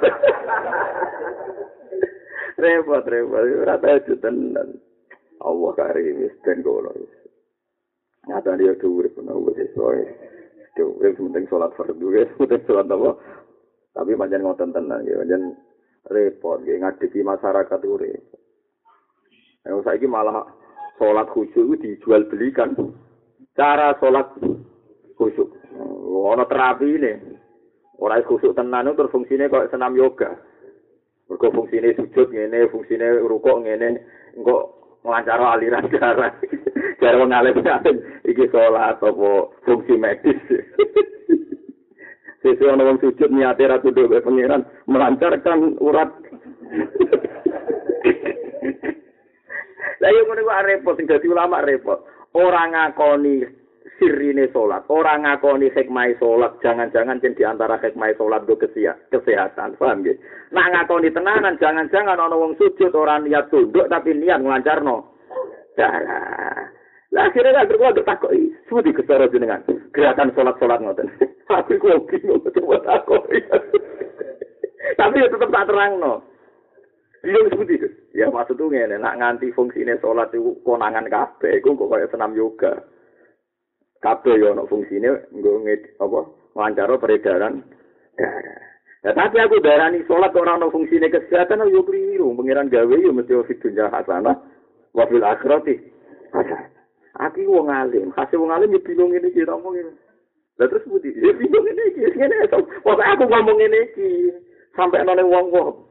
repot 2.60 3.04
repot 3.08 3.44
ora 3.64 3.80
tahajud 3.80 4.20
tenan. 4.20 4.76
Allah 5.40 5.72
karim 5.72 6.28
ngono. 6.44 6.92
Nyata 8.28 8.52
dia 8.60 8.76
dhuwur 8.76 9.08
pun 9.16 9.32
wis 9.48 9.72
Wis 10.78 11.18
penting 11.18 11.44
salat 11.50 11.74
fardu 11.74 12.06
ya, 12.16 12.24
penting 12.38 12.62
salat 12.64 12.86
apa? 12.86 13.10
Tapi 13.90 14.14
pancen 14.14 14.46
ngoten 14.46 14.70
tenan 14.70 15.02
ya, 15.02 15.18
pancen 15.18 15.58
repot 16.06 16.62
ya 16.62 16.78
ngadepi 16.78 17.20
masyarakat 17.26 17.80
urip. 17.84 18.22
Ayo 19.66 19.82
saiki 19.84 20.06
malah 20.06 20.46
salat 20.96 21.28
khusyuk 21.34 21.76
itu 21.76 21.98
dijual 21.98 22.24
belikan. 22.30 22.72
Cara 23.52 23.98
salat 23.98 24.30
khusyuk. 25.18 25.50
Ono 26.10 26.44
terapi 26.46 26.86
ini. 26.86 27.12
Ora 28.00 28.16
khusyuk 28.24 28.56
tenan 28.56 28.88
itu 28.88 29.04
fungsinya 29.12 29.52
kok 29.52 29.68
senam 29.68 29.92
yoga. 29.92 30.32
Mergo 31.28 31.52
fungsine 31.52 31.94
sujud 31.94 32.32
ngene, 32.32 32.66
fungsine 32.72 33.22
rukuk 33.22 33.62
ngene, 33.62 34.02
engko 34.34 34.72
nglancar 35.04 35.38
aliran 35.38 35.86
darah. 35.92 36.34
Jare 37.00 37.16
wong 37.16 37.32
alim 37.32 37.56
iki 38.30 38.44
salat 38.52 39.00
apa 39.00 39.08
fungsi 39.64 39.96
medis. 39.96 40.36
Sesi 42.44 42.64
ana 42.68 42.84
wong 42.84 43.00
sujud 43.00 43.32
niate 43.32 43.64
ra 43.64 43.80
tunduk 43.80 44.12
ke 44.12 44.20
pangeran 44.20 44.68
melancarkan 44.84 45.80
urat. 45.80 46.12
Lah 50.00 50.08
yo 50.08 50.24
ngene 50.24 50.42
repot 50.44 50.96
sing 50.96 51.04
dadi 51.04 51.28
ulama 51.28 51.60
repot. 51.60 52.00
Ora 52.32 52.64
ngakoni 52.68 53.44
sirine 54.00 54.48
salat, 54.48 54.88
ora 54.88 55.20
ngakoni 55.20 55.68
hikmah 55.76 56.16
salat, 56.16 56.56
jangan-jangan 56.64 57.20
jen 57.20 57.36
di 57.36 57.44
antara 57.44 57.76
hikmah 57.76 58.16
salat 58.16 58.48
do 58.48 58.56
kesehatan, 58.56 59.76
paham 59.76 60.00
nggih? 60.00 60.16
Nak 60.56 60.68
ngakoni 60.72 61.12
tenanan, 61.12 61.60
jangan-jangan 61.60 62.16
ana 62.16 62.32
wong 62.32 62.56
sujud 62.56 62.96
ora 62.96 63.20
niat 63.20 63.52
tunduk 63.52 63.92
tapi 63.92 64.16
niat 64.16 64.40
nglancarno 64.40 65.04
darah. 65.76 66.79
Lah 67.10 67.26
akhirnya 67.26 67.58
kan 67.58 67.66
terkuat 67.66 67.98
tertakoki, 67.98 68.54
semua 68.70 68.86
di 68.86 68.94
kesara 68.94 69.26
jenengan. 69.26 69.66
Gerakan 69.90 70.30
sholat-sholat 70.30 70.78
ngoten. 70.78 71.10
Aku 71.58 71.74
kok 71.82 72.06
bingung 72.06 72.38
coba 72.38 72.78
takoki. 72.86 73.42
Tapi 74.98 75.18
ya 75.18 75.26
tetep 75.26 75.50
tak 75.50 75.66
terang 75.66 75.98
no. 75.98 76.22
Bingung 77.26 77.50
seperti 77.50 77.82
itu. 77.82 77.88
Ya 78.14 78.30
maksud 78.30 78.54
tuh 78.54 78.70
ngene, 78.70 79.02
nak 79.02 79.18
nganti 79.18 79.50
fungsine 79.50 79.98
sholat 79.98 80.30
itu 80.30 80.54
konangan 80.62 81.10
kabeh, 81.10 81.58
iku 81.58 81.74
kok 81.74 81.90
kayak 81.90 82.10
senam 82.14 82.30
yoga. 82.38 82.78
Kabeh 83.98 84.38
ya 84.38 84.54
ono 84.54 84.70
fungsine 84.70 85.26
nggo 85.34 85.66
apa? 85.98 86.20
Wawancara 86.54 86.94
peredaran. 86.94 87.66
Ya, 89.02 89.10
tapi 89.16 89.42
aku 89.42 89.58
darani 89.58 90.06
sholat 90.06 90.30
orang 90.38 90.62
ono 90.62 90.70
fungsine 90.70 91.10
kesehatan 91.10 91.66
yo 91.74 91.82
keliru. 91.82 92.38
Pengiran 92.38 92.70
gawe 92.70 92.94
yo 93.02 93.10
mesti 93.10 93.34
fit 93.50 93.58
dunya 93.58 93.90
hasanah 93.90 94.38
wa 94.94 95.04
fil 95.10 95.26
akhirati 95.26 95.74
hasanah. 96.30 96.69
Aku 97.18 97.42
wong 97.42 97.66
alim, 97.66 98.14
kasih 98.14 98.38
wong 98.38 98.54
alim 98.54 98.70
ya 98.70 98.80
bingung 98.86 99.10
ini 99.10 99.34
iki 99.34 99.42
ngomong 99.42 99.74
ini. 99.74 99.92
Lah 100.62 100.70
terus 100.70 100.86
budi, 100.86 101.10
ya 101.18 101.34
bingung 101.34 101.66
ini 101.66 101.82
iki, 101.90 102.06
ngene. 102.14 102.46
Pokoke 102.86 103.02
aku 103.02 103.26
ngomong 103.26 103.58
ini 103.58 103.78
iki 103.90 104.08
sampai 104.78 105.02
nang 105.02 105.18
wong-wong. 105.26 105.90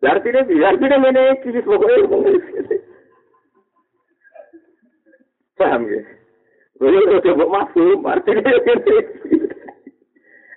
Lah 0.00 0.16
artine 0.16 0.48
piye? 0.48 0.64
Artine 0.64 0.96
ngene 0.96 1.22
iki 1.36 1.52
wis 1.52 1.68
pokoke 1.68 2.08
ngomong 2.08 2.22
ini. 2.32 2.76
Paham 5.60 5.84
ya? 5.92 6.00
Lha 6.80 6.88
yo 6.88 7.20
coba 7.20 7.44
masuk, 7.44 8.00
artine 8.08 8.40
ngene 8.40 8.92
iki. 8.96 9.36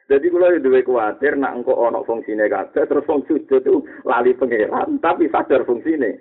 Jadi 0.07 0.31
kalau 0.31 0.55
itu 0.55 0.63
duwe 0.63 0.79
kuatir, 0.87 1.35
nak 1.35 1.59
engkau 1.59 1.75
ono 1.75 1.99
fungsine 2.07 2.47
kabeh, 2.47 2.87
terus 2.87 3.03
fungsi 3.03 3.43
itu 3.43 3.83
lali 4.07 4.31
pangeran, 4.39 5.03
tapi 5.03 5.27
sadar 5.27 5.67
fungsine. 5.67 6.15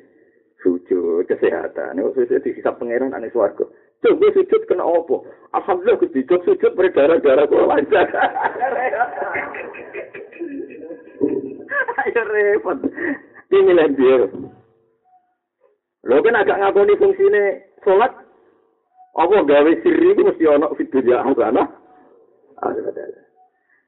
Sujud 0.66 1.22
kesehatan. 1.30 1.94
Nek 1.94 2.18
sujud 2.18 2.42
di 2.42 2.50
sisa 2.58 2.74
pangeran 2.74 3.14
ane 3.14 3.30
swarga. 3.30 3.62
Coba 4.02 4.26
sujud 4.34 4.66
kena 4.66 4.82
apa? 4.82 5.22
Alhamdulillah 5.54 6.02
kejujur 6.02 6.42
sujud 6.42 6.72
berdarah-darah 6.74 7.46
kula 7.46 7.70
lancar. 7.70 8.10
Ayo 12.02 12.22
repot. 12.26 12.78
Ini 13.54 13.94
dia. 13.94 14.26
Lo 16.06 16.18
kan 16.18 16.38
agak 16.42 16.58
ngakoni 16.58 16.98
fungsine 16.98 17.42
sholat. 17.86 18.10
Apa 19.16 19.46
gawe 19.46 19.72
siri 19.80 20.12
itu 20.12 20.26
mesti 20.26 20.44
ono 20.50 20.74
fitur 20.74 21.06
ya 21.06 21.22
sana. 21.22 21.62
Ada 22.60 22.80
ada. 22.90 23.02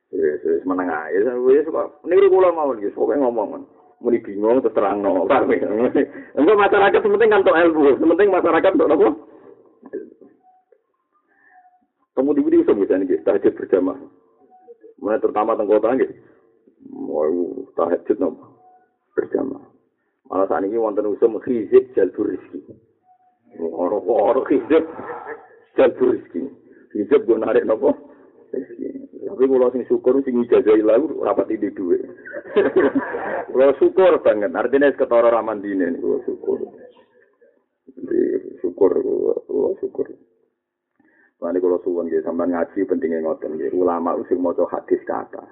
Ya, 0.08 0.40
wis 0.40 0.64
meneng 0.64 0.88
ae. 0.88 1.20
Wis 1.42 1.68
kok 1.68 2.00
niru 2.06 2.32
kula 2.32 2.54
mawon 2.54 2.80
iki, 2.80 2.94
pokoke 2.96 3.18
ngomong. 3.18 3.66
Muni 3.98 4.22
bingung 4.22 4.62
terus 4.62 4.74
terang 4.78 5.02
no 5.02 5.26
enggak 6.38 6.58
masyarakat 6.58 7.00
sementing 7.02 7.30
kantor 7.34 7.54
ilmu. 7.66 7.98
Sementing 7.98 8.30
masyarakat 8.30 8.70
untuk 8.78 8.90
apa? 8.94 9.08
Kamu 12.18 12.34
di 12.34 12.42
video 12.42 12.74
bisa 12.74 12.98
nih 12.98 13.22
tahajud 13.22 13.54
berjamaah. 13.54 13.98
Mulai 14.98 15.22
terutama 15.22 15.54
tentang 15.54 15.70
kota 15.70 15.94
nih 15.94 16.10
mau 16.90 17.30
tahajud 17.74 18.16
nopo 18.18 18.44
berjamaah. 19.14 19.66
Malah 20.28 20.46
saat 20.46 20.66
ini 20.66 20.78
wonten 20.78 21.08
usum 21.08 21.38
hizib 21.42 21.90
jalbur 21.94 22.30
rizki. 22.34 22.60
Orang 23.58 24.02
orang 24.06 24.46
hizib 24.50 24.84
jalbur 25.78 26.14
rizki. 26.14 26.42
Hizib 26.94 27.26
gue 27.26 27.38
narik 27.38 27.66
nopo 27.66 27.94
Tapi 29.28 29.44
kalau 29.44 29.68
sing 29.68 29.84
syukur 29.84 30.16
sing 30.24 30.40
ijazah 30.40 30.72
ilang 30.72 31.04
rapat 31.20 31.52
ide 31.52 31.68
duwe. 31.76 32.00
Kalau 33.52 33.74
syukur 33.76 34.12
banget, 34.24 34.52
artinya 34.56 34.88
ketara 34.96 35.28
ramandine 35.28 35.92
niku 35.92 36.24
syukur. 36.24 36.64
Jadi 37.92 38.20
syukur, 38.64 38.92
kalau 39.44 39.72
syukur. 39.80 40.06
Nanti 41.38 41.62
kalau 41.62 41.78
suwon 41.86 42.10
gitu, 42.10 42.24
sampai 42.26 42.50
ngaji 42.50 42.80
pentingnya 42.82 43.22
ngoten 43.22 43.56
gitu. 43.62 43.78
Ulama 43.82 44.18
usik 44.18 44.36
mau 44.38 44.54
hadis 44.54 45.00
kata. 45.06 45.44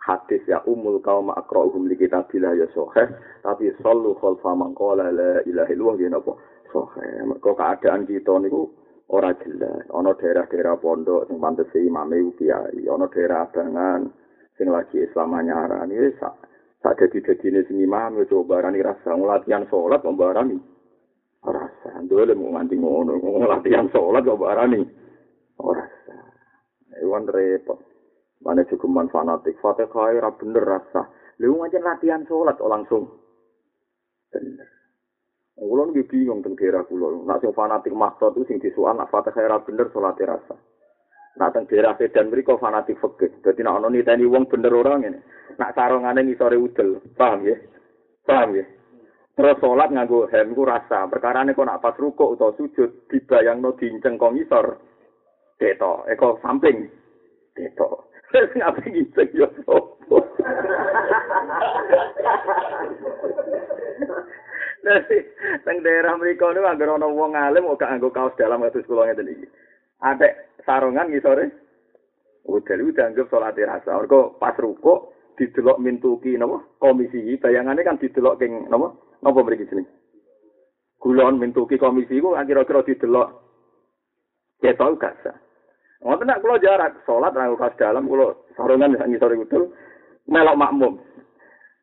Hadis 0.00 0.40
ya 0.48 0.62
umul 0.64 1.02
kaum 1.02 1.28
akrohum 1.34 1.90
li 1.90 1.98
kita 1.98 2.24
bila 2.30 2.54
ya 2.56 2.64
sohe. 2.72 3.04
Tapi 3.44 3.74
solu 3.82 4.16
khalfa 4.16 4.54
mangkola 4.56 5.12
la 5.12 5.42
ilahi 5.44 5.74
luah 5.76 5.94
gitu 5.98 6.14
apa. 6.14 6.32
Sohe. 6.72 7.06
Mereka 7.26 7.52
keadaan 7.52 8.08
kita 8.08 8.32
niku 8.40 8.70
ora 9.10 9.30
jelas. 9.38 9.86
Ana 9.94 10.14
daerah-daerah 10.18 10.76
pondok 10.82 11.30
sing 11.30 11.38
pantes 11.38 11.70
imame 11.78 12.34
kiai, 12.34 12.86
ana 12.90 13.06
daerah 13.06 13.46
abangan 13.46 14.10
sing 14.58 14.66
lagi 14.72 15.04
Islam 15.04 15.36
nyarani 15.36 15.94
wis 15.94 16.16
sak 16.18 16.34
sak 16.82 16.98
dadi-dadine 16.98 17.62
sing 17.66 17.78
imam 17.78 18.18
wis 18.18 18.30
barani 18.30 18.82
rasa 18.82 19.14
latihan 19.14 19.66
salat 19.70 20.02
kok 20.02 20.16
barani. 20.18 20.58
Rasa 21.46 22.02
ndole 22.02 22.34
mau 22.34 22.50
nganti 22.58 22.74
ngono, 22.74 23.22
latihan 23.46 23.86
salat 23.94 24.26
kok 24.26 24.40
barani. 24.40 24.82
Ora 25.62 25.86
rasa. 25.86 26.16
Ewan 27.02 27.30
repot. 27.30 27.78
Mana 28.44 28.68
cukup 28.68 28.92
man 28.92 29.08
fanatik, 29.08 29.56
fatihah 29.64 30.12
ora 30.12 30.30
bener 30.34 30.64
rasa. 30.64 31.08
Lu 31.40 31.56
ngajen 31.56 31.84
latihan 31.84 32.26
salat 32.26 32.58
langsung 32.60 33.08
bener. 34.34 34.75
Kulo 35.56 35.88
nggih 35.88 36.04
bingung 36.04 36.44
teng 36.44 36.52
daerah 36.52 36.84
kulo. 36.84 37.24
Nak 37.24 37.40
sing 37.40 37.56
fanatik 37.56 37.96
maksa 37.96 38.28
itu 38.28 38.44
sing 38.44 38.60
disuan 38.60 39.00
nak 39.00 39.08
Fatihah 39.08 39.48
ra 39.48 39.64
bener 39.64 39.88
salat 39.88 40.20
rasa. 40.20 40.52
Nak 41.40 41.52
teng 41.56 41.64
daerah 41.64 41.96
Sedan 41.96 42.28
mriku 42.28 42.60
fanatik 42.60 43.00
fikih. 43.00 43.40
Dadi 43.40 43.64
nak 43.64 43.80
ono 43.80 43.88
niteni 43.88 44.28
wong 44.28 44.52
bener 44.52 44.68
ora 44.76 45.00
ngene. 45.00 45.24
Nak 45.56 45.72
sarungane 45.72 46.28
ngisore 46.28 46.60
udel. 46.60 47.00
Paham 47.16 47.48
ya? 47.48 47.56
Paham 48.28 48.52
ya? 48.52 48.68
Terus 49.32 49.56
salat 49.56 49.88
nganggo 49.96 50.28
hem 50.28 50.52
ku 50.52 50.68
rasa. 50.68 51.08
Perkarane 51.08 51.56
kok 51.56 51.64
nak 51.64 51.80
pas 51.80 51.96
rukuk 51.96 52.36
utawa 52.36 52.52
sujud 52.60 53.08
dibayangno 53.08 53.72
dinceng 53.80 54.20
kok 54.20 54.36
ngisor. 54.36 54.66
Deto, 55.56 56.04
eko 56.04 56.36
samping. 56.44 56.84
Deto. 57.56 58.12
Terus 58.28 58.52
ngapain 58.60 58.92
gitu 58.92 59.24
Teng 65.64 65.76
daerah 65.82 66.14
mriku 66.14 66.52
niku 66.52 66.68
anggere 66.68 66.92
ana 66.94 67.08
wong 67.08 67.34
alim 67.34 67.66
kok 67.74 67.80
gak 67.80 68.12
kaos 68.12 68.36
dalam 68.38 68.62
kados 68.62 68.86
kula 68.86 69.08
ngeten 69.08 69.32
iki. 69.32 69.46
Adek 70.04 70.62
sarungan 70.62 71.08
ngisore. 71.10 71.50
Udah 72.46 72.76
lu 72.78 72.94
dianggap 72.94 73.26
sholat 73.26 73.58
rasa. 73.58 73.98
Mergo 73.98 74.38
pas 74.38 74.54
ruko 74.54 75.10
didelok 75.34 75.82
mintuki 75.82 76.38
napa 76.38 76.62
komisi 76.78 77.34
bayangane 77.42 77.82
kan 77.82 77.98
didelok 77.98 78.38
king 78.38 78.70
napa 78.70 78.94
napa 79.24 79.38
mriki 79.42 79.66
jeneng. 79.66 79.88
Kulon 81.02 81.42
mintuki 81.42 81.76
komisi 81.76 82.22
ku 82.22 82.38
kira-kira 82.38 82.86
didelok 82.86 83.28
ketok 84.62 84.96
gak 85.02 85.16
sah. 85.26 85.36
Ngoten 86.06 86.28
nek 86.28 86.40
kula 86.44 86.62
jarak 86.62 87.02
salat 87.02 87.34
nang 87.34 87.58
kaos 87.58 87.74
dalam 87.80 88.06
kula 88.06 88.36
sarungan 88.54 88.94
ngisore 88.94 89.34
utul 89.42 89.74
melok 90.30 90.58
makmum. 90.58 90.94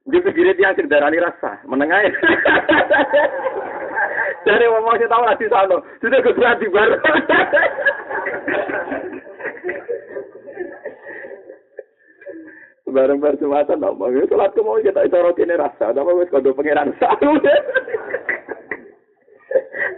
Dia 0.03 0.19
segirit 0.19 0.59
yang 0.59 0.75
nih, 0.75 1.23
rasa, 1.23 1.63
menengah 1.63 2.03
Dari 4.43 4.67
ngomongnya 4.67 5.07
wong 5.07 5.13
tahu 5.15 5.23
lagi 5.23 5.47
sana, 5.47 5.77
sudah 6.03 6.19
keberat 6.19 6.59
di 6.59 6.67
baru. 6.67 6.99
Bareng 12.93 13.17
bareng 13.23 13.39
semata 13.41 13.73
Itu 13.73 14.27
sholat 14.29 14.53
mau 14.61 14.77
kita 14.77 15.07
itu 15.07 15.17
ini 15.39 15.55
rasa, 15.55 15.89
apa 15.95 16.11
wes 16.13 16.29
kado 16.29 16.51
pangeran 16.51 16.91
sahur. 16.99 17.39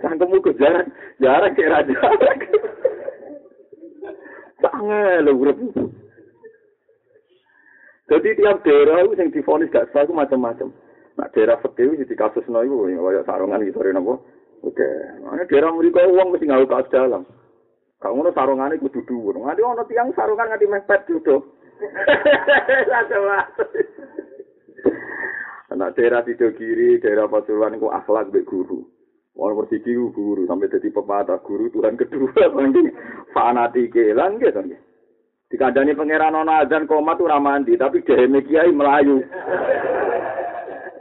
Sangkemu 0.06 0.38
buku 0.38 0.54
jarak, 0.62 0.86
jarak 1.18 1.58
kira 1.58 1.82
raja. 1.82 1.98
Sangat 4.62 5.26
lu 5.26 5.42
Jadi 8.06 8.38
tiap 8.38 8.62
daerah 8.62 9.02
itu 9.02 9.18
yang 9.18 9.34
difonis 9.34 9.74
gak 9.74 9.90
sah 9.90 10.06
itu 10.06 10.14
macam-macam. 10.14 10.70
Nah 11.18 11.28
daerah 11.34 11.58
fakir 11.64 11.90
itu 11.96 12.14
kasus 12.14 12.46
no 12.52 12.62
itu, 12.62 12.76
kayak 12.86 13.26
sarungan 13.26 13.66
gitu, 13.66 13.82
ada 13.82 13.98
nopo. 13.98 14.22
Oke, 14.62 14.90
mana 15.22 15.46
daerah 15.46 15.70
mereka 15.74 16.10
uang 16.10 16.34
mesti 16.34 16.46
nggak 16.50 16.70
kaos 16.70 16.90
dalam. 16.90 17.24
Kalau 18.02 18.14
ngono 18.18 18.34
sarungan 18.34 18.74
itu 18.74 18.90
duduk, 18.90 19.38
nanti 19.42 19.62
ono 19.62 19.86
tiang 19.90 20.14
sarungan 20.14 20.50
nggak 20.54 20.66
mepet 20.66 21.02
duduk. 21.10 21.42
Anak 25.76 25.98
daerah 26.00 26.24
di 26.24 26.38
kiri, 26.38 27.04
daerah 27.04 27.28
Pasuruan 27.28 27.76
itu 27.76 27.92
akhlak 27.92 28.32
be 28.32 28.48
guru. 28.48 28.86
Wong 29.36 29.52
persidi 29.60 29.92
guru 29.92 30.48
sampai 30.48 30.72
jadi 30.72 30.88
pepatah 30.96 31.44
guru 31.44 31.68
Tuhan 31.68 32.00
kedua 32.00 32.48
fanatike 33.36 34.16
lan 34.16 34.40
gitu. 34.40 34.64
Dikandani 35.46 35.94
pangeran 35.94 36.34
ana 36.34 36.66
azan 36.66 36.90
komat 36.90 37.22
ora 37.22 37.38
mandi 37.40 37.78
tapi 37.78 38.02
dhewe 38.02 38.42
kiai 38.42 38.74
melayu. 38.74 39.22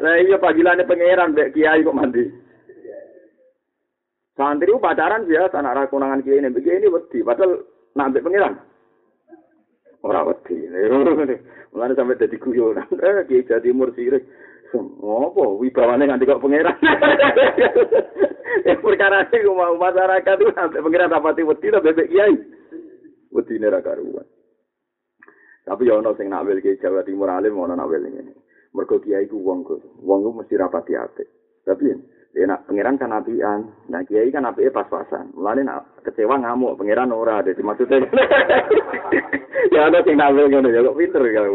Lah 0.04 0.20
iya 0.20 0.36
panggilannya 0.36 0.84
pangeran 0.84 1.32
mbek 1.32 1.56
kiai 1.56 1.80
kok 1.80 1.96
mandi. 1.96 2.28
Santri 4.36 4.68
itu 4.68 4.82
pacaran 4.82 5.24
biasa 5.24 5.64
anak 5.64 5.88
rakunangan 5.88 6.20
kiai 6.20 6.44
ini 6.44 6.52
begini 6.52 6.92
wedi 6.92 7.24
padahal 7.24 7.64
nak 7.96 8.12
mbek 8.12 8.20
pangeran. 8.20 8.54
Ora 10.04 10.28
wedi. 10.28 10.68
Mulane 11.72 11.96
sampai 11.96 12.20
dadi 12.20 12.36
guyonan. 12.36 12.84
Eh 13.00 13.24
kiai 13.24 13.64
Timur 13.64 13.96
sirik. 13.96 14.28
Ngopo 14.76 15.56
wibawane 15.56 16.04
nganti 16.04 16.28
kok 16.28 16.44
pangeran. 16.44 16.76
Ya 18.68 18.76
perkara 18.84 19.24
iki 19.32 19.48
mau 19.48 19.72
masyarakat 19.80 20.36
itu 20.36 20.52
sampai 20.52 20.84
pangeran 20.84 21.16
rapati 21.16 21.48
wedi 21.48 21.72
to 21.72 21.80
bebek 21.80 22.12
kiai. 22.12 22.36
Wedine 23.32 23.72
ra 23.72 23.80
karuan. 23.80 24.33
Tapi 25.64 25.88
ya 25.88 25.96
ono 25.96 26.12
sing 26.12 26.28
nak 26.28 26.44
kiai 26.44 26.76
Jawa 26.76 27.00
Timur 27.08 27.32
alim 27.32 27.56
ono 27.56 27.72
nak 27.72 27.88
ngene. 27.88 28.36
Mergo 28.76 29.00
kiai 29.00 29.24
ku 29.24 29.40
wong 29.40 29.64
ku. 29.64 29.80
Wong 30.04 30.20
ku 30.20 30.30
mesti 30.36 30.60
rapati 30.60 30.92
apik. 30.92 31.28
Tapi 31.64 31.88
ya 32.36 32.44
nak 32.44 32.68
pangeran 32.68 33.00
kan 33.00 33.16
apian. 33.16 33.72
Nah 33.88 34.04
kiai 34.04 34.28
kan 34.28 34.44
apike 34.44 34.68
pas-pasan. 34.68 35.32
Mulane 35.32 35.64
nak 35.64 36.04
kecewa 36.04 36.36
ngamuk 36.36 36.76
pangeran 36.76 37.16
ora 37.16 37.40
ada 37.40 37.56
maksudnya. 37.56 38.04
ya 39.74 39.88
ono 39.88 39.98
sing 40.04 40.20
nak 40.20 40.36
wel 40.36 40.52
ngene 40.52 40.68
ya 40.68 40.84
kok 40.84 40.98
pinter 41.00 41.24
ya 41.24 41.42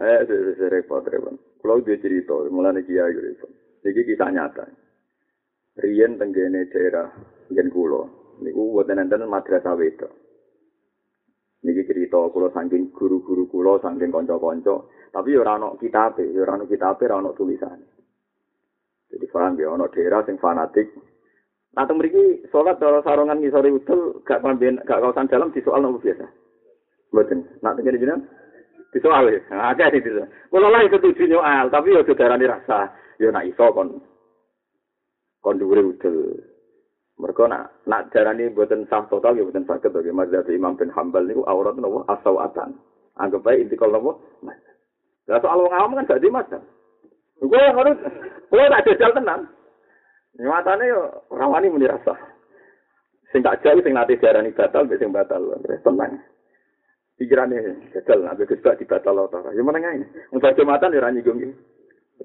Eh, 0.00 0.24
saya 0.24 0.72
repot 0.72 1.04
repot. 1.04 1.36
Kalau 1.60 1.84
dia 1.84 2.00
cerita, 2.00 2.32
mulai 2.48 2.80
kiai 2.88 3.12
repot. 3.12 3.52
Ini 3.84 4.00
kisah 4.00 4.32
nyata. 4.32 4.64
Rian 5.76 6.16
tenggene 6.16 6.72
daerah 6.72 7.12
Rian 7.52 7.68
Kulo. 7.68 8.19
Niku 8.40 8.72
buat 8.72 8.88
nenten 8.88 9.28
madrasah 9.28 9.76
wedo. 9.76 10.08
Niki 11.60 11.84
cerita 11.84 12.16
kulo 12.32 12.48
saking 12.56 12.88
guru-guru 12.88 13.44
kulo 13.52 13.76
saking 13.84 14.08
konco-konco. 14.08 14.88
Tapi 15.12 15.36
ora 15.36 15.60
ono 15.60 15.76
kitabe, 15.76 16.24
ora 16.40 16.56
ono 16.56 16.64
kitabe, 16.64 17.04
ora 17.04 17.20
ono 17.20 17.36
tulisan. 17.36 17.76
Jadi 19.10 19.26
paham 19.28 19.58
ya, 19.58 19.68
ono 19.68 19.90
daerah 19.92 20.24
sing 20.24 20.40
fanatik. 20.40 20.88
Nah, 21.70 21.86
teng 21.86 22.02
mriki 22.02 22.46
salat 22.50 22.82
dalam 22.82 23.02
sarungan 23.06 23.38
ngisore 23.38 23.70
udel 23.70 24.22
gak 24.26 24.42
pamben 24.42 24.82
gak 24.82 24.98
kawasan 24.98 25.30
dalam 25.30 25.54
di 25.54 25.62
soal 25.62 25.82
nopo 25.82 26.02
biasa. 26.02 26.26
Mboten. 27.14 27.38
Nak 27.62 27.78
teng 27.78 27.86
jenengan 27.86 28.26
di 28.90 28.98
soal 28.98 29.30
ya. 29.30 29.38
Akeh 29.70 30.00
iki. 30.00 30.10
Kulo 30.50 30.66
lah 30.66 30.82
setuju 30.88 31.30
nyoal, 31.30 31.70
tapi 31.70 31.94
yo 31.94 32.02
darani 32.02 32.50
rasa. 32.50 32.90
Yo 33.22 33.30
nak 33.30 33.46
iso 33.46 33.66
kon 33.70 34.00
kon 35.44 35.58
dhuwure 35.60 35.94
udel. 35.94 36.16
Mereka 37.20 37.44
nak 37.52 37.84
nak 37.84 38.08
darani 38.08 38.48
buatan 38.48 38.88
sah 38.88 39.04
total 39.12 39.36
ya 39.36 39.44
buatan 39.44 39.68
sakit 39.68 39.92
bagi 39.92 40.08
mazhab 40.08 40.48
Imam 40.48 40.72
bin 40.80 40.88
Hambal 40.88 41.28
niku 41.28 41.44
aurat 41.44 41.76
nopo 41.76 42.08
asawatan. 42.08 42.72
Anggap 43.20 43.44
baik 43.44 43.68
intikal 43.68 43.92
nopo. 43.92 44.24
Lah 45.28 45.38
soal 45.44 45.60
wong 45.60 45.74
awam 45.76 45.94
kan 46.00 46.16
gak 46.16 46.24
di 46.24 46.32
mazhab. 46.32 46.64
Gue 47.40 47.60
harus, 47.60 47.96
gue 48.48 48.72
tak 48.72 48.84
jajal 48.88 49.12
tenang. 49.16 49.44
Nyatane 50.40 50.84
yo 50.88 51.00
rawani 51.28 51.68
muni 51.68 51.88
rasa. 51.88 52.16
Sing 53.32 53.44
tak 53.44 53.60
jauh 53.60 53.84
sing 53.84 53.92
nanti 53.92 54.16
darani 54.16 54.56
batal, 54.56 54.88
sing 54.88 55.12
batal 55.12 55.60
tenang. 55.84 56.24
Pikirane 57.20 57.92
jajal 57.92 58.24
nabi 58.24 58.48
Gus 58.48 58.64
gak 58.64 58.80
dibatal 58.80 59.28
ora. 59.28 59.52
Ya 59.52 59.60
meneng 59.60 59.84
ae. 59.84 60.00
Untuk 60.32 60.56
Jumatan 60.56 60.96
ya 60.96 61.04
ra 61.04 61.12
nyinggung. 61.12 61.52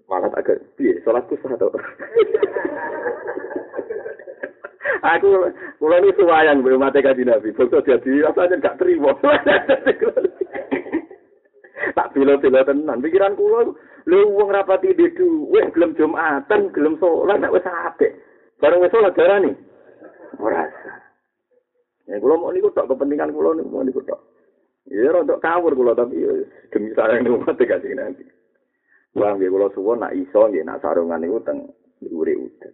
Malah 0.07 0.31
agak 0.39 0.63
piye 0.79 1.03
salatku 1.03 1.35
sah 1.43 1.51
to. 1.59 1.67
Aku 5.05 5.53
kula 5.77 6.01
ini 6.01 6.17
suwayang 6.17 6.65
mbek 6.65 6.81
mate 6.81 6.99
kanjeng 7.05 7.29
Nabi. 7.29 7.53
Bokso 7.53 7.85
jadi 7.85 8.25
rasane 8.25 8.57
gak 8.57 8.81
terima. 8.81 9.13
tak 11.95 12.09
bilo-bilo 12.11 12.65
tenan 12.65 13.03
pikiran 13.03 13.37
kula 13.37 13.69
lho 14.05 14.19
wong 14.33 14.49
rapati 14.49 14.97
di 14.97 15.05
duwe 15.13 15.69
gelem 15.73 15.93
Jumatan, 15.93 16.73
gelem 16.73 16.97
salat 16.97 17.37
nek 17.37 17.53
wis 17.53 17.65
apik. 17.65 18.17
Bareng 18.57 18.81
wis 18.81 18.89
salat 18.89 19.13
darani. 19.13 19.53
Ora 20.41 20.65
Ya 22.05 22.21
kula 22.21 22.37
mau 22.37 22.53
niku 22.53 22.69
tok 22.73 22.89
kepentingan 22.89 23.33
kula 23.33 23.57
niku 23.57 23.69
mau 23.69 23.85
niku 23.85 24.01
tok. 24.05 24.21
Ya 24.89 25.09
rodok 25.09 25.41
kawur 25.41 25.73
kula 25.73 25.93
tapi 25.93 26.21
demi 26.73 26.93
sayang 26.97 27.25
niku 27.25 27.41
mate 27.45 27.65
kanjeng 27.65 27.97
Nabi. 27.97 28.25
Wah, 29.15 29.31
nggih 29.37 29.49
kula 29.53 29.69
suwun 29.73 30.01
nak 30.01 30.13
iso 30.17 30.49
nggih 30.49 30.65
nak 30.65 30.81
sarungan 30.81 31.21
niku 31.21 31.41
teng 31.45 31.69
dhuwure 32.01 32.35
udan. 32.37 32.73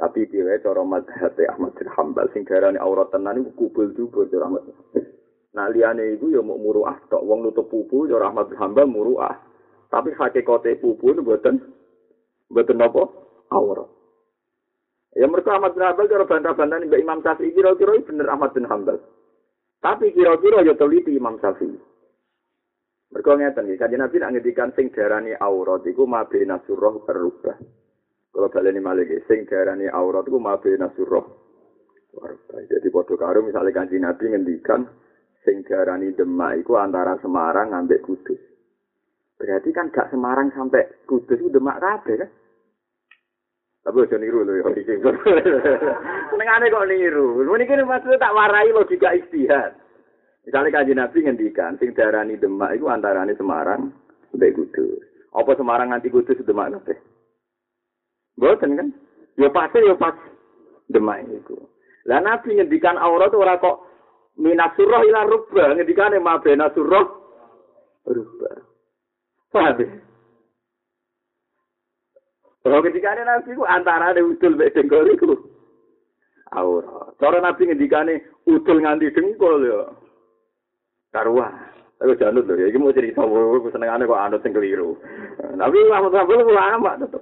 Tapi 0.00 0.24
piye 0.32 0.56
cara 0.64 0.80
madhab 0.80 1.36
Ahmad 1.36 1.76
bin 1.76 1.88
Hambal 1.92 2.32
sing 2.32 2.48
garane 2.48 2.80
aurat 2.80 3.12
tenan 3.12 3.44
iku 3.44 3.52
kubul 3.68 3.92
juga 3.92 4.24
cara 4.32 4.48
Ahmad. 4.48 4.64
Nah 5.52 5.68
liyane 5.68 6.16
iku 6.16 6.32
ya 6.32 6.40
mau 6.40 6.56
muruah 6.56 6.96
tok 7.12 7.20
wong 7.20 7.44
nutup 7.44 7.68
pupu 7.68 8.08
cara 8.08 8.32
Ahmad 8.32 8.48
bin 8.48 8.56
Hambal 8.56 8.88
muruah. 8.88 9.36
Tapi 9.92 10.16
hakikate 10.16 10.80
pupu 10.80 11.12
mboten 11.12 11.60
mboten 12.48 12.80
napa 12.80 13.12
aurat. 13.52 13.92
Ya 15.12 15.28
mereka 15.28 15.60
Ahmad 15.60 15.76
bin 15.76 15.84
Hambal 15.84 16.08
cara 16.08 16.24
bantah-bantah 16.24 16.80
Mbak 16.80 17.02
Imam 17.04 17.20
Syafi'i 17.20 17.52
kira-kira 17.52 18.00
bener 18.00 18.32
Ahmad 18.32 18.56
bin 18.56 18.64
Hambal. 18.64 19.04
Tapi 19.84 20.16
kira-kira 20.16 20.64
ya 20.64 20.80
teliti 20.80 21.12
Imam 21.12 21.36
Syafi'i. 21.44 21.76
Mereka 23.10 23.30
ngeten 23.36 23.66
iki, 23.66 23.76
kanjeng 23.76 24.00
Nabi 24.06 24.16
nak 24.22 24.30
ngendikan 24.32 24.70
sing 24.78 24.86
darani 24.94 25.34
aurat 25.34 25.82
iku 25.82 26.06
mabena 26.06 26.62
surah 26.62 26.94
berubah. 27.02 27.58
Kalau 28.30 28.46
balik 28.46 28.72
ini 28.72 28.80
malah 28.80 29.06
sing 29.26 29.42
darani 29.50 29.90
aurat 29.90 30.22
itu 30.22 30.38
mabe 30.38 30.70
nasuroh. 30.78 31.26
Jadi 32.70 32.88
podo 32.90 33.14
karo 33.18 33.42
misalnya 33.42 33.74
kanji 33.74 33.98
nabi 33.98 34.30
ngendikan 34.30 34.86
sing 35.42 35.62
darani 35.66 36.14
demak 36.14 36.62
itu 36.62 36.74
antara 36.78 37.18
Semarang 37.22 37.74
sampai 37.74 38.02
Kudus. 38.02 38.38
Berarti 39.38 39.70
kan 39.74 39.90
gak 39.90 40.10
Semarang 40.14 40.50
sampai 40.54 40.86
Kudus 41.06 41.38
itu 41.42 41.50
demak 41.50 41.82
kabeh 41.82 42.26
kan? 42.26 42.30
Tapi 43.80 43.96
aja 44.04 44.16
niru 44.20 44.44
lho 44.44 44.60
ya. 44.60 44.64
Senengane 46.30 46.68
kok 46.68 46.86
niru. 46.86 47.42
Ini 47.42 47.64
kan 47.64 47.82
maksudnya 47.88 48.20
tak 48.20 48.36
warai 48.36 48.70
logika 48.70 49.10
istihad. 49.16 49.72
Misalnya 50.44 50.70
kanji 50.70 50.92
nabi 50.94 51.18
ngendikan 51.24 51.80
sing 51.80 51.96
darani 51.96 52.38
demak 52.38 52.78
itu 52.78 52.86
antarane 52.86 53.34
Semarang 53.34 53.90
sampai 54.30 54.54
Kudus. 54.54 55.02
Apa 55.34 55.56
Semarang 55.56 55.90
nanti 55.90 56.12
Kudus 56.12 56.38
demak 56.44 56.74
kabeh? 56.78 56.98
Boten 58.38 58.78
kan? 58.78 58.88
Ya 59.38 59.48
pasti 59.48 59.82
ya 59.82 59.94
pas 59.96 60.14
demai 60.92 61.24
itu. 61.30 61.56
Lah 62.06 62.20
Nabi 62.20 62.58
ngendikan 62.58 62.98
aurat 62.98 63.32
ora 63.32 63.56
kok 63.58 63.86
minasurah 64.36 65.02
ila 65.04 65.28
rubba, 65.28 65.74
ngendikane 65.76 66.18
mabena 66.18 66.68
surah 66.72 67.06
rubba. 68.06 68.50
Paham? 69.50 69.82
Kalau 72.60 72.84
ada 72.84 73.22
nabi 73.24 73.56
ku 73.56 73.64
antara 73.64 74.12
ada 74.12 74.20
utul 74.20 74.54
mek 74.54 74.76
dengkol 74.76 75.08
itu. 75.10 75.32
Aurat. 76.52 77.16
Cara 77.18 77.40
nabi 77.40 77.66
ngendikane 77.66 78.20
utul 78.46 78.84
nganti 78.84 79.10
dengkol 79.10 79.64
ya. 79.64 79.80
Karuan. 81.10 81.70
Aku 82.00 82.16
janut 82.16 82.48
lho, 82.48 82.56
ini 82.56 82.80
mau 82.80 82.96
cerita, 82.96 83.20
aku 83.20 83.68
seneng 83.76 84.08
kok 84.08 84.16
anut 84.16 84.40
yang 84.40 84.56
keliru. 84.56 84.96
Tapi 85.36 85.76
Muhammad 85.84 86.16
Sambal 86.16 86.48
ulama 86.48 86.96
tetap. 86.96 87.20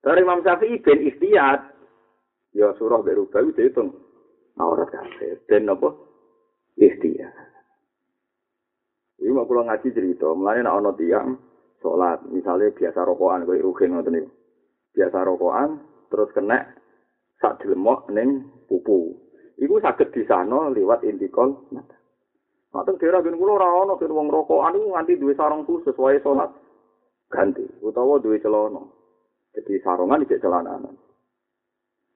Dari 0.00 0.24
Imam 0.24 0.40
Syafi'i 0.40 0.80
ben 0.80 1.00
istiyat. 1.04 1.60
Ya 2.56 2.72
surah 2.80 3.04
berubah 3.04 3.44
itu 3.44 3.60
hitung. 3.60 3.92
Aurat 4.56 4.88
kafir. 4.88 5.38
Ben 5.44 5.68
apa? 5.68 5.92
Istiyat. 6.80 7.34
Ini 9.20 9.36
mau 9.36 9.44
pulang 9.44 9.68
ngaji 9.68 9.92
cerita. 9.92 10.32
Mulanya 10.32 10.72
nak 10.72 10.76
ono 10.80 10.90
tiang 10.96 11.28
sholat. 11.84 12.24
Misalnya 12.32 12.72
biasa 12.72 13.04
rokokan. 13.04 13.44
Kayak 13.44 13.64
rugen 13.64 13.92
ngoten 13.92 14.12
nih. 14.16 14.26
Biasa 14.96 15.18
rokokan. 15.28 15.70
Terus 16.08 16.32
kena 16.32 16.58
sak 17.38 17.60
dilemok 17.60 18.08
neng 18.08 18.48
pupu. 18.66 19.14
Iku 19.60 19.76
sakit 19.78 20.16
di 20.16 20.24
sana 20.24 20.72
lewat 20.72 21.04
intikol. 21.04 21.68
Nah, 21.76 21.84
daerah 22.72 23.20
ben 23.20 23.36
kula 23.36 23.60
ora 23.60 23.68
ana 23.84 23.94
ben 24.00 24.14
wong 24.14 24.32
rokokan 24.32 24.78
iku 24.78 24.88
nganti 24.94 25.20
duwe 25.20 25.34
sarung 25.36 25.66
khusus 25.68 25.96
wae 26.00 26.16
salat 26.24 26.48
ganti 27.28 27.66
utawa 27.82 28.22
duwe 28.22 28.38
celana. 28.38 28.99
Jadi 29.54 29.82
sarungan 29.82 30.22
iki 30.22 30.38
celananan. 30.38 30.94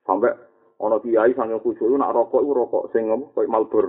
Sampai 0.06 0.30
ana 0.78 0.96
kiai 1.00 1.32
sange 1.34 1.58
khusyuk 1.58 1.96
nak 1.98 2.14
rokok 2.14 2.44
iku 2.44 2.52
rokok 2.54 2.84
sing 2.92 3.10
apa 3.10 3.24
koyo 3.34 3.48
malbur. 3.50 3.86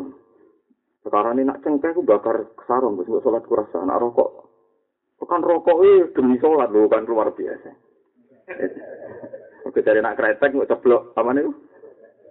Sekarang 1.05 1.37
ini 1.37 1.45
nak 1.45 1.61
cengkeh 1.61 1.93
ku 1.93 2.01
bakar 2.01 2.49
sarung 2.65 2.97
wis 2.97 3.09
salat 3.21 3.45
kurasa 3.45 3.83
nak 3.85 4.01
rokok. 4.01 4.49
Bukan 5.21 5.41
rokok 5.45 5.81
ini 5.85 6.09
demi 6.11 6.35
sholat 6.41 6.73
lho, 6.73 6.89
kan 6.89 7.05
luar 7.05 7.31
biasa. 7.31 7.71
Oke, 9.65 9.81
dari 9.81 10.03
nak 10.03 10.19
kretek, 10.19 10.53
nggak 10.53 10.69
ceblok, 10.69 11.17
apa 11.17 11.29
nih? 11.33 11.49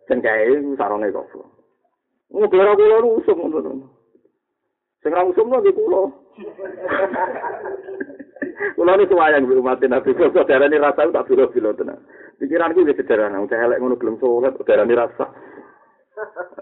Cengkeh, 0.07 0.77
sarungnya 0.77 1.11
kok. 1.11 1.27
Nggak 2.31 2.51
kira 2.51 2.73
kula 2.77 2.97
rusum, 3.03 3.39
Sing 5.05 5.12
ra 5.12 5.21
usum 5.21 5.53
lagi 5.53 5.69
kulo. 5.77 6.09
Kulo 8.55 8.91
ini 8.95 9.11
suwayang 9.11 9.47
mbek 9.47 9.59
umat 9.59 9.83
Nabi 9.83 10.15
kok 10.15 10.47
darane 10.47 10.79
rasa 10.79 11.11
tak 11.11 11.27
bilo-bilo 11.27 11.75
tenan. 11.75 11.99
Pikiranku 12.39 12.87
wis 12.87 12.95
sederhana, 12.95 13.43
wong 13.43 13.51
elek 13.51 13.79
ngono 13.83 13.99
gelem 13.99 14.19
salat 14.23 14.55
darane 14.63 14.95
rasa. 14.95 15.27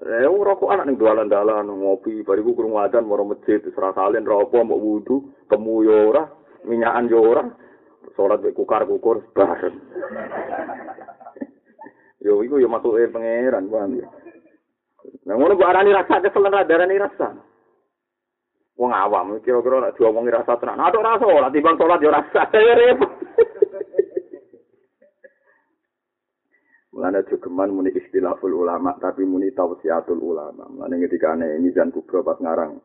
Eh 0.00 0.24
rokok 0.24 0.72
anak 0.72 0.88
ning 0.88 0.96
dalan-dalan 0.96 1.68
ngopi 1.68 2.24
bariku 2.24 2.56
krungu 2.56 2.80
adzan 2.80 3.04
maro 3.04 3.28
masjid 3.28 3.60
serah 3.60 3.92
salin 3.92 4.24
mbok 4.24 4.80
wudu 4.80 5.28
temu 5.52 5.84
yo 5.84 6.08
ora 6.08 6.24
minyakan 6.64 7.12
yo 7.12 7.20
ora 7.20 7.44
salat 8.16 8.40
mek 8.40 8.56
kukar-kukur 8.56 9.28
bareng. 9.36 9.76
yo 12.24 12.40
iku 12.40 12.56
yo 12.56 12.72
matuke 12.72 13.12
pangeran 13.12 13.68
paham 13.68 14.00
ya. 14.00 14.08
Nah 15.28 15.34
ngono 15.36 15.60
kok 15.60 15.68
arani 15.68 15.92
rasa 15.92 16.24
kesel 16.24 16.48
ra 16.48 16.64
darani 16.64 16.96
rasa. 16.96 17.51
Wong 18.80 18.92
awam 18.92 19.36
kira-kira 19.44 19.84
nek 19.84 19.94
diomongi 20.00 20.32
rasa 20.32 20.56
tenan. 20.56 20.80
Nah, 20.80 20.88
tok 20.88 21.04
rasa 21.04 21.52
timbang 21.52 21.76
salat 21.76 22.00
yo 22.00 22.08
rasa. 22.08 22.48
Repot. 22.52 23.10
Mulane 26.92 27.24
jogeman 27.24 27.72
muni 27.72 27.88
istilahul 27.96 28.52
ulama 28.52 28.92
tapi 29.00 29.24
muni 29.24 29.48
tausiatul 29.56 30.20
ulama. 30.20 30.68
Mulane 30.68 31.00
ketika 31.08 31.32
ane 31.32 31.56
mizan 31.56 31.88
kubro 31.88 32.20
pas 32.20 32.36
ngarang 32.36 32.76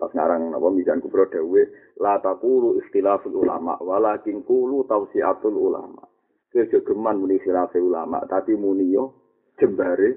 pas 0.00 0.08
ngarang 0.08 0.56
napa 0.56 0.72
mizan 0.72 1.04
kubro 1.04 1.28
dewe 1.28 1.68
la 2.00 2.16
taqulu 2.16 2.80
istilahul 2.80 3.44
ulama 3.44 3.76
walakin 3.84 4.40
qulu 4.48 4.88
tausiatul 4.88 5.52
ulama. 5.52 6.00
Kejogeman 6.48 7.20
muni 7.20 7.36
silafe 7.44 7.76
ulama 7.76 8.24
tapi 8.24 8.56
muni 8.56 8.88
yo 8.88 9.12
jembare 9.60 10.16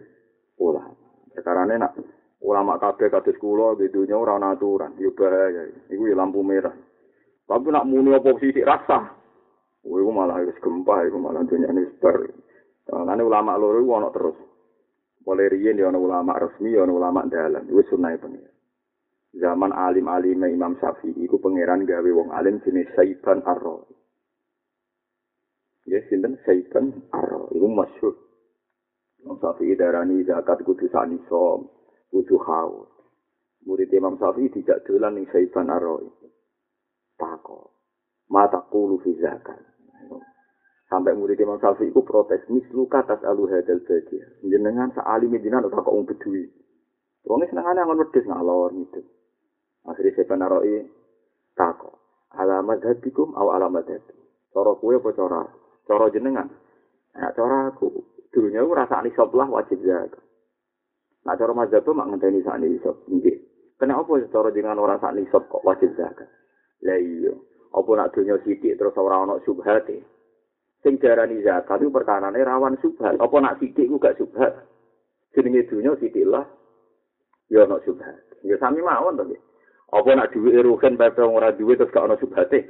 ulama. 0.56 0.96
Sekarane 1.36 1.76
nak 1.76 1.92
ulama 2.44 2.76
kabeh 2.82 3.08
kados 3.08 3.38
kula 3.40 3.80
di 3.80 3.88
dunya 3.88 4.20
ora 4.20 4.36
ana 4.36 4.58
aturan, 4.58 4.98
yo 5.00 5.16
bahaya. 5.16 5.72
Iku 5.88 6.04
ya 6.10 6.16
lampu 6.18 6.44
merah. 6.44 6.74
Tapi 7.46 7.70
nak 7.70 7.86
muni 7.86 8.12
apa 8.12 8.30
sithik 8.42 8.66
rasa. 8.66 9.14
Kowe 9.86 10.02
malah 10.10 10.42
wis 10.42 10.58
gempah 10.58 11.06
iku 11.06 11.22
malah 11.22 11.46
dunyane 11.46 11.94
sebar. 11.96 12.26
Lan 12.90 13.22
ulama 13.22 13.54
loro 13.56 13.78
iku 13.80 13.92
ana 14.02 14.10
terus. 14.10 14.38
Mulai 15.26 15.54
riyen 15.54 15.78
ana 15.82 15.98
ulama 16.02 16.42
resmi, 16.42 16.74
ana 16.74 16.90
ulama 16.90 17.22
dalan. 17.30 17.70
Wis 17.70 17.86
sunah 17.94 18.18
pengen. 18.18 18.50
Zaman 19.36 19.76
alim-alim 19.76 20.48
Imam 20.48 20.80
Syafi'i 20.80 21.28
iku 21.28 21.44
pangeran 21.44 21.84
gawe 21.84 22.08
wong 22.08 22.32
alim 22.32 22.64
jenis 22.64 22.88
Saiban 22.96 23.44
Arro. 23.44 23.84
Ya 25.86 26.02
sinten 26.08 26.40
Saiban 26.48 27.04
Arro 27.12 27.52
iku 27.54 27.68
masyhur. 27.68 28.16
Imam 29.22 29.38
Syafi'i 29.38 29.78
darani 29.78 30.24
zakat 30.26 30.66
kudu 30.66 30.88
sanisom, 30.90 31.68
kudu 32.16 32.40
haus. 32.48 32.88
Murid 33.68 33.92
Imam 33.92 34.16
Syafi'i 34.16 34.48
tidak 34.56 34.88
dolan 34.88 35.20
ning 35.20 35.28
Saiban 35.36 35.68
Arro. 35.68 36.00
Tako. 37.20 37.76
Mata 38.32 38.64
kulu 38.72 39.04
fi 39.04 39.12
zakat. 39.20 39.76
sampai 40.86 41.18
murid 41.18 41.42
Imam 41.42 41.58
Syafi'i 41.58 41.90
itu 41.90 42.02
protes 42.06 42.46
mislu 42.46 42.86
katas 42.86 43.18
alu 43.26 43.50
hadal 43.50 43.82
badi 43.84 44.22
jenengan 44.46 44.94
saali 44.94 45.26
medina 45.26 45.58
atau 45.58 45.82
kok 45.82 45.98
bedui 46.14 46.46
wongnya 47.26 47.50
senengannya 47.50 47.84
ngon 47.90 48.02
wedus 48.06 48.26
ngalor 48.30 48.70
gitu 48.70 49.02
akhirnya 49.90 50.14
saya 50.14 50.30
penaroi 50.30 50.78
tako 51.58 51.98
alamat 52.38 52.86
hatikum 52.86 53.34
aw 53.34 53.58
alamat 53.58 53.86
hati 53.90 54.16
coro 54.54 54.78
kue 54.78 55.02
apa 55.02 55.10
cora 55.18 55.42
coro 55.90 56.06
jenengan 56.14 56.48
nah 57.18 57.34
cora 57.34 57.74
aku 57.74 57.90
dulunya 58.30 58.62
aku 58.62 58.78
rasa 58.78 59.02
anisop 59.02 59.34
lah 59.34 59.50
wajib 59.50 59.82
jaga 59.82 60.22
nah 61.26 61.34
coro 61.34 61.58
mazhab 61.58 61.86
mak 61.92 62.08
ngenteni 62.14 62.46
saat 62.46 62.62
nisop 62.62 63.02
nggih 63.10 63.42
kenapa 63.82 64.22
coro 64.30 64.50
jenengan 64.54 64.80
orang 64.80 65.02
saat 65.02 65.18
nisop 65.18 65.46
kok 65.50 65.66
wajib 65.66 65.92
jaga 65.98 66.30
lah 66.86 66.98
iya 67.02 67.34
apa 67.76 67.90
nak 67.98 68.14
dunia 68.14 68.38
sidik 68.46 68.78
terus 68.78 68.96
orang 68.96 69.28
ono 69.28 69.42
subhati 69.44 70.16
sing 70.86 71.02
diarani 71.02 71.42
zakat 71.42 71.82
itu 71.82 71.90
perkarane 71.90 72.38
rawan 72.46 72.78
subhat. 72.78 73.18
Apa 73.18 73.36
nak 73.42 73.58
sidik 73.58 73.90
ku 73.90 73.98
gak 73.98 74.22
subhat? 74.22 74.54
Jenenge 75.34 75.66
dunya 75.66 75.98
sidik 75.98 76.30
lah. 76.30 76.46
Ya 77.50 77.66
ana 77.66 77.82
subhat. 77.82 78.22
Ya 78.46 78.54
sami 78.62 78.86
mawon 78.86 79.18
to. 79.18 79.34
Apa 79.90 80.14
nak 80.14 80.30
duwe 80.30 80.62
ruhen 80.62 80.94
bae 80.94 81.10
ora 81.18 81.50
duwe 81.58 81.74
terus 81.74 81.90
gak 81.90 82.06
ana 82.06 82.22
subhate. 82.22 82.70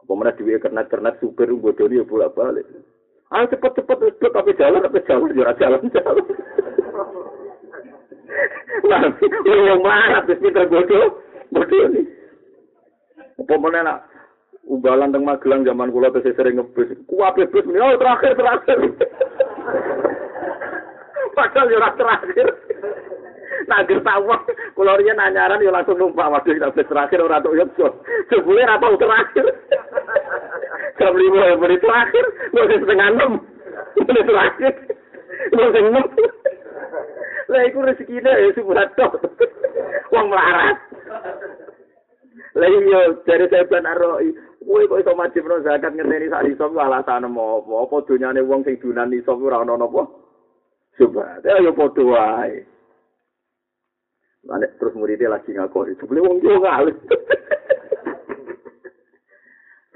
Apa 0.00 0.12
mana 0.16 0.32
duwe 0.32 0.56
kernet-kernet 0.56 1.20
supir 1.20 1.52
bodoni 1.52 2.00
ya 2.00 2.08
bolak-balik. 2.08 2.64
Ayo 3.32 3.44
cepet-cepet 3.52 4.20
tapi 4.32 4.56
jalan 4.56 4.84
tapi 4.88 5.04
jalan 5.04 5.36
ya 5.36 5.52
jalan 5.60 5.84
jalan. 5.92 6.24
Lah, 8.88 9.02
wong 9.46 9.80
mlarat 9.84 10.28
wis 10.28 10.40
pinter 10.40 10.66
bodoh. 10.66 11.20
Bodoh 11.52 11.84
ni. 11.92 12.02
Apa 13.38 13.54
mana 13.58 13.80
nak 13.82 13.98
Umbalan 14.62 15.10
teng 15.10 15.26
Magelang 15.26 15.66
zaman 15.66 15.90
kula 15.90 16.14
tesih 16.14 16.38
sering 16.38 16.54
ngebus. 16.54 16.94
Kuwabe 17.10 17.50
bus 17.50 17.66
muni 17.66 17.82
oh 17.82 17.98
terakhir 17.98 18.38
terakhir. 18.38 18.78
Padahal 21.34 21.66
yo 21.66 21.78
terakhir. 21.98 22.46
Nager 23.66 23.98
tawa, 24.06 24.38
kula 24.78 24.94
riyen 25.02 25.18
nanyaran 25.18 25.62
yo 25.66 25.74
langsung 25.74 25.98
numpak 25.98 26.30
waduh 26.30 26.54
kita 26.54 26.70
bus 26.70 26.86
terakhir 26.86 27.26
ora 27.26 27.42
tok 27.42 27.58
yo. 27.58 27.66
Jebule 28.30 28.62
ora 28.62 28.78
tau 28.78 28.94
terakhir. 28.94 29.46
Jam 31.02 31.14
lima 31.18 31.42
ya 31.42 31.54
beri 31.58 31.76
terakhir, 31.82 32.24
mau 32.54 32.68
setengah 32.70 33.08
enam. 33.18 33.32
Beri 33.98 34.22
terakhir, 34.22 34.72
mau 35.58 35.66
setengah 35.74 35.90
enam. 35.90 36.06
Lah 37.52 37.62
iku 37.68 37.84
rezekine 37.84 38.32
ya 38.32 38.48
subhat 38.56 38.96
tok. 38.96 39.20
Wong 40.12 40.26
melarat. 40.32 40.78
Lah 42.56 42.68
iya 42.68 43.00
dari 43.28 43.48
saya 43.48 43.68
ben 43.68 43.84
aroi, 43.84 44.32
kowe 44.60 44.80
kok 44.84 45.00
iso 45.00 45.12
wajib 45.16 45.44
no 45.48 45.64
zakat 45.64 45.96
ngerteni 45.96 46.28
sak 46.28 46.44
iso 46.48 46.68
ku 46.68 46.80
alasan 46.80 47.28
apa? 47.28 47.44
Apa 47.64 47.96
dunyane 48.04 48.44
wong 48.44 48.60
sing 48.64 48.76
dunan 48.76 49.12
iso 49.12 49.36
ora 49.40 49.64
ono 49.64 49.80
napa? 49.80 50.04
Coba, 51.00 51.40
ya 51.40 51.64
yo 51.64 51.72
padha 51.72 52.02
wae. 52.04 52.60
Lan 54.44 54.64
terus 54.76 54.96
muridnya 54.96 55.32
lagi 55.32 55.56
ngakoni, 55.56 55.96
sebeli 55.96 56.20
wong 56.20 56.44
yo 56.44 56.60
ngalih. 56.60 56.92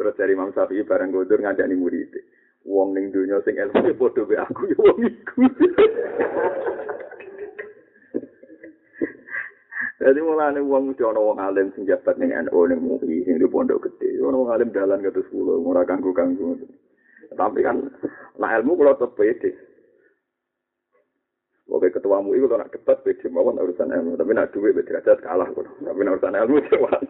terus 0.00 0.16
dari 0.16 0.32
Imam 0.32 0.52
Syafi'i 0.56 0.88
bareng 0.88 1.12
gondor 1.12 1.40
ngandani 1.40 1.76
murid. 1.76 2.08
Wong 2.64 2.96
ning 2.96 3.12
dunya 3.12 3.36
sing 3.44 3.60
ilmu 3.60 3.92
padha 4.00 4.22
wae 4.24 4.40
aku 4.40 4.62
yo 4.72 4.80
wong 4.80 4.98
iku. 5.04 5.44
Jadi 10.06 10.22
mulane 10.22 10.62
wong 10.62 10.94
mesti 10.94 11.02
ana 11.02 11.18
wong 11.18 11.42
alim 11.42 11.74
sing 11.74 11.82
jabat 11.82 12.14
ning 12.14 12.30
NU 12.30 12.60
ning 12.70 12.78
MUI 12.78 13.26
sing 13.26 13.42
di 13.42 13.46
pondok 13.50 13.90
gede. 13.90 14.22
Ana 14.22 14.38
wong 14.38 14.54
alim 14.54 14.70
dalan 14.70 15.02
ke 15.02 15.10
terus 15.10 15.26
kula 15.34 15.58
ora 15.58 15.82
kanggo-kanggo. 15.82 16.62
Tapi 17.34 17.58
kan 17.66 17.90
nah 18.38 18.54
ilmu 18.54 18.78
kula 18.78 18.94
tetep 18.94 19.18
pede. 19.18 19.50
Oke 21.66 21.90
ketua 21.90 22.22
MUI 22.22 22.38
kula 22.38 22.62
nak 22.62 22.70
debat 22.70 23.02
pede 23.02 23.26
mawon 23.26 23.58
urusan 23.58 23.90
ilmu, 23.90 24.14
tapi 24.14 24.30
nak 24.30 24.54
duit 24.54 24.78
beda 24.78 25.02
derajat 25.02 25.18
kalah 25.26 25.50
kula. 25.50 25.74
Tapi 25.74 25.98
nak 25.98 26.22
urusan 26.22 26.38
ilmu 26.38 26.56
cewek. 26.70 27.02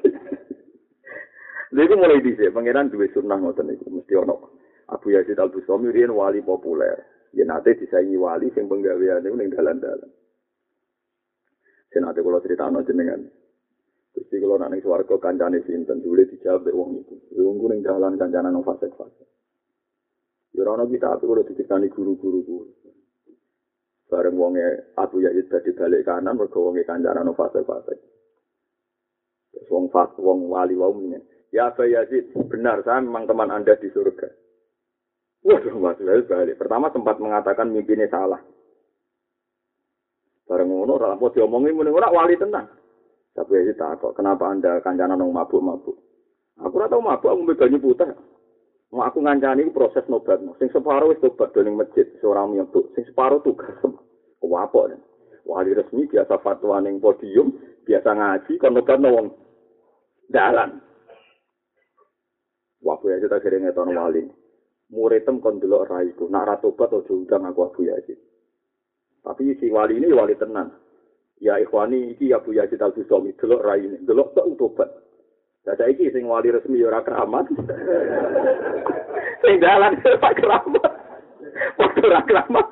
Lha 1.77 1.95
mulai 2.01 2.25
dhisik 2.25 2.57
pangeran 2.57 2.89
duwe 2.89 3.13
sunnah 3.13 3.37
ngoten 3.37 3.77
iku 3.77 3.93
mesti 3.93 4.17
ana 4.17 4.41
Abu 4.89 5.13
Yazid 5.13 5.37
Al 5.37 5.53
Bustami 5.53 5.93
riyen 5.93 6.17
wali 6.17 6.41
populer. 6.41 6.97
Ya 7.37 7.45
nate 7.45 7.77
disaingi 7.77 8.17
wali 8.17 8.49
sing 8.57 8.73
penggaweane 8.73 9.29
ning 9.29 9.53
dalan-dalan. 9.53 10.09
Senate 11.97 12.21
kalau 12.21 12.45
cerita 12.45 12.69
no 12.69 12.85
jenengan. 12.85 13.25
Terus 14.13 14.29
kalau 14.29 14.61
kalau 14.61 14.77
suaraku 14.77 15.17
warga 15.17 15.33
kancane 15.33 15.65
sinten 15.65 16.05
dulu 16.05 16.21
dijawab 16.29 16.69
deh 16.69 16.77
uang 16.77 17.01
itu. 17.01 17.17
Wong 17.41 17.57
kuning 17.57 17.81
jalan 17.81 18.21
kanjana 18.21 18.53
no 18.53 18.61
fase 18.61 18.93
fase. 18.93 19.25
Yurano 20.53 20.85
ya, 20.89 20.93
kita 20.93 21.21
tuh 21.21 21.33
udah 21.33 21.45
diceritani 21.49 21.89
guru-guru 21.89 22.41
guru. 22.45 22.69
Bareng 24.13 24.37
wonge 24.37 24.93
Atu 24.97 25.25
ya 25.25 25.33
itu 25.33 25.57
di 25.65 25.73
balik 25.73 26.05
kanan 26.05 26.37
mereka 26.37 26.61
wonge 26.61 26.85
kanjana 26.85 27.25
no 27.25 27.33
fase 27.33 27.65
fase. 27.65 27.97
Wong 29.73 29.89
fas 29.89 30.13
wong 30.21 30.53
wali 30.53 30.77
wong 30.77 31.17
Ya 31.55 31.73
Abah 31.73 31.89
Yazid, 31.89 32.37
benar 32.53 32.85
saya 32.85 33.01
memang 33.01 33.25
teman 33.25 33.49
anda 33.49 33.79
di 33.79 33.89
surga. 33.89 34.29
Waduh, 35.47 35.79
Mas 35.79 35.97
Yazid 36.03 36.29
balik. 36.29 36.59
Pertama 36.61 36.91
sempat 36.93 37.17
mengatakan 37.23 37.71
mimpinya 37.71 38.05
salah. 38.13 38.43
Bareng 40.47 40.71
ngono 40.71 40.95
ora 40.95 41.19
apa 41.19 41.27
diomongi 41.35 41.75
muni 41.75 41.91
ora 41.91 42.07
wali 42.15 42.39
tenang. 42.39 42.71
Tapi 43.35 43.67
ya 43.67 43.75
tak 43.75 44.01
kok 44.01 44.15
kenapa 44.15 44.49
Anda 44.49 44.79
kancana 44.81 45.19
nang 45.19 45.35
mabuk-mabuk. 45.35 45.99
Aku 46.63 46.75
ora 46.79 46.89
tau 46.89 47.03
mabuk 47.03 47.29
aku 47.29 47.53
banyu 47.53 47.83
putih. 47.83 48.15
Mau 48.95 49.03
aku 49.03 49.19
ngancani 49.21 49.67
proses 49.75 50.07
nobat. 50.07 50.39
Sing 50.63 50.71
separuh 50.71 51.11
wis 51.11 51.19
tobat 51.19 51.51
do 51.51 51.67
masjid, 51.75 52.07
seorang 52.23 52.55
nyebut. 52.55 52.95
Sing 52.95 53.03
separuh 53.11 53.43
tugas. 53.43 53.75
Kuwapok. 54.39 54.95
Wali 55.47 55.75
resmi 55.75 56.11
biasa 56.11 56.43
fatwa 56.43 56.83
ning 56.83 56.99
podium, 56.99 57.55
biasa 57.87 58.15
ngaji 58.15 58.53
kon 58.59 58.75
nobat 58.75 58.99
wong 58.99 59.27
dalan. 60.31 60.83
Wabu 62.83 63.11
ya 63.11 63.19
kita 63.19 63.43
kira 63.43 63.59
ngetono 63.59 63.95
wali. 63.95 64.23
Muridem 64.95 65.43
kon 65.43 65.59
delok 65.59 65.91
raiku. 65.91 66.31
Nak 66.31 66.47
ra 66.47 66.57
tobat 66.63 66.95
aja 66.95 67.11
udang 67.11 67.47
aku 67.47 67.61
Abu 67.67 67.91
Yazid. 67.91 68.19
Tapi 69.27 69.59
si 69.59 69.67
wali 69.75 69.99
ini 69.99 70.15
wali 70.15 70.39
tenan. 70.39 70.71
Ya 71.43 71.59
ikhwani 71.59 72.15
iki 72.15 72.31
Abu 72.31 72.55
Yazid 72.55 72.79
Al 72.79 72.95
delok 72.95 73.61
raine, 73.67 73.99
delok 74.07 74.39
tok 74.39 74.55
tobat. 74.55 74.87
Lah 75.67 75.75
saiki 75.75 76.15
sing 76.15 76.31
wali 76.31 76.55
resmi 76.55 76.79
ya 76.79 76.87
ora 76.95 77.03
keramat. 77.03 77.51
sing 79.43 79.59
dalan 79.59 79.99
ora 79.99 80.31
keramat. 80.31 80.93
Waktu 81.75 82.01
ora 82.07 82.23
keramat. 82.23 82.67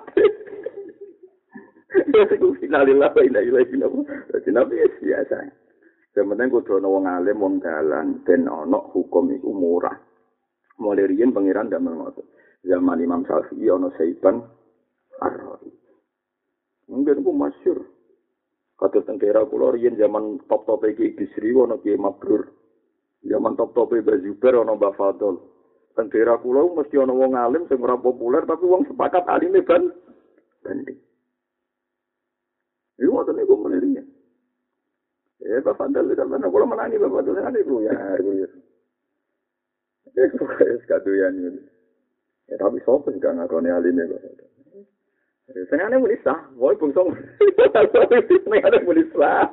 Ya 2.15 2.23
sing 2.31 2.39
kudu 6.55 6.79
ana 6.79 6.87
wong 6.87 7.11
alim 7.11 7.43
wong 7.43 7.55
dalan 7.59 8.23
ben 8.23 8.47
ana 8.47 8.79
hukum 8.95 9.35
iku 9.35 9.51
murah. 9.51 9.99
Mulai 10.79 11.11
riyen 11.11 11.35
pangeran 11.35 11.67
ndak 11.67 11.83
ngoten. 11.83 12.23
Zaman 12.63 13.03
Imam 13.03 13.27
Syafi'i 13.27 13.67
ana 13.67 13.91
Saiban 13.99 14.39
Ar-Rawi. 15.19 15.74
Mungkin 16.89 17.25
ku 17.25 17.33
masyhur. 17.33 17.89
Kata 18.75 19.07
tengkera 19.07 19.47
kula 19.47 19.73
riyen 19.73 19.95
zaman 19.97 20.43
top-top 20.51 20.85
iki 20.91 21.15
Bisri 21.15 21.55
ana 21.55 21.79
Ki 21.81 21.95
Mabrur. 21.95 22.51
Zaman 23.25 23.55
top-top 23.57 23.95
Bazuber 24.03 24.61
ana 24.61 24.75
Mbah 24.75 24.93
Fadol. 24.99 25.41
Tengkera 25.95 26.43
kula 26.43 26.67
mesti 26.75 26.99
ana 26.99 27.15
wong 27.15 27.39
alim 27.39 27.65
sing 27.71 27.79
ora 27.79 27.95
populer 27.95 28.43
tapi 28.45 28.67
wong 28.67 28.83
sepakat 28.91 29.25
alime 29.31 29.63
ban 29.63 29.89
banding. 30.67 30.99
Iku 32.99 33.11
ngoten 33.11 33.35
niku 33.39 33.55
mulai 33.59 33.83
Eh, 35.45 35.61
Bapak 35.61 35.93
Fadol 35.93 36.09
itu 36.09 36.25
mana? 36.25 36.49
Kalau 36.49 36.67
menangi 36.67 36.97
Bapak 36.97 37.21
Fadol 37.21 37.37
kan 37.37 37.55
itu 37.55 37.75
ya. 37.85 37.95
Iku 40.15 40.45
wis 40.61 40.83
kadoyan 40.89 41.37
ini. 41.37 41.63
Ya 42.49 42.57
tapi 42.61 42.81
sopo 42.85 43.09
sing 43.09 43.21
gak 43.21 43.37
ngakoni 43.39 43.69
alime 43.73 44.09
kok. 44.09 44.21
Sing 44.25 44.54
ane 45.85 45.97
muni 45.99 46.17
sah, 46.25 46.41
woi 46.57 46.77
bungsong. 46.77 47.13
Sing 48.51 48.65
ane 48.65 48.79
muni 48.85 49.05
sah. 49.13 49.49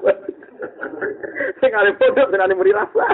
Sing 1.59 1.73
ane 1.75 1.91
foto 1.99 2.21
sing 2.31 2.41
ane 2.41 2.53
muni 2.55 2.71
rasa. 2.71 3.05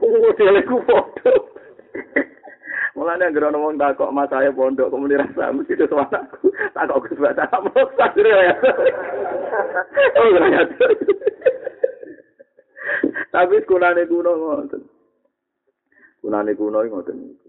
Oh, 0.00 0.32
dia 0.36 0.62
ku 0.64 0.80
foto. 0.88 1.32
Mulane 2.96 3.26
anggere 3.26 3.46
ana 3.50 3.58
wong 3.58 3.76
takok 3.78 4.14
Mas 4.14 4.30
saya 4.30 4.54
pondok 4.54 4.90
kok 4.90 5.00
muni 5.00 5.20
rasa 5.20 5.52
mesti 5.52 5.76
itu 5.76 5.94
anakku. 5.94 6.48
Takok 6.72 7.02
Gus 7.06 7.20
Baca 7.20 7.44
mau 7.60 7.84
sadar 7.98 8.26
ya. 8.26 8.54
Oh, 10.16 10.26
ya. 10.32 10.62
Tapi 13.34 13.60
sekolahnya 13.60 14.06
kuno 14.06 14.32
ngoten. 14.32 14.82
Kunane 16.22 16.54
kuno 16.56 16.78
niku. 16.82 17.43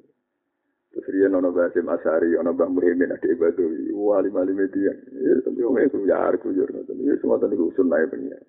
Terus 0.96 1.12
dia 1.12 1.28
nono 1.28 1.52
Basim 1.52 1.92
Asari, 1.92 2.40
nono 2.40 2.56
Bang 2.56 2.72
muhimin 2.72 3.12
ada 3.12 3.28
ibadah, 3.28 3.68
wali 3.92 4.32
wali 4.32 4.56
media. 4.56 4.96
Ya, 4.96 5.36
tapi 5.44 5.60
om 5.68 5.76
itu 5.76 6.08
ya 6.08 6.24
harus 6.24 6.40
jujur, 6.40 6.72
tapi 6.72 7.04
semua 7.20 7.36
tadi 7.36 7.60
usul 7.60 7.92
naik 7.92 8.16
pengiran. 8.16 8.40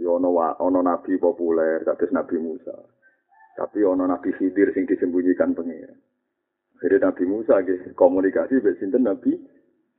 Ya 0.00 0.08
ono 0.16 0.32
ono 0.32 0.80
nabi 0.80 1.20
populer, 1.20 1.84
tapi 1.84 2.08
Nabi 2.08 2.40
Musa. 2.40 2.72
Tapi 3.52 3.84
ono 3.84 4.08
nabi 4.08 4.32
Khidir 4.32 4.72
sing 4.72 4.88
disembunyikan 4.88 5.52
pengiran. 5.52 6.00
Jadi 6.80 7.04
Nabi 7.04 7.24
Musa 7.28 7.60
gitu, 7.68 7.84
komunikasi 7.92 8.56
besinten 8.64 9.04
Nabi 9.04 9.36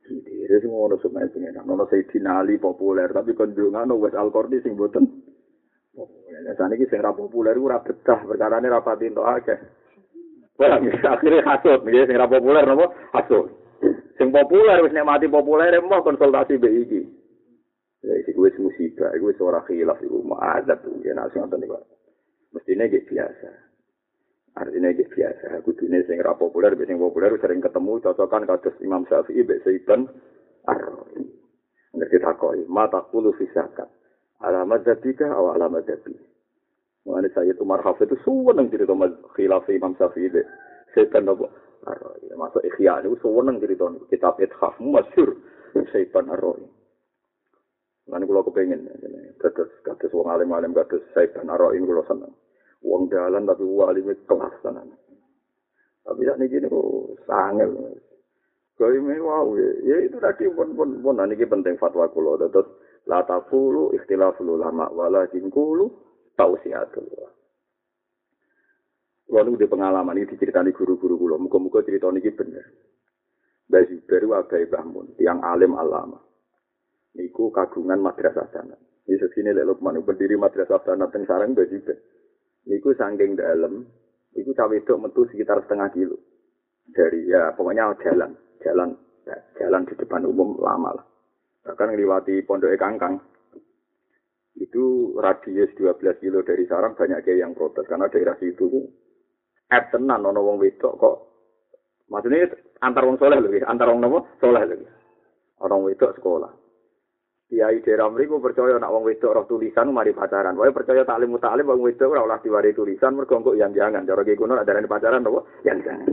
Khidir 0.02 0.50
iya, 0.50 0.58
semua 0.58 0.90
ono 0.90 0.98
naik 0.98 1.38
pengiran. 1.38 1.70
Ono 1.70 1.86
saya 1.86 2.02
Ali 2.34 2.58
populer, 2.58 3.14
tapi 3.14 3.38
kunjungan 3.38 3.94
wes 3.94 4.18
al 4.18 4.34
kordi 4.34 4.58
sing 4.66 4.74
boten. 4.74 5.06
Ya, 5.94 6.54
sana 6.58 6.74
ya, 6.74 6.82
ya, 6.82 7.14
populer 7.14 7.54
ya, 7.54 7.78
betah, 7.78 8.26
ya, 8.26 8.46
ya, 8.46 8.58
ya, 8.58 9.38
ya, 9.46 9.77
Akhirnya 10.58 11.46
hasut, 11.46 11.86
nih, 11.86 12.02
sing 12.10 12.18
populer 12.18 12.66
nopo 12.66 12.90
hasut. 13.14 13.46
Sing 14.18 14.34
populer 14.34 14.82
wis 14.82 14.90
nek 14.90 15.06
mati 15.06 15.30
populer 15.30 15.70
emang 15.70 16.02
konsultasi 16.02 16.58
mbek 16.58 16.74
iki. 16.82 17.02
Ya 18.02 18.14
iki 18.18 18.34
wis 18.34 18.58
musibah, 18.58 19.14
iku 19.14 19.30
wis 19.30 19.38
ora 19.38 19.62
khilaf 19.62 20.02
iku 20.02 20.18
ma'adzab 20.26 20.82
ya 21.06 21.14
nek 21.14 21.30
sing 21.30 21.46
ngoten 21.46 21.62
niku. 21.62 21.78
Mestine 22.50 22.90
iki 22.90 23.06
biasa. 23.06 23.50
Artinya 24.58 24.90
iki 24.90 25.06
biasa, 25.06 25.62
kudune 25.62 26.02
sing 26.10 26.18
ra 26.18 26.34
populer 26.34 26.74
mbek 26.74 26.90
sing 26.90 26.98
populer 26.98 27.38
sering 27.38 27.62
ketemu 27.62 28.02
cocokan 28.02 28.42
kados 28.42 28.74
Imam 28.82 29.06
Syafi'i 29.06 29.46
mbek 29.46 29.62
Saiban 29.62 30.10
Ar-Rawi. 30.66 31.22
Nek 31.94 32.10
ditakoni, 32.10 32.66
mata 32.66 33.06
kulu 33.14 33.30
fisakat. 33.38 33.86
Alamat 34.42 34.82
zabika 34.86 35.30
atau 35.30 35.54
alamat 35.54 35.86
zabika. 35.86 36.27
Mengenai 37.08 37.32
Sayyid 37.32 37.56
Umar 37.64 37.80
Hafid 37.80 38.12
itu 38.12 38.20
suweneng 38.20 38.68
cerita 38.68 38.92
khilaf 39.32 39.64
Imam 39.72 39.96
Syafi'i 39.96 40.28
deh. 40.28 40.44
Setan 40.92 41.24
nopo. 41.24 41.48
Masuk 42.36 42.60
ikhya 42.68 43.00
itu 43.00 43.16
suweneng 43.24 43.56
cerita 43.64 43.88
kitab 44.12 44.36
Ithaf 44.36 44.76
masyhur 44.76 45.40
Setan 45.92 46.28
Arroi. 46.28 46.68
Lan 48.12 48.28
kula 48.28 48.44
kepengin 48.44 48.84
kados 49.40 49.72
kados 49.80 50.12
wong 50.12 50.28
alim-alim 50.28 50.76
kados 50.76 51.00
Setan 51.16 51.48
Arroi 51.48 51.80
kula 51.80 52.04
seneng. 52.04 52.36
Wong 52.84 53.08
dalan 53.08 53.48
tapi 53.48 53.64
wali 53.64 54.04
kelas 54.04 54.54
tenan. 54.60 54.92
Tapi 56.04 56.28
sak 56.28 56.36
niki 56.36 56.60
niku 56.60 57.16
sangel. 57.24 57.72
Kaya 58.76 59.00
wow, 59.00 59.48
ya 59.58 59.96
itu 60.04 60.20
tadi 60.20 60.44
pun 60.52 60.76
pun 60.76 61.00
pun 61.00 61.24
niki 61.24 61.48
penting 61.48 61.80
fatwa 61.80 62.04
kula 62.12 62.36
terus 62.52 62.68
la 63.08 63.24
taqulu 63.24 63.96
ikhtilaful 63.96 64.60
ulama 64.60 64.92
walakin 64.92 65.48
qulu 65.48 66.07
tausiatullah. 66.38 67.30
Lalu 69.28 69.60
di 69.60 69.66
pengalaman 69.68 70.16
ini 70.16 70.30
diceritani 70.30 70.72
guru-guru 70.72 71.20
kula, 71.20 71.36
muga-muga 71.36 71.84
cerita 71.84 72.08
ini 72.08 72.32
bener. 72.32 72.64
Mbah 73.68 73.84
Zubair 73.84 74.24
wabai 74.24 74.64
Bahmun, 74.64 75.20
yang 75.20 75.44
alim 75.44 75.76
alama. 75.76 76.16
Niku 77.12 77.52
kagungan 77.52 78.00
madrasah 78.00 78.48
sana. 78.48 78.72
Ini 79.04 79.20
sesini 79.20 79.52
lek 79.52 79.68
Lukman 79.68 80.00
berdiri 80.00 80.40
madrasah 80.40 80.80
sana 80.80 81.12
teng 81.12 81.28
sarang 81.28 81.52
Mbah 81.52 81.68
Zubair. 81.68 82.00
Niku 82.64 82.96
sangking 82.96 83.36
dalam, 83.36 83.84
niku 84.32 84.56
cawe 84.56 84.72
itu 84.72 84.96
metu 84.96 85.28
sekitar 85.28 85.60
setengah 85.68 85.92
kilo. 85.92 86.16
Dari 86.88 87.28
ya 87.28 87.52
pokoknya 87.52 88.00
jalan, 88.00 88.32
jalan, 88.64 88.96
ya, 89.28 89.36
jalan 89.60 89.84
di 89.84 89.92
depan 89.92 90.24
umum 90.24 90.56
lama 90.56 90.96
lah. 90.96 91.06
Bahkan 91.68 91.92
ngeliwati 91.92 92.48
pondok 92.48 92.72
kangkang, 92.80 93.20
itu 94.58 95.14
radius 95.14 95.70
12 95.78 96.22
kilo 96.22 96.42
dari 96.42 96.66
sarang 96.66 96.98
banyak 96.98 97.22
kayak 97.22 97.46
yang 97.46 97.52
protes 97.54 97.86
karena 97.86 98.10
daerah 98.10 98.34
situ 98.42 98.66
eh 99.70 99.82
tenan 99.94 100.26
ono 100.26 100.42
wong 100.42 100.58
wedok 100.58 100.94
kok 100.98 101.16
maksudnya 102.10 102.50
antar 102.82 103.06
wong 103.06 103.16
soleh 103.22 103.38
lagi 103.38 103.62
antar 103.62 103.86
wong 103.94 104.02
nopo 104.02 104.26
soleh 104.42 104.66
lagi 104.66 104.86
orang 105.62 105.86
wedok 105.86 106.14
sekolah 106.18 106.52
Kiai 107.48 107.80
daerah 107.80 108.12
mriku 108.12 108.44
percaya 108.44 108.76
nak 108.76 108.92
wong 108.92 109.08
wedok 109.08 109.32
roh 109.32 109.48
tulisan 109.48 109.88
mari 109.88 110.12
pacaran. 110.12 110.52
Wae 110.52 110.68
percaya 110.68 111.00
taklim 111.08 111.32
mutalim 111.32 111.64
wong 111.64 111.80
wedok 111.80 112.12
ora 112.12 112.28
oleh 112.28 112.38
diwari 112.44 112.76
tulisan 112.76 113.16
mergo 113.16 113.40
yang 113.56 113.72
jangan. 113.72 114.04
Cara 114.04 114.20
ki 114.20 114.36
kuno 114.36 114.52
adarane 114.52 114.84
pacaran 114.84 115.24
apa? 115.24 115.40
Yang 115.64 115.78
jangan. 115.80 116.08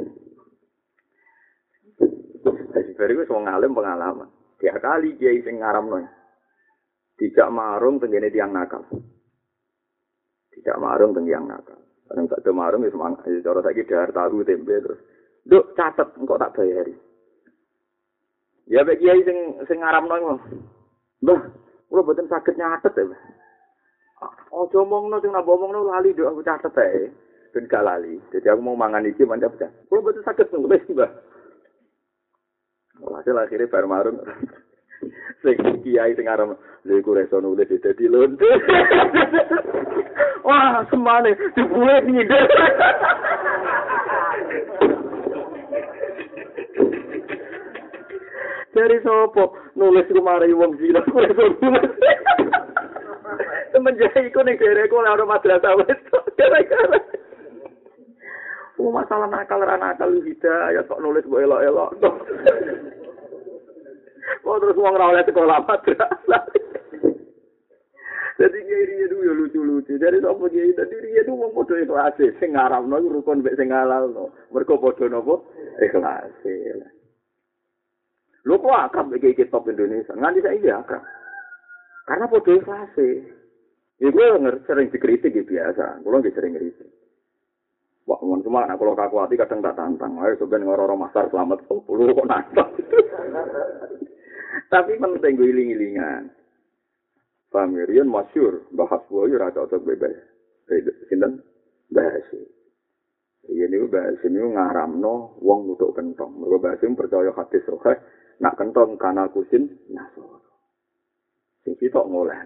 Jadi 2.71 2.91
bariku 2.95 3.35
wong 3.35 3.51
alim 3.51 3.75
pengalaman. 3.75 4.31
Tiap 4.63 4.79
kali 4.79 5.19
kiai 5.19 5.43
sing 5.43 5.59
ngaramno. 5.59 6.14
Tidak 7.15 7.47
marung 7.47 7.95
tenggene 7.97 8.27
tiang 8.27 8.51
nakal. 8.51 8.83
Tidak 10.51 10.77
marung 10.79 11.15
teng 11.15 11.23
tiang 11.23 11.47
nakal. 11.47 11.79
Kadang 12.05 12.27
tak 12.29 12.45
marung 12.53 12.85
ya 12.85 12.91
semangat. 12.93 13.25
Ya, 13.25 13.41
cara 13.41 13.59
saya 13.65 13.81
dahar 13.87 14.09
tahu 14.13 14.45
tempe 14.45 14.75
terus. 14.77 14.99
Duk 15.45 15.73
catet, 15.73 16.09
engkau 16.17 16.37
tak 16.37 16.53
bayari. 16.53 16.93
Ya 18.65 18.81
bagi 18.81 19.05
kiai 19.05 19.21
sing 19.21 19.61
sing 19.69 19.77
ngaram 19.81 20.09
nong. 20.09 20.41
Bah, 21.21 21.41
kalau 21.89 22.05
betul 22.05 22.25
sakit 22.25 22.57
nyatet 22.57 22.93
ya. 22.97 23.05
Oh, 24.49 24.65
ngomong 24.71 25.11
no, 25.11 25.21
tinggal 25.21 25.45
ngomong 25.45 25.69
no 25.69 25.85
lali 25.85 26.17
duk 26.17 26.29
aku 26.29 26.41
catet 26.41 26.73
ya. 26.73 27.09
Ben 27.53 27.69
gak 27.69 27.85
lali. 27.85 28.19
Jadi 28.33 28.51
aku 28.51 28.59
mau 28.59 28.75
mangan 28.75 29.05
iki 29.05 29.23
mantap 29.23 29.55
ya. 29.61 29.69
Kalau 29.87 30.01
betul 30.03 30.25
sakit 30.25 30.49
nulis 30.51 30.83
mbah. 30.91 31.11
Hasil 32.99 33.37
akhirnya 33.37 33.71
baru 33.71 33.87
marung. 33.87 34.17
Sing 35.45 35.57
kiai 35.85 36.17
sing 36.17 36.25
aran 36.25 36.57
lha 36.57 36.93
iku 36.97 37.13
reso 37.13 37.37
nulis 37.37 37.69
dadi 37.69 38.09
lonte. 38.09 38.41
Wah 40.47 40.81
semane 40.89 41.37
dibuat 41.53 42.09
nyindir 42.09 42.49
dari 48.73 48.97
sopo? 49.05 49.53
Nulis 49.77 50.09
kumari 50.09 50.53
wong 50.53 50.81
zina 50.81 51.05
reso 51.05 51.45
nulis? 51.61 51.93
Semenjak 53.69 54.17
iku 54.17 54.41
ning 54.41 54.57
dereku 54.57 54.97
ora 54.97 55.13
ono 55.13 55.29
madrasah 55.29 55.77
wis. 55.77 55.99
Gara-gara 56.35 56.99
Oh, 58.75 58.91
masalah 58.91 59.31
nakal 59.31 59.63
rana 59.63 59.95
nakal 59.95 60.11
hidayah 60.19 60.83
kok 60.83 60.99
nulis 60.99 61.23
mbok 61.23 61.47
elok-elok. 61.47 61.95
Oh 64.45 64.61
terus 64.61 64.77
wong 64.77 64.93
ora 64.93 65.09
oleh 65.09 65.25
sekolah 65.25 65.57
madrasah. 65.65 66.43
Jadi 68.35 68.57
kiai 68.67 69.07
itu 69.07 69.15
ya 69.23 69.33
lucu-lucu. 69.33 69.95
Jadi 69.95 70.19
sapa 70.19 70.43
kiai 70.51 70.75
tadi 70.75 70.95
dia 71.01 71.23
itu 71.23 71.31
wong 71.33 71.55
padha 71.55 71.81
ikhlas 71.81 72.19
sing 72.37 72.51
ngaramno 72.53 72.99
rukun 73.09 73.41
mek 73.41 73.57
sing 73.57 73.71
halalno. 73.71 74.35
Mergo 74.53 74.75
padha 74.77 75.07
napa? 75.07 75.39
Ikhlas. 75.81 76.35
Lho 78.45 78.55
kok 78.61 78.77
akrab 78.77 79.09
iki 79.17 79.33
iki 79.33 79.49
top 79.49 79.65
Indonesia. 79.71 80.13
Nganti 80.13 80.45
saiki 80.45 80.69
akrab. 80.69 81.01
Karena 82.05 82.29
podo 82.29 82.53
ikhlase. 82.53 83.09
Ya 83.97 84.11
gue 84.11 84.25
sering 84.69 84.91
dikritik 84.91 85.33
ya 85.33 85.41
biasa. 85.41 86.03
Gue 86.03 86.19
nggak 86.19 86.35
sering 86.35 86.53
kritik. 86.59 86.91
Wah, 88.05 88.21
mohon 88.21 88.45
cuma 88.45 88.61
anak 88.61 88.77
kalau 88.77 88.93
kaku 88.93 89.17
hati 89.17 89.33
kadang 89.33 89.65
tak 89.65 89.73
tantang. 89.73 90.13
Ayo 90.21 90.37
sebenarnya 90.37 90.69
ngoro-ngoro 90.69 91.09
masar 91.09 91.25
selamat. 91.33 91.65
Oh, 91.73 91.81
puluh 91.81 92.13
kok 92.13 92.29
nantang. 92.29 92.69
Tapi 94.71 94.97
penting 94.97 95.33
gue 95.37 95.49
iling-ilingan. 95.51 96.31
Pamirian 97.51 98.09
masyur. 98.09 98.67
Bahas 98.73 99.01
gue 99.07 99.31
ya 99.31 99.37
rata 99.39 99.63
otak 99.63 99.83
bebas. 99.85 100.15
Sinten? 101.07 101.41
Bahas. 101.91 102.25
Iya 103.45 103.69
ini 103.69 103.85
bahas 103.85 104.17
ini 104.25 104.41
ngaramno 104.41 105.37
wong 105.37 105.69
nutuk 105.69 105.93
kentong. 105.93 106.41
Mereka 106.41 106.57
bahas 106.65 106.81
ini 106.81 106.97
percaya 106.97 107.31
hati 107.31 107.61
sohe. 107.63 107.93
Nak 108.41 108.57
kentong 108.57 108.97
kana 108.97 109.29
kusin. 109.29 109.69
Nah, 109.93 110.09
Sing 111.61 111.77
kita 111.77 112.01
ngoleh. 112.01 112.41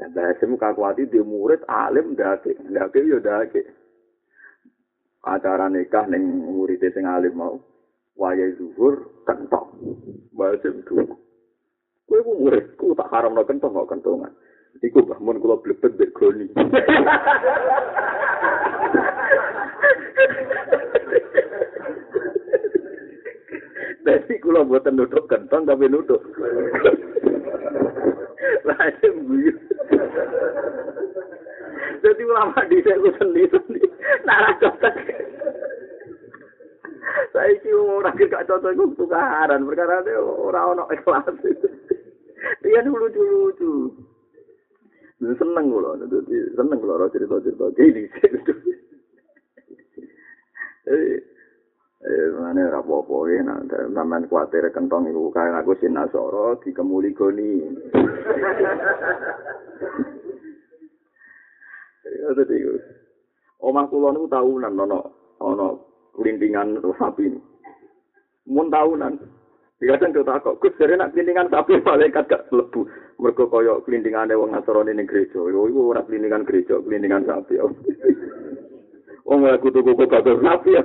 Ya 0.00 0.08
bahas 0.10 0.40
ini 0.40 0.56
kakuati 0.56 1.06
di 1.06 1.20
murid 1.20 1.62
alim 1.68 2.16
dake. 2.16 2.56
Dake 2.72 3.00
ya 3.04 3.20
dake. 3.20 3.84
acara 5.24 5.72
nikah 5.72 6.04
ning 6.04 6.20
murid 6.52 6.84
sing 6.92 7.08
alim 7.08 7.32
mau 7.32 7.56
wayahe 8.14 8.54
zuhur 8.58 9.10
kentok 9.26 9.74
basim 10.34 10.82
dulu 10.86 11.18
kowe 12.06 12.20
ku 12.22 12.32
murid 12.38 12.66
ku 12.78 12.94
tak 12.94 13.10
haramno 13.10 13.42
kentok 13.42 13.74
kok 13.74 13.90
kentongan 13.90 14.32
iku 14.82 15.02
bahmun 15.02 15.42
kula 15.42 15.58
blebet 15.62 15.94
mbek 15.98 16.14
goni 16.14 16.46
Dadi 24.04 24.36
kula 24.36 24.60
mboten 24.68 25.00
nutuk 25.00 25.24
kentong 25.32 25.64
tapi 25.64 25.88
nutuk. 25.88 26.20
Langsung 28.68 29.16
guyu. 29.24 29.52
Jadi 32.04 32.22
ulama 32.28 32.60
di 32.68 32.84
saya 32.84 33.00
sendiri, 33.16 33.80
nara 34.28 34.52
cocok. 34.60 35.33
Saya 37.34 37.50
iki 37.50 37.66
ora 37.74 38.14
gak 38.14 38.46
cocok 38.46 38.70
iku 38.78 38.94
tukaran, 38.94 39.66
perkara 39.66 40.06
ora 40.22 40.70
ono 40.70 40.86
ikhlas. 40.86 41.34
Iya 42.62 42.86
dulu 42.86 43.10
lucu-lucu. 43.10 43.90
Seneng 45.18 45.66
kula, 45.66 45.98
dadi 45.98 46.36
seneng 46.54 46.78
kula 46.78 46.94
ora 46.94 47.10
cerita-cerita 47.10 47.74
gini. 47.74 48.06
Eh, 50.84 51.16
eh, 52.04 52.26
mana 52.36 52.68
rapopo 52.68 53.24
ya, 53.24 53.40
namanya 53.88 54.28
kuatir 54.28 54.68
kentong 54.68 55.08
ibu 55.08 55.32
kaya 55.32 55.64
aku 55.64 55.74
sinasoro 55.80 56.60
dikemuli 56.62 57.16
goni. 57.16 57.64
Ya 62.04 62.28
dadi 62.36 62.56
omah 63.64 63.88
kula 63.88 64.12
niku 64.12 64.28
tahunan 64.28 64.76
ana 64.76 64.98
ana 65.40 65.68
kelintingan 66.14 66.80
sapi. 66.98 67.30
Mun 68.46 68.68
tahunan. 68.70 69.14
Dikatakan 69.82 70.14
kita 70.14 70.40
kok, 70.40 70.58
Gus, 70.62 70.72
jadi 70.78 70.96
nak 70.96 71.12
kelintingan 71.12 71.50
sapi 71.50 71.76
malaikat 71.84 72.30
gak 72.30 72.46
lebu. 72.54 72.86
Mereka 73.18 73.46
kaya 73.50 73.82
kelintingan 73.84 74.32
wong 74.34 74.50
Nasrani 74.54 74.94
ning 74.94 75.06
gereja. 75.06 75.38
Yo 75.38 75.66
iku 75.68 75.90
ora 75.92 76.06
kelintingan 76.06 76.46
gereja, 76.46 76.78
kelintingan 76.82 77.26
sapi. 77.26 77.58
Wong 79.24 79.40
aku 79.48 79.72
tuku 79.72 79.96
kok 79.96 80.10
kado 80.12 80.36
sapi. 80.44 80.76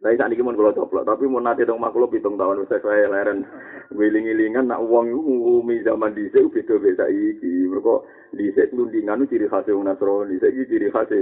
Tapi 0.00 0.16
saat 0.16 0.32
ini 0.32 0.40
mau 0.40 0.56
kalau 0.56 0.72
coplok, 0.72 1.04
tapi 1.04 1.28
mau 1.28 1.44
nanti 1.44 1.60
dong 1.68 1.76
makhluk 1.76 2.16
hitung 2.16 2.40
tahun 2.40 2.64
usai 2.64 2.80
saya 2.80 3.04
leren. 3.04 3.44
Wiling-wilingan 3.92 4.72
nak 4.72 4.80
uang 4.80 5.12
umi 5.12 5.84
zaman 5.84 6.16
dhisik 6.16 6.48
beda 6.48 6.80
beda 6.80 7.04
iki. 7.12 7.68
berkok 7.68 8.08
di 8.32 8.48
sini 8.56 8.80
lundingan 8.80 9.28
ciri 9.28 9.44
khas 9.44 9.68
yang 9.68 9.84
nasron 9.84 10.32
di 10.32 10.40
sini 10.40 10.64
ciri 10.64 10.88
khas 10.88 11.12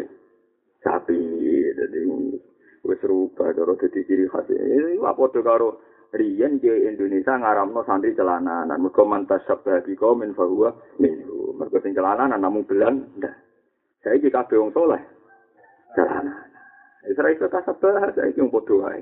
sapi. 0.79 1.19
jadi, 1.75 2.01
wes 2.87 3.03
rubah 3.03 3.51
cara 3.51 3.75
jadi 3.83 4.01
ciri 4.07 4.31
khas. 4.31 4.47
apa 4.47 5.23
tuh 5.35 5.43
karo 5.43 5.69
Rian 6.15 6.63
ke 6.63 6.87
Indonesia 6.87 7.35
ngaramno 7.35 7.83
santri 7.83 8.15
celananan. 8.15 8.79
mereka 8.79 9.03
mantas 9.03 9.43
sabda 9.51 9.83
biko 9.83 10.15
min 10.15 10.39
wah, 10.39 10.73
mereka 11.03 11.83
tinggalan, 11.83 12.31
sing 12.31 12.31
namun 12.31 12.41
namung 12.47 12.65
belan 12.65 13.11
ndak. 13.19 13.35
Saiki 14.07 14.31
kabeh 14.31 14.55
wong 14.55 14.71
celana." 14.71 16.48
Itu 17.09 17.49
tak 17.49 17.65
sabar, 17.65 18.13
saya 18.13 18.29
itu 18.29 18.45
bodoh 18.53 18.85
aja. 18.85 19.01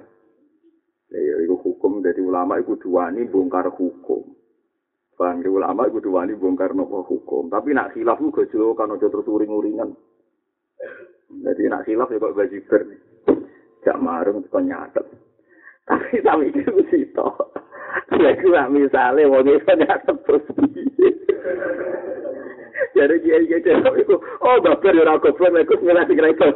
Ya, 1.10 1.34
itu 1.42 1.54
hukum 1.62 2.02
dari 2.02 2.18
ulama 2.18 2.58
itu 2.58 2.74
duani 2.82 3.26
bongkar 3.30 3.70
hukum. 3.70 4.26
Bang, 5.16 5.40
ulama 5.46 5.86
itu 5.86 6.02
duani 6.02 6.34
bongkar 6.34 6.74
nopo 6.74 7.06
hukum. 7.06 7.46
Tapi 7.46 7.72
nak 7.72 7.94
silap 7.94 8.18
juga 8.18 8.44
jauh 8.50 8.74
kan 8.74 8.90
aja 8.90 9.06
terus 9.06 9.24
uring-uringan. 9.24 9.94
Jadi 11.30 11.62
nak 11.70 11.86
silap 11.86 12.10
ya 12.10 12.18
kok 12.18 12.34
baju 12.34 12.58
ber. 12.68 12.82
Gak 13.86 14.02
marung 14.02 14.42
kok 14.50 14.60
nyatet. 14.66 15.06
Tapi 15.86 16.18
tapi 16.20 16.50
itu 16.50 16.82
sih 16.90 17.06
toh. 17.14 17.32
Ya 18.18 18.34
gue 18.34 18.62
misalnya 18.74 19.30
mau 19.30 19.46
itu 19.46 19.62
nyatet 19.62 20.16
terus. 20.26 20.44
Jadi 22.96 23.16
dia 23.24 23.36
dia 23.44 23.76
itu, 23.76 24.16
oh 24.16 24.56
bapak 24.64 24.92
ya 24.96 25.04
aku 25.04 25.28
pernah 25.36 25.60
ikut 25.60 25.80
ngelatih 25.84 26.16
mereka. 26.16 26.48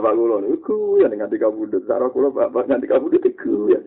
Bapak 0.00 0.16
kula 0.16 0.40
niku 0.40 0.96
ya 0.96 1.12
nganti 1.12 1.36
kabudut, 1.36 1.84
karo 1.84 2.08
kula 2.08 2.32
bapak 2.32 2.72
nganti 2.72 2.88
kabudut 2.88 3.20
iku 3.20 3.68
ya. 3.68 3.80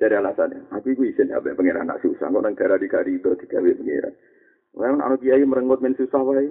Dari 0.00 0.16
alasannya, 0.16 0.72
aku 0.72 0.96
iku 0.96 1.04
isin 1.04 1.28
ya 1.28 1.38
pengiran 1.38 1.86
nak 1.86 2.00
susah, 2.00 2.26
kok 2.26 2.42
negara 2.42 2.80
di 2.80 2.88
karido 2.88 3.36
digawe 3.36 3.70
pengiran. 3.76 4.16
Wah, 4.72 4.88
anu 4.88 5.20
kiai 5.20 5.44
merengut 5.44 5.84
men 5.84 5.92
susah 5.94 6.24
wae. 6.24 6.48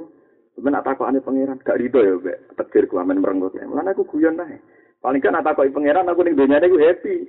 Sebenarnya 0.53 0.77
nak 0.77 0.85
takokane 0.85 1.19
pangeran 1.25 1.57
gak 1.65 1.79
rido 1.81 1.99
ya, 2.05 2.13
Mbak. 2.21 2.37
Tegir 2.61 2.85
ku 2.85 3.01
amen 3.01 3.17
merengut. 3.17 3.57
Lan 3.57 3.89
aku 3.89 4.05
guyon 4.05 4.37
ae. 4.37 4.61
Paling 5.01 5.17
kan 5.17 5.33
nak 5.33 5.49
takoki 5.49 5.73
pangeran 5.73 6.05
aku 6.05 6.21
ning 6.21 6.37
dunyane 6.37 6.69
ku 6.69 6.77
happy. 6.77 7.25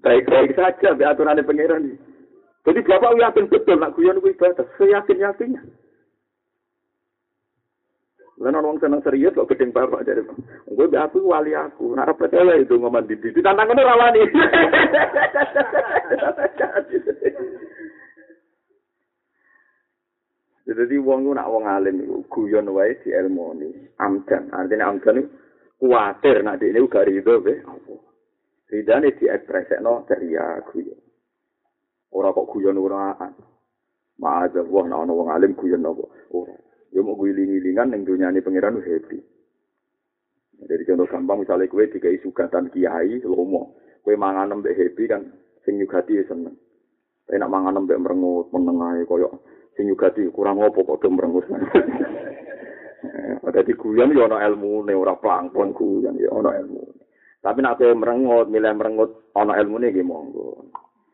Baik-baik 0.00 0.56
saja 0.56 0.96
mbek 0.96 1.10
aturane 1.12 1.44
pangeran. 1.44 2.00
Jadi 2.64 2.80
bapak 2.80 3.12
yakin 3.20 3.50
betul 3.52 3.76
nak 3.76 3.92
guyon 3.92 4.24
ku 4.24 4.32
ibadah, 4.32 4.64
seyakin-yakinnya. 4.80 5.60
Lan 8.42 8.58
orang 8.58 8.82
seneng 8.82 8.98
serius 9.06 9.38
kok 9.38 9.46
gedeng 9.46 9.70
bapak 9.70 10.02
jadi. 10.02 10.26
Gue 10.66 10.90
be 10.90 10.98
aku 10.98 11.22
wali 11.22 11.54
aku, 11.54 11.94
nak 11.94 12.10
percaya 12.18 12.58
itu 12.58 12.74
ngomong 12.74 13.06
di 13.06 13.14
di 13.14 13.38
tantang 13.38 13.70
ngono 13.70 13.86
rawani. 13.86 14.22
Jadi 20.72 20.96
wong 20.98 21.36
nak 21.36 21.52
wong 21.52 21.68
alim 21.68 22.00
iku 22.00 22.24
guyon 22.32 22.72
wae 22.72 22.96
di 23.04 23.12
ilmu 23.12 23.46
ni. 23.60 23.70
Amdan, 24.00 24.48
artinya 24.50 24.88
amdan 24.88 25.28
kuatir 25.76 26.40
nak 26.40 26.62
ini 26.64 26.80
gak 26.88 27.06
rido 27.06 27.38
be. 27.44 27.60
Ridane 28.72 29.12
di 29.20 29.28
ekspresekno 29.28 30.08
ceria 30.08 30.64
guyon. 30.72 30.96
Ora 32.16 32.32
kok 32.32 32.48
guyon 32.56 32.80
uraan. 32.80 33.36
Ma'adha 34.16 34.64
wah 34.64 34.86
nak 34.88 35.02
ana 35.04 35.12
wong 35.12 35.28
alim 35.28 35.52
guyon 35.52 35.84
apa? 35.84 36.04
Ora. 36.32 36.71
Ya 36.92 37.00
mau 37.00 37.16
guling-gilingan 37.16 37.88
ning 37.96 38.04
dunyane 38.04 38.44
pangeran 38.44 38.84
happy. 38.84 39.18
Jadi 40.62 40.82
contoh 40.86 41.08
gampang 41.08 41.42
misalnya 41.42 41.66
kue 41.66 41.88
dikai 41.88 42.20
sugatan 42.20 42.68
kiai 42.70 43.18
lomo, 43.24 43.80
kue 44.04 44.14
mangan 44.14 44.60
mbek 44.60 44.76
happy 44.76 45.08
kan 45.08 45.24
sing 45.64 45.80
nyugati 45.80 46.20
seneng. 46.28 46.54
Tapi 47.26 47.40
nak 47.40 47.50
mangan 47.50 47.82
mbek 47.82 47.98
merengut 47.98 48.52
menengahe 48.52 49.08
koyok 49.08 49.32
sing 49.74 49.88
nyugati 49.88 50.28
kurang 50.30 50.60
opo 50.60 50.84
kok 50.84 51.00
do 51.00 51.08
merengut. 51.08 51.48
Ada 53.42 53.60
di 53.66 53.74
guyon 53.74 54.14
ya 54.14 54.28
ana 54.28 54.44
ilmune 54.46 54.92
ora 54.92 55.16
plangpon 55.16 55.72
guyon 55.72 56.20
ya 56.20 56.28
ana 56.30 56.60
ilmu. 56.60 56.84
Tapi 57.42 57.58
nak 57.58 57.82
kowe 57.82 57.90
merengut, 57.90 58.46
milih 58.52 58.70
merengut 58.78 59.10
ana 59.34 59.58
ilmune 59.58 59.90
nggih 59.90 60.06
monggo. 60.06 60.70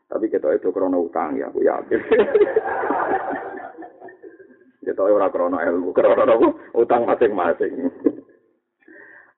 Tapi 0.09 0.29
kita 0.29 0.53
itu 0.57 0.73
krana 0.73 0.97
utang 0.97 1.37
ya, 1.37 1.49
aku 1.49 1.61
yakin. 1.61 2.01
kita 4.89 5.05
ora 5.05 5.29
krana 5.29 5.61
ilmu, 5.69 5.93
krana 5.93 6.33
utang 6.73 7.05
masing-masing. 7.05 7.93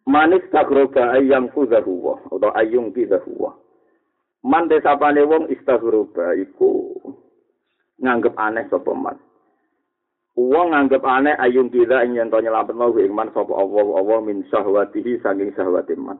Manis 0.08 0.48
tagroba 0.50 1.20
ayam 1.20 1.52
kudahu 1.52 1.94
wa, 2.02 2.16
atau 2.32 2.50
ayung 2.56 2.90
kidahu 2.96 3.32
wa. 3.38 3.52
Man 4.42 4.66
desapane 4.66 5.22
wong 5.22 5.54
istaghroba 5.54 6.34
iku 6.34 6.98
nganggep 8.02 8.34
aneh 8.34 8.66
sapa 8.74 8.90
man. 8.98 9.14
Wong 10.34 10.74
nganggep 10.74 11.06
aneh 11.06 11.38
ayung 11.38 11.70
ing 11.70 12.18
yen 12.18 12.34
to 12.34 12.42
nyelametno 12.42 12.90
ing 12.98 13.14
sapa 13.14 13.54
Allah 13.54 13.86
Allah 14.02 14.20
min 14.26 14.42
syahwatihi 14.50 15.22
saking 15.22 15.54
syahwate 15.54 15.94
man. 15.94 16.18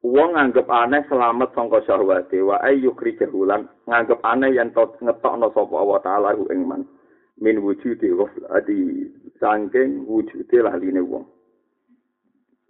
Wong 0.00 0.40
nganggep 0.40 0.64
aneh 0.64 1.04
selamat 1.12 1.52
sangka 1.52 1.84
syahwate 1.84 2.40
wa 2.40 2.56
ayyukri 2.64 3.20
jahulan 3.20 3.68
nganggep 3.84 4.16
aneh 4.24 4.56
yen 4.56 4.72
to 4.72 4.96
ngetokno 5.04 5.52
sapa 5.52 5.74
Allah 5.76 6.00
taala 6.00 6.30
ing 6.32 6.64
man 6.64 6.88
min 7.36 7.60
wujude 7.60 8.08
adi 8.48 9.12
sangking 9.36 10.08
wujude 10.08 10.56
laline 10.62 11.04
wong. 11.04 11.26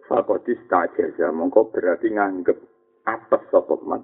Fakotis 0.07 0.59
tajaza 0.71 1.31
mongko 1.31 1.71
berarti 1.71 2.11
nganggep 2.11 2.59
atas 3.07 3.43
sapa 3.51 3.75
man. 3.83 4.03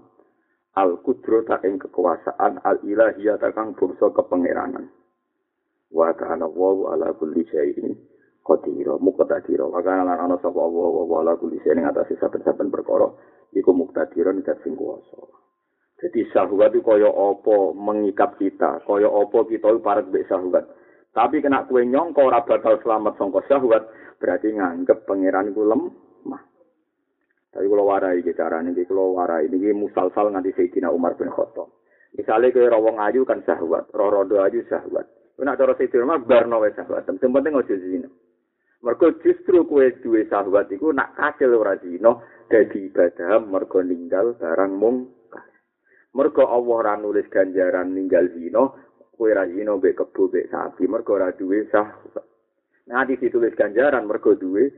Al 0.75 0.99
kudro 1.05 1.45
tak 1.45 1.63
ing 1.67 1.77
kekuasaan 1.79 2.59
al 2.65 2.81
ilahiyah 2.83 3.39
kang 3.53 3.75
bangsa 3.75 4.09
kepangeranan. 4.11 4.89
Wa 5.93 6.11
kana 6.17 6.49
wa 6.49 6.95
ala 6.95 7.13
kulli 7.13 7.45
syai'in 7.45 7.93
qadir. 8.41 8.87
Muqtadir. 8.99 9.61
Wa 9.63 9.79
kana 9.85 10.03
lan 10.03 10.17
ana 10.17 10.35
sapa 10.41 10.59
wa 10.59 11.05
wa 11.07 11.21
ala 11.21 11.37
kulli 11.37 11.61
syai'in 11.61 11.83
ing 11.83 11.87
atase 11.87 12.17
saben-saben 12.17 12.73
perkara 12.73 13.11
iku 13.53 13.71
muktadiron 13.71 14.41
dat 14.41 14.59
sing 14.65 14.73
kuwasa. 14.73 15.43
Jadi 16.03 16.19
syahwat 16.35 16.75
itu 16.75 16.83
kaya 16.83 17.07
apa 17.07 17.71
mengikat 17.79 18.35
kita, 18.35 18.83
kaya 18.83 19.07
apa 19.07 19.39
kita 19.47 19.71
parek 19.79 20.11
mbek 20.11 20.27
syahwat. 20.27 20.67
Tapi 21.15 21.39
kena 21.39 21.63
kue 21.63 21.79
nyongko 21.87 22.27
ora 22.27 22.43
bakal 22.43 22.75
selamat 22.83 23.15
sangka 23.15 23.39
syahwat, 23.47 23.87
berarti 24.19 24.51
nganggep 24.51 25.07
pangeran 25.07 25.55
iku 25.55 25.63
lemah. 25.63 26.43
Tapi 27.55 27.65
kalau 27.71 27.87
warai 27.87 28.19
iki 28.19 28.35
carane 28.35 28.75
iki 28.75 28.83
kalau 28.83 29.15
warai 29.15 29.47
ini 29.47 29.71
musalsal 29.71 30.27
nganti 30.27 30.51
Sayyidina 30.51 30.91
Umar 30.91 31.15
bin 31.15 31.31
Khattab. 31.31 31.71
Misalnya 32.19 32.51
kue 32.51 32.67
rawong 32.67 32.99
ayu 32.99 33.23
kan 33.23 33.39
syahwat, 33.47 33.87
rodo 33.95 34.43
ayu 34.43 34.59
syahwat. 34.67 35.07
Kena 35.39 35.55
cara 35.55 35.71
Sayyidina 35.79 36.03
Umar 36.03 36.27
barno 36.27 36.59
wae 36.59 36.75
syahwat. 36.75 37.07
Yang 37.07 37.31
penting 37.31 37.55
ojo 37.55 37.75
zina. 37.79 38.09
Mergo 38.83 39.07
justru 39.23 39.63
kue 39.63 39.95
duwe 40.03 40.27
syahwat 40.27 40.67
iku 40.67 40.91
nak 40.91 41.15
kasil 41.15 41.55
ora 41.55 41.79
zina, 41.79 42.19
dadi 42.51 42.91
ibadah 42.91 43.39
mergo 43.39 43.79
ninggal 43.79 44.35
barang 44.35 44.73
mungkar. 44.75 45.22
Mergo 46.13 46.45
Allah 46.45 46.77
ora 46.77 46.93
nulis 46.93 47.25
ganjaran 47.25 47.89
ninggal 47.89 48.29
zina, 48.37 48.69
kowe 49.17 49.29
ra 49.33 49.49
zina 49.49 49.73
mbek 49.73 49.97
kebo 49.97 50.29
mbek 50.29 50.45
sapi 50.53 50.85
mergo 50.85 51.17
ora 51.17 51.33
duwe 51.33 51.65
syahwat. 51.73 52.21
Nanti 52.85 53.17
ditulis 53.17 53.57
ganjaran 53.57 54.05
mergo 54.05 54.37
duwe 54.37 54.69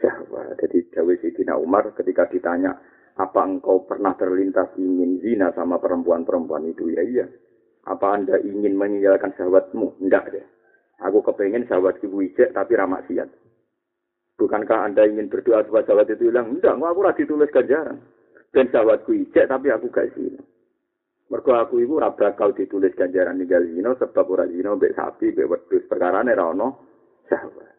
syahwat. 0.00 0.56
Jadi 0.56 0.88
Dawe 0.88 1.12
Sidina 1.20 1.60
Umar 1.60 1.92
ketika 1.92 2.32
ditanya, 2.32 2.72
apa 3.20 3.40
engkau 3.44 3.84
pernah 3.84 4.16
terlintas 4.16 4.72
ingin 4.80 5.20
zina 5.20 5.52
sama 5.52 5.76
perempuan-perempuan 5.76 6.72
itu? 6.72 6.88
Ya 6.96 7.04
iya. 7.04 7.26
Apa 7.84 8.16
anda 8.16 8.40
ingin 8.40 8.72
meninggalkan 8.72 9.36
syahwatmu? 9.36 10.00
Enggak 10.00 10.32
deh. 10.32 10.46
Aku 11.04 11.20
kepengen 11.20 11.68
syahwat 11.68 12.00
ibu 12.00 12.24
ijek 12.24 12.56
tapi 12.56 12.72
ramak 12.72 13.04
siat. 13.04 13.28
Bukankah 14.40 14.88
anda 14.88 15.04
ingin 15.04 15.28
berdoa 15.28 15.60
supaya 15.68 15.84
syahwat 15.84 16.08
itu 16.08 16.32
hilang? 16.32 16.56
Enggak, 16.56 16.80
aku 16.80 17.00
lagi 17.04 17.28
tulis 17.28 17.52
ganjaran. 17.52 18.00
Dan 18.48 18.72
syahwatku 18.72 19.12
ijek 19.12 19.44
tapi 19.44 19.68
aku 19.68 19.92
gak 19.92 20.08
zina. 20.16 20.40
Mergo 21.30 21.54
aku 21.54 21.78
iku 21.78 22.02
ora 22.02 22.10
bakal 22.10 22.50
ditulis 22.50 22.90
ganjaran 22.98 23.38
ninggal 23.38 23.62
zina 23.70 23.94
sebab 23.94 24.26
ora 24.34 24.50
zina 24.50 24.74
mbek 24.74 24.98
sapi, 24.98 25.30
mbek 25.30 25.46
wedhus. 25.46 25.86
Perkarane 25.86 26.34
ora 26.34 26.50
ono 26.50 26.68
syahwat. 27.30 27.70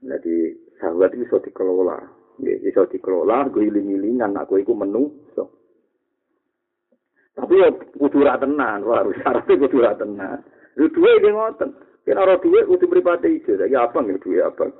Jadi 0.00 0.56
syahwat 0.80 1.12
itu 1.12 1.28
bisa 1.28 1.36
dikelola. 1.44 2.00
Ya, 2.40 2.56
bisa 2.60 2.88
dikelola, 2.88 3.48
gue 3.52 3.68
iling-ilingan, 3.68 4.36
aku 4.40 4.60
iku 4.60 4.72
menu. 4.72 5.08
So. 5.36 5.52
Tapi 7.36 7.60
ya 7.60 7.68
kudu 8.00 8.24
tenan, 8.24 8.80
wah 8.88 9.04
harus 9.04 9.16
syaratnya 9.20 9.60
kudu 9.60 9.84
tenan. 9.84 10.40
Lu 10.80 10.88
duwe 10.88 11.12
iki 11.20 11.28
ngoten. 11.32 11.70
Yen 12.08 12.16
ora 12.16 12.40
duwe 12.40 12.64
kudu 12.64 12.88
pripate 12.88 13.28
ijo, 13.28 13.52
ya 13.68 13.84
apa 13.84 14.00
nih 14.00 14.16
duwe 14.20 14.40
apa? 14.40 14.72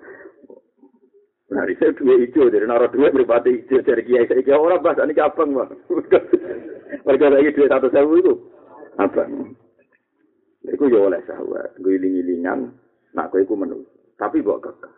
Nah, 1.46 1.62
saya 1.78 1.94
dua 1.94 2.18
hijau, 2.18 2.50
dari 2.50 2.66
naruh 2.66 2.90
dua 2.90 3.14
beripati 3.14 3.62
hijau 3.62 3.78
dari 3.86 4.02
kiai 4.02 4.26
saya 4.26 4.42
kiai 4.42 4.58
orang 4.58 4.82
bahasa 4.82 5.06
ini 5.06 5.14
abang 5.22 5.54
bang. 5.54 5.70
Mereka 7.06 7.26
lagi 7.30 7.54
dua 7.54 7.66
satu 7.70 7.86
sewu 7.94 8.18
itu 8.18 8.34
abang. 8.98 9.54
Iku 10.66 10.90
ya 10.90 10.98
oleh 10.98 11.22
sahabat, 11.22 11.78
gue 11.78 11.94
iling-ilingan, 11.94 12.74
nak 13.14 13.30
gue 13.30 13.46
iku 13.46 13.54
menu. 13.54 13.86
Tapi 14.18 14.42
bawa 14.42 14.58
kekeh. 14.58 14.94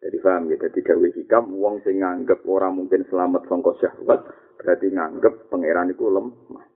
Jadi 0.00 0.16
paham 0.18 0.50
ya, 0.50 0.56
jadi 0.58 0.80
gawe 0.80 1.08
hikam, 1.14 1.44
wong 1.54 1.78
sing 1.86 2.02
nganggep 2.02 2.42
orang 2.48 2.74
mungkin 2.74 3.06
selamat 3.06 3.46
songkos 3.46 3.78
syahwat, 3.78 4.26
berarti 4.58 4.90
nganggep 4.90 5.46
pangeran 5.52 5.92
iku 5.94 6.10
lemah. 6.10 6.66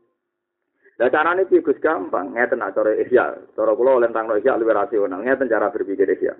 Lah 1.03 1.11
carane 1.11 1.49
piye 1.51 1.65
Gus 1.65 1.81
gampang, 1.83 2.39
ngeten 2.39 2.63
nak 2.63 2.79
cara 2.79 2.95
ihya. 2.95 3.35
Cara 3.57 3.73
kula 3.75 3.99
lentang 3.99 4.31
ihya 4.31 4.55
luwih 4.55 4.77
rasional, 4.77 5.25
ngeten 5.27 5.51
cara 5.51 5.73
berpikir 5.75 6.07
ihya. 6.07 6.39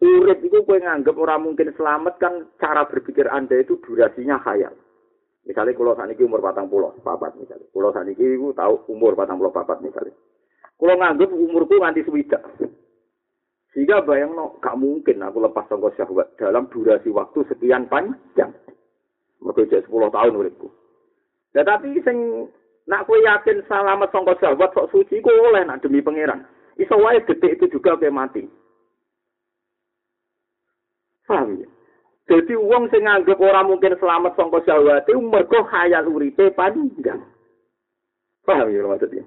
Urip 0.00 0.40
itu 0.40 0.64
kue 0.64 0.80
nganggep 0.80 1.12
orang 1.12 1.44
mungkin 1.44 1.76
selamat 1.76 2.14
kan 2.16 2.48
cara 2.56 2.88
berpikir 2.88 3.28
anda 3.28 3.60
itu 3.60 3.76
durasinya 3.84 4.40
khayal. 4.40 4.72
Misalnya 5.44 5.76
kalau 5.76 5.92
saat 5.92 6.08
ini 6.08 6.24
umur 6.24 6.40
patang 6.40 6.72
pulau 6.72 6.96
papat 7.04 7.36
misalnya. 7.36 7.68
Kalau 7.68 7.92
saat 7.92 8.08
ini 8.08 8.36
tahu 8.56 8.74
umur 8.88 9.12
patang 9.12 9.36
pulau 9.36 9.52
papat 9.52 9.84
misalnya. 9.84 10.16
Kalau 10.80 10.96
nganggep 10.96 11.28
umurku 11.28 11.76
nganti 11.76 12.00
swidak. 12.08 12.40
Sehingga 13.76 14.02
bayang 14.02 14.34
no, 14.34 14.58
gak 14.58 14.74
mungkin 14.80 15.22
aku 15.22 15.38
lepas 15.44 15.68
sangka 15.70 15.94
syahwat 15.94 16.34
dalam 16.40 16.66
durasi 16.72 17.12
waktu 17.12 17.46
sekian 17.46 17.86
panjang. 17.86 18.50
Mereka 19.40 19.68
jadi 19.70 19.86
10 19.86 20.10
tahun 20.10 20.36
uripku. 20.36 20.68
Nah, 21.54 21.64
tapi 21.64 21.94
sing 22.02 22.48
nak 22.90 23.06
kue 23.06 23.20
yakin 23.22 23.62
selamat 23.68 24.10
sangka 24.10 24.34
syahwat 24.42 24.74
sok 24.74 24.90
suci 24.90 25.22
ku 25.22 25.30
oleh 25.30 25.62
nak 25.62 25.84
demi 25.84 26.02
pangeran. 26.02 26.42
Iso 26.80 26.96
detik 26.98 27.60
itu 27.60 27.78
juga 27.78 28.00
kayak 28.00 28.16
mati. 28.16 28.42
Paham 31.30 31.62
ya? 31.62 31.68
Jadi 32.26 32.58
uang 32.58 32.90
sing 32.90 33.06
nganggep 33.06 33.38
ora 33.38 33.62
mungkin 33.62 33.94
selamat 33.94 34.34
sangka 34.34 34.66
syahwate 34.66 35.14
mergo 35.14 35.62
khayal 35.70 36.10
uripe 36.10 36.50
panjang. 36.58 37.22
Paham 38.42 38.66
ya 38.74 38.82
maksudnya? 38.82 39.22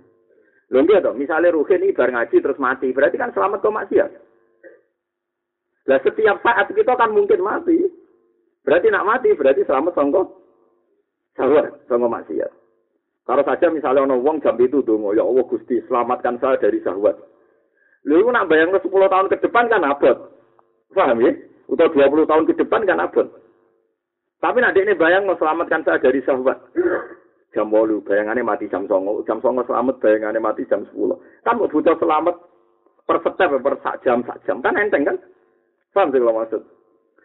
Lho 0.68 0.84
nggih 0.84 1.00
to, 1.00 1.16
misale 1.16 1.48
ruhin 1.56 1.96
bar 1.96 2.12
ngaji 2.12 2.36
terus 2.44 2.60
mati, 2.60 2.92
berarti 2.92 3.16
kan 3.16 3.32
selamat 3.32 3.64
kok 3.64 3.76
maksiat. 3.76 4.12
Lah 5.88 6.00
setiap 6.04 6.44
saat 6.44 6.68
kita 6.72 6.96
kan 6.96 7.12
mungkin 7.12 7.40
mati. 7.40 7.88
Berarti 8.64 8.88
nak 8.92 9.08
mati 9.08 9.32
berarti 9.36 9.64
selamat 9.64 9.96
sangka 9.96 10.24
syahwat, 11.40 11.88
sangka 11.88 12.08
maksiat. 12.08 12.52
Kalau 13.24 13.44
saja 13.48 13.72
misalnya 13.72 14.04
ono 14.04 14.20
wong 14.20 14.44
jam 14.44 14.60
itu 14.60 14.84
dongo, 14.84 15.16
ya 15.16 15.24
Allah 15.24 15.44
Gusti 15.48 15.80
selamatkan 15.88 16.40
saya 16.44 16.60
dari 16.60 16.84
syahwat. 16.84 17.16
Lha 18.04 18.20
nak 18.20 18.48
bayangno 18.52 18.80
10 18.84 18.92
tahun 18.92 19.32
ke 19.32 19.40
depan 19.48 19.72
kan 19.72 19.88
abot. 19.88 20.18
Paham 20.92 21.24
ya? 21.24 21.32
Atau 21.68 21.88
20 21.90 22.30
tahun 22.30 22.48
ke 22.50 22.54
depan 22.60 22.84
kan 22.86 23.02
abot. 23.02 23.28
Tapi 24.44 24.60
nanti 24.60 24.84
ini 24.84 24.94
bayang 25.00 25.24
mau 25.24 25.40
selamatkan 25.40 25.88
saya 25.88 26.04
dari 26.04 26.20
syahwat. 26.20 26.60
Jam 27.56 27.70
bolu, 27.70 28.04
bayangannya 28.04 28.44
mati 28.44 28.68
jam 28.68 28.84
songo. 28.90 29.24
Jam 29.24 29.40
songo 29.40 29.64
selamat, 29.64 30.04
bayangannya 30.04 30.44
mati 30.44 30.68
jam 30.68 30.84
10. 30.84 31.16
Kan 31.48 31.62
butuh 31.62 31.96
selamat 31.96 32.36
per 33.08 33.18
step, 33.24 33.52
per 33.62 33.76
sak 33.80 34.04
jam, 34.04 34.26
sak 34.28 34.44
jam. 34.44 34.60
Kan 34.60 34.76
enteng 34.76 35.08
kan? 35.08 35.18
Paham 35.94 36.10
sih 36.10 36.20
kalau 36.20 36.42
maksud? 36.42 36.62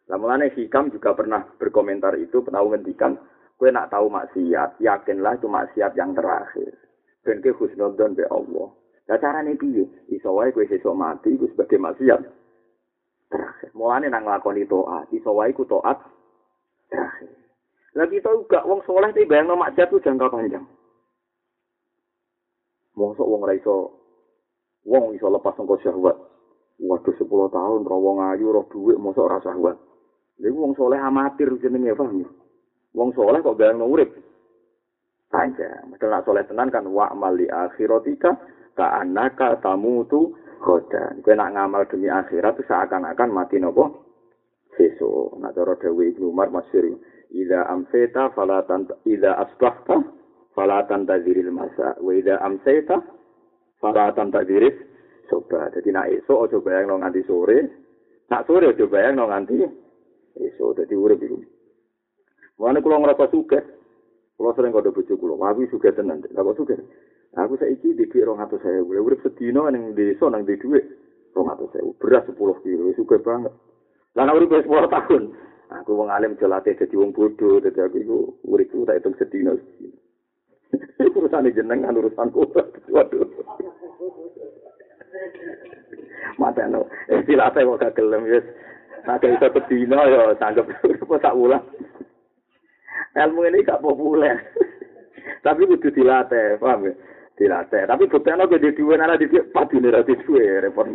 Nah, 0.08 0.16
mulanya 0.20 0.52
Hikam 0.52 0.92
juga 0.92 1.16
pernah 1.16 1.44
berkomentar 1.56 2.16
itu, 2.20 2.44
pernah 2.44 2.60
menghentikan. 2.64 3.16
Kue 3.58 3.74
nak 3.74 3.90
tahu 3.90 4.06
maksiat, 4.06 4.78
yakinlah 4.78 5.34
itu 5.34 5.50
maksiat 5.50 5.98
yang 5.98 6.14
terakhir. 6.14 6.70
Dan 7.26 7.42
ke 7.42 7.50
husnudon 7.58 8.14
be 8.14 8.22
Allah. 8.30 8.70
Nah 9.10 9.18
caranya 9.18 9.50
piye? 9.58 9.82
Iso 10.14 10.30
kue 10.30 10.64
sesuk 10.70 10.94
mati, 10.94 11.34
gue 11.34 11.50
sebagai 11.50 11.82
maksiat. 11.82 12.37
Terakhir. 13.28 13.70
Mulane 13.76 14.08
nang 14.08 14.24
nglakoni 14.24 14.64
taat, 14.64 15.06
iso 15.12 15.30
wae 15.36 15.52
ku 15.52 15.64
taat 15.68 16.00
terakhir. 16.88 17.30
Lah 17.96 18.06
kita 18.08 18.30
juga 18.30 18.62
wong 18.68 18.84
soleh 18.84 19.10
iki 19.10 19.28
bayangno 19.28 19.56
maksiat 19.56 19.88
ku 19.88 19.98
jangka 19.98 20.28
panjang. 20.28 20.64
Mosok 22.98 23.26
wong 23.26 23.40
ora 23.46 23.54
iso 23.54 23.94
wong 24.84 25.14
iso 25.14 25.30
lepas 25.30 25.54
sangka 25.54 25.78
syahwat. 25.82 26.16
Waduh 26.78 27.10
10 27.10 27.26
tahun 27.26 27.80
ora 27.90 27.96
wong 27.98 28.16
ayu 28.34 28.54
ora 28.54 28.62
dhuwit 28.70 28.98
mosok 29.02 29.26
ora 29.26 29.38
syahwat. 29.42 29.76
Lha 30.38 30.48
wong 30.54 30.78
soleh 30.78 30.98
amatir 30.98 31.50
jenenge 31.58 31.94
paham 31.98 32.22
ya. 32.22 32.28
Wong 32.94 33.10
soleh 33.18 33.42
kok 33.42 33.58
bayangno 33.58 33.90
urip. 33.90 34.14
Panjang. 35.28 35.92
Padahal 35.92 36.12
nak 36.14 36.24
soleh 36.24 36.44
tenan 36.46 36.70
kan 36.70 36.86
wa 36.86 37.10
mali 37.12 37.50
akhiratika 37.50 38.32
ka 38.78 39.02
anaka 39.02 39.58
tamutu 39.58 40.38
khodan. 40.58 41.22
Kowe 41.22 41.34
nak 41.34 41.54
ngamal 41.54 41.86
demi 41.86 42.10
akhirat 42.10 42.58
itu 42.58 42.66
seakan-akan 42.66 43.30
mati 43.30 43.56
nopo 43.58 44.08
sesuk. 44.78 45.38
Nak 45.38 45.54
cara 45.58 45.74
Dewi 45.78 46.14
Ibnu 46.14 46.30
Umar 46.30 46.50
masyhur, 46.54 46.98
"Idza 47.34 47.66
amsayta 47.66 48.30
fala 48.34 48.62
tan 48.66 48.86
idza 49.02 49.34
asbahta 49.38 50.02
fala 50.54 50.86
tantaziril 50.86 51.50
masa 51.50 51.98
wa 51.98 52.12
idza 52.14 52.38
amsayta 52.42 53.02
fala 53.82 54.14
tantaziril 54.14 54.74
soba." 55.26 55.70
Dadi 55.74 55.90
nak 55.90 56.10
esuk 56.14 56.46
aja 56.46 56.58
bayang 56.62 56.98
nganti 56.98 57.22
sore. 57.26 57.58
Nak 58.30 58.44
sore 58.46 58.70
aja 58.70 58.84
bayang 58.86 59.18
nganti 59.18 59.56
esuk. 60.38 60.78
Dadi 60.78 60.94
urip 60.94 61.18
iku. 61.22 61.38
Wane 62.58 62.82
kula 62.82 62.98
ngrasa 62.98 63.30
sugih. 63.30 63.62
Kula 64.38 64.54
sering 64.54 64.70
kode 64.70 64.94
bojo 64.94 65.14
kula, 65.18 65.34
aku 65.34 65.66
sugih 65.66 65.90
tenan. 65.94 66.22
Lah 66.30 66.46
kok 66.46 66.62
sugih? 66.62 66.78
Aku 67.36 67.60
saiki 67.60 67.92
di 67.92 68.08
dhuwit 68.08 68.24
200.000. 68.24 68.88
Lah 68.88 69.02
urip 69.04 69.20
sedina 69.20 69.68
ning 69.68 69.92
desa 69.92 70.32
nang 70.32 70.48
di 70.48 70.56
dhuwit 70.56 70.84
200.000. 71.36 72.00
Beras 72.00 72.24
10 72.24 72.64
kilo, 72.64 72.94
suka 72.96 73.20
banget. 73.20 73.52
Lah 74.16 74.24
nek 74.24 74.36
urip 74.40 74.64
10 74.64 74.68
tahun, 74.88 75.22
Aku 75.68 76.00
wong 76.00 76.08
alim 76.08 76.32
jelate 76.40 76.72
dadi 76.72 76.96
wong 76.96 77.12
bodoh, 77.12 77.60
dadi 77.60 77.76
aku 77.76 78.00
iku 78.00 78.18
uripku 78.48 78.88
tak 78.88 79.04
hitung 79.04 79.12
sedina. 79.20 79.52
urusan 81.18 81.52
jenengan 81.52 81.92
urusan 81.92 82.32
kula. 82.32 82.64
Waduh. 82.96 83.28
Mata 86.40 86.64
no, 86.72 86.88
istilah 87.12 87.52
apa 87.52 87.60
kok 87.60 88.00
gak 88.00 88.00
wis. 88.24 88.46
Nek 89.04 89.28
iso 89.28 89.46
sedina 89.60 90.08
ya 90.08 90.32
sanggep 90.40 90.64
apa 90.72 91.14
sak 91.20 91.36
wulan. 91.36 91.60
Ilmu 93.12 93.44
ini 93.44 93.66
gak 93.66 93.84
populer. 93.84 94.40
Tapi 95.44 95.68
kudu 95.68 95.92
dilatih, 95.92 96.56
paham 96.58 96.88
ya? 96.88 96.92
Dilatih. 97.38 97.86
Tapi 97.86 98.10
buktinya 98.10 98.50
kalau 98.50 98.58
di 98.58 98.74
dua 98.74 98.94
nara 98.98 99.14
di 99.14 99.30
padu 99.30 99.78
nih 99.78 99.94
rati 99.94 100.14
dua 100.26 100.58
repot. 100.58 100.90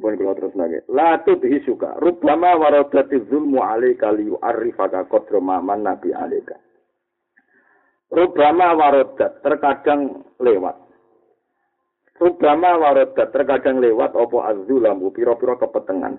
Bukan 0.00 0.16
kalau 0.16 0.34
terus 0.40 0.54
lagi. 0.56 0.80
Latu 0.88 1.36
bihi 1.36 1.60
suka. 1.68 2.00
Rubama 2.00 2.56
warodati 2.56 3.20
zulmu 3.28 3.60
alaika 3.60 4.08
liu 4.16 4.40
arifaka 4.40 5.04
kodro 5.04 5.44
maman 5.44 5.84
nabi 5.84 6.16
alaika. 6.16 6.56
Rubama 8.08 8.72
warodat 8.72 9.44
terkadang 9.44 10.24
lewat. 10.40 10.80
Rubama 12.16 12.80
warodat 12.80 13.28
terkadang 13.28 13.84
lewat 13.84 14.16
opo 14.16 14.40
azulamu 14.48 15.12
piro-piro 15.12 15.60
kepetengan. 15.60 16.16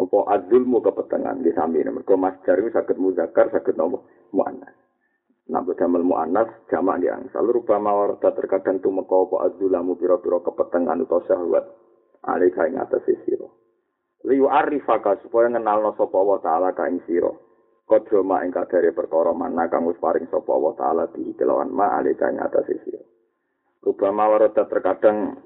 Opo 0.00 0.24
azulmu 0.32 0.80
kepetengan 0.80 1.44
di 1.44 1.52
samping. 1.52 1.92
Mereka 1.92 2.16
masjar 2.16 2.56
itu 2.56 2.72
sakit 2.72 2.96
muzakar, 2.96 3.52
sakit 3.52 3.76
nopo 3.76 4.08
mu'anas. 4.32 4.87
Nabi 5.48 5.72
damel 5.80 6.04
mu'anas 6.04 6.68
jamak 6.68 7.00
di 7.00 7.08
angsal. 7.08 7.48
Rubama 7.48 7.96
warodat 7.96 8.36
terkadang 8.36 8.84
tumeka 8.84 9.16
opo 9.16 9.40
azulamu 9.40 9.96
piro-piro 9.96 10.44
kepetengan 10.44 11.08
atau 11.08 11.24
syahwat. 11.24 11.64
alika 12.26 12.66
ing 12.66 12.76
atas 12.76 13.06
siro. 13.24 13.54
Liu 14.26 14.50
arifaka 14.50 15.16
supaya 15.22 15.48
ngenalno 15.48 15.94
sapa 15.94 16.18
wa 16.18 16.38
taala 16.42 16.74
ka 16.74 16.90
ing 16.90 17.00
sira. 17.06 17.30
Kodro 17.88 18.20
ma 18.20 18.44
ing 18.44 18.52
kadare 18.52 18.92
perkara 18.92 19.32
mana 19.32 19.70
wis 19.86 19.96
paring 20.02 20.26
sapa 20.28 20.52
wa 20.52 20.74
taala 20.74 21.08
di 21.14 21.32
kelawan 21.38 21.70
ma 21.70 21.96
alika 21.96 22.28
ing 22.28 22.42
atas 22.42 22.66
sira. 22.66 23.00
Rubama 23.80 24.26
warata 24.28 24.66
terkadang 24.66 25.38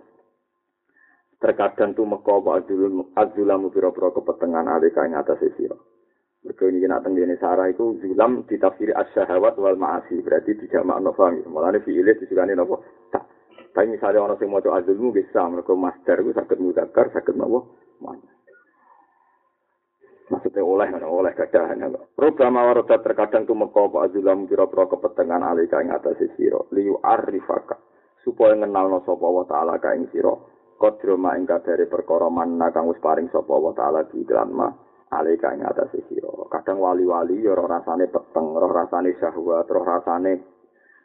terkadang 1.38 1.92
tumeka 1.92 2.32
apa 2.32 2.64
azulul 2.64 3.12
azulamu 3.14 3.68
pira-pira 3.68 4.10
kepetengan 4.16 4.66
alika 4.66 5.04
ing 5.04 5.14
atas 5.14 5.42
sira. 5.54 5.76
Mergo 6.42 6.66
ini 6.66 6.82
nak 6.90 7.06
tenggene 7.06 7.38
sarah 7.38 7.70
iku 7.70 8.02
zulam 8.02 8.42
ditafsiri 8.50 8.90
asyahawat 8.90 9.54
wal 9.62 9.78
ma'asi 9.78 10.18
berarti 10.26 10.58
dijamakno 10.58 11.14
paham. 11.14 11.38
Mulane 11.46 11.78
fi'ile 11.86 12.18
disukani 12.18 12.58
napa? 12.58 12.82
Tak 13.14 13.24
Tapi 13.72 13.88
misalnya 13.88 14.20
orang 14.20 14.36
yang 14.36 14.52
mau 14.52 14.60
azulmu 14.60 15.16
bisa, 15.16 15.48
mereka 15.48 15.72
master 15.72 16.20
itu 16.20 16.36
sakit 16.36 16.58
mudakar, 16.60 17.08
sakit 17.08 17.32
nopo, 17.32 17.72
mana. 18.04 18.28
Maksudnya 20.28 20.60
oleh, 20.60 20.88
mana 20.92 21.08
oleh 21.08 21.32
kadahan. 21.32 21.80
Programa 22.12 22.68
warodat 22.68 23.00
terkadang 23.00 23.48
tu 23.48 23.56
meko 23.56 23.88
apa 23.88 24.12
azulam 24.12 24.44
kira-kira 24.44 24.92
kepetengan 24.92 25.44
alika 25.44 25.80
ing 25.80 25.88
atas 25.88 26.20
siro. 26.36 26.68
Liu 26.76 27.00
arifaka. 27.00 27.80
Supaya 28.20 28.56
ngenal 28.60 28.92
no 28.92 29.00
sopa 29.08 29.28
ta'ala 29.48 29.80
ka 29.80 29.96
ing 29.96 30.08
siro. 30.12 30.52
Kodro 30.76 31.16
ma 31.16 31.36
ing 31.36 31.48
kadari 31.48 31.88
perkara 31.88 32.28
manna 32.28 32.72
kang 32.72 32.88
wis 32.88 33.00
paring 33.00 33.32
sopa 33.32 33.56
wa 33.56 33.72
ta'ala 33.72 34.08
di 34.08 34.20
iklan 34.20 34.50
ma. 34.52 34.68
Alika 35.12 35.52
ing 35.52 35.60
atas 35.60 35.92
siro. 36.08 36.48
Kadang 36.48 36.80
wali-wali 36.80 37.44
ya 37.44 37.52
roh 37.52 37.68
rasane 37.68 38.08
peteng, 38.08 38.56
roh 38.56 38.72
rasane 38.72 39.12
syahwat, 39.20 39.68
roh 39.68 39.84
rasane 39.84 40.40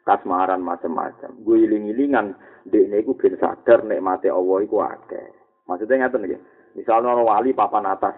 kasmaran 0.08 0.64
macam-macam. 0.64 1.44
Gue 1.44 1.68
iling-ilingan 1.68 2.32
dek 2.64 2.88
ini 2.88 3.04
gue 3.04 3.18
ben 3.20 3.36
sadar 3.36 3.84
nek 3.84 4.00
mati 4.00 4.32
Allah 4.32 4.58
iku 4.64 4.80
akeh. 4.80 5.26
Maksudnya 5.68 6.08
ngeten 6.08 6.24
iki. 6.24 6.38
Misalnya 6.80 7.12
orang 7.12 7.28
wali 7.28 7.50
papan 7.52 7.84
atas. 7.84 8.16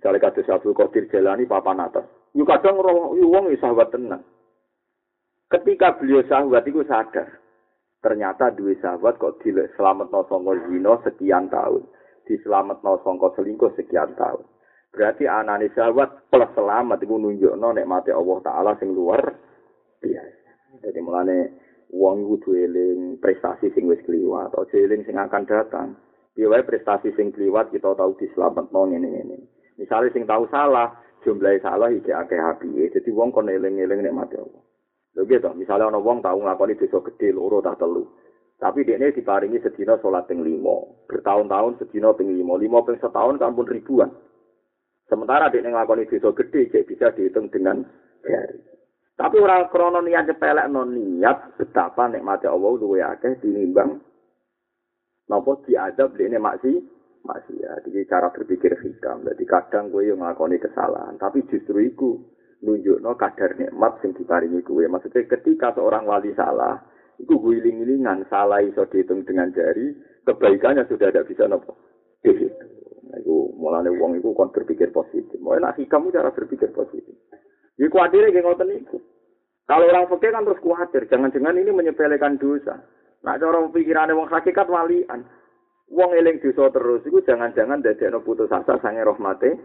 Misalnya 0.00 0.24
kados 0.24 0.48
Abdul 0.48 0.72
Qadir 0.72 1.04
Jalani 1.12 1.44
papan 1.44 1.84
atas. 1.84 2.08
Yu 2.32 2.48
kadang 2.48 2.80
wong 2.80 3.52
sahabat 3.60 3.92
tenan. 3.92 4.24
Ketika 5.48 5.96
beliau 5.96 6.24
sahabat 6.24 6.64
itu 6.64 6.84
sadar, 6.88 7.28
ternyata 8.00 8.52
dua 8.52 8.76
sahabat 8.80 9.16
kok 9.16 9.40
dilek 9.44 9.72
selamat 9.74 10.12
no 10.12 10.22
songko 10.28 10.52
zino 10.68 11.00
sekian 11.02 11.48
tahun, 11.48 11.82
di 12.28 12.36
selamat 12.44 12.84
no 12.84 13.00
songko 13.00 13.32
selingkuh 13.32 13.72
sekian 13.72 14.12
tahun. 14.12 14.44
Berarti 14.92 15.24
anani 15.24 15.72
sahabat 15.72 16.28
plus 16.28 16.52
selamat 16.52 17.00
itu 17.00 17.16
nunjuk 17.16 17.56
no 17.56 17.72
nek 17.72 17.88
mati 17.88 18.12
Allah 18.12 18.38
Taala 18.44 18.72
sing 18.76 18.92
luar 18.92 19.24
biasa. 20.04 20.50
Jadi 20.84 21.00
mulane 21.00 21.38
wong 21.88 22.28
kudu 22.36 22.52
eling 22.52 23.00
prestasi 23.16 23.72
sing 23.72 23.88
wis 23.88 24.04
kliwat, 24.04 24.52
aja 24.52 24.76
eling 24.76 25.08
sing 25.08 25.16
akan 25.16 25.48
datang. 25.48 25.96
Piye 26.36 26.46
prestasi 26.62 27.16
sing 27.16 27.32
kliwat 27.32 27.72
kita 27.72 27.96
tahu 27.96 28.14
dislametno 28.20 28.86
ngene-ngene. 28.92 29.38
Misalnya 29.80 30.12
sing 30.12 30.28
tahu 30.28 30.46
salah, 30.52 30.94
jumlahe 31.24 31.58
salah 31.64 31.90
iki 31.90 32.12
akeh 32.14 32.38
api. 32.38 32.92
Jadi 32.92 33.10
wong 33.10 33.32
kon 33.34 33.50
eling-eling 33.50 34.04
nek 34.04 34.14
mati 34.14 34.36
Allah. 34.38 34.62
Lho 35.18 35.26
gitu, 35.26 35.50
misalnya 35.58 35.90
ana 35.90 35.98
wong 35.98 36.22
tahu 36.22 36.46
nglakoni 36.46 36.78
dosa 36.78 37.02
gedhe 37.10 37.34
loro 37.34 37.58
tak 37.58 37.82
telu. 37.82 38.06
Tapi 38.58 38.82
dia 38.82 38.98
ini 38.98 39.14
diparingi 39.14 39.62
sedina 39.62 39.94
sholat 40.02 40.26
ping 40.26 40.42
limo. 40.42 41.06
Bertahun-tahun 41.06 41.78
sedina 41.78 42.10
ping 42.18 42.34
limo. 42.34 42.58
Limo 42.58 42.82
ping 42.82 42.98
setahun 42.98 43.38
kan 43.38 43.54
pun 43.54 43.70
ribuan. 43.70 44.10
Sementara 45.06 45.48
dia 45.48 45.64
ngelakoni 45.64 46.10
dosa 46.10 46.36
gede, 46.36 46.68
jadi 46.68 46.84
bisa 46.84 47.06
dihitung 47.16 47.48
dengan 47.48 47.80
hari. 48.26 48.60
Tapi 49.18 49.34
orang 49.42 49.66
krono 49.72 49.98
niat 49.98 50.30
cepelek 50.30 50.70
non 50.70 50.94
niat 50.94 51.58
betapa 51.58 52.06
nikmati 52.06 52.46
Allah 52.46 52.70
luwe 52.78 53.02
akeh 53.02 53.42
tinimbang 53.42 53.98
napa 55.26 55.58
diadab 55.66 56.14
dene 56.14 56.38
maksi 56.38 56.78
maksiat. 57.26 57.82
Jadi 57.82 58.06
cara 58.06 58.30
berpikir 58.30 58.78
hikam. 58.78 59.26
Jadi 59.26 59.42
kadang 59.42 59.90
gue 59.90 60.06
yang 60.06 60.22
ngakoni 60.22 60.62
kesalahan, 60.62 61.18
tapi 61.18 61.42
justru 61.50 61.82
iku 61.82 62.14
nunjukno 62.62 63.18
kadar 63.18 63.58
nikmat 63.58 63.98
sing 64.00 64.14
diparingi 64.14 64.62
gue. 64.62 64.84
Maksudnya 64.86 65.26
ketika 65.26 65.74
seorang 65.74 66.06
wali 66.06 66.30
salah, 66.38 66.78
iku 67.18 67.34
gue 67.42 67.58
iling-ilingan 67.62 68.26
salah 68.30 68.62
iso 68.62 68.86
dihitung 68.86 69.26
dengan 69.26 69.50
jari, 69.50 69.94
kebaikannya 70.22 70.86
sudah 70.86 71.10
tidak 71.10 71.26
bisa 71.26 71.50
nopo. 71.50 71.74
Gitu. 72.22 72.46
Nah, 73.08 73.16
iku 73.22 73.54
mulane 73.58 73.90
wong 73.94 74.18
iku 74.18 74.34
kon 74.34 74.54
berpikir 74.54 74.94
positif. 74.94 75.38
Mau 75.42 75.58
enak 75.58 75.78
hikam 75.78 76.10
cara 76.14 76.30
berpikir 76.30 76.70
positif. 76.70 77.14
Jadi 77.78 77.88
khawatirnya 77.90 78.34
kayak 78.34 78.44
ngoten 78.46 78.74
itu. 78.74 78.98
Kalau 79.68 79.84
orang 79.84 80.08
fakir 80.08 80.32
kan 80.32 80.48
terus 80.48 80.62
khawatir, 80.64 81.02
jangan-jangan 81.12 81.60
ini 81.60 81.70
menyepelekan 81.70 82.40
dosa. 82.40 82.80
Nah, 83.22 83.36
cara 83.36 83.60
pikirannya 83.68 84.16
wong 84.16 84.28
hakikat 84.32 84.66
walian. 84.66 85.28
Wong 85.88 86.10
eling 86.12 86.40
dosa 86.40 86.68
terus, 86.72 87.04
itu 87.04 87.20
jangan-jangan 87.24 87.80
dadekno 87.80 88.20
putus 88.20 88.52
asa 88.52 88.76
sange 88.80 89.00
rahmate 89.00 89.56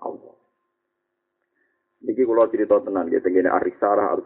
Allah. 0.00 0.34
Niki 2.00 2.24
kula 2.24 2.48
cerita 2.48 2.80
tenan 2.80 3.12
nggih 3.12 3.20
tengene 3.20 3.52
Arisarah 3.52 4.16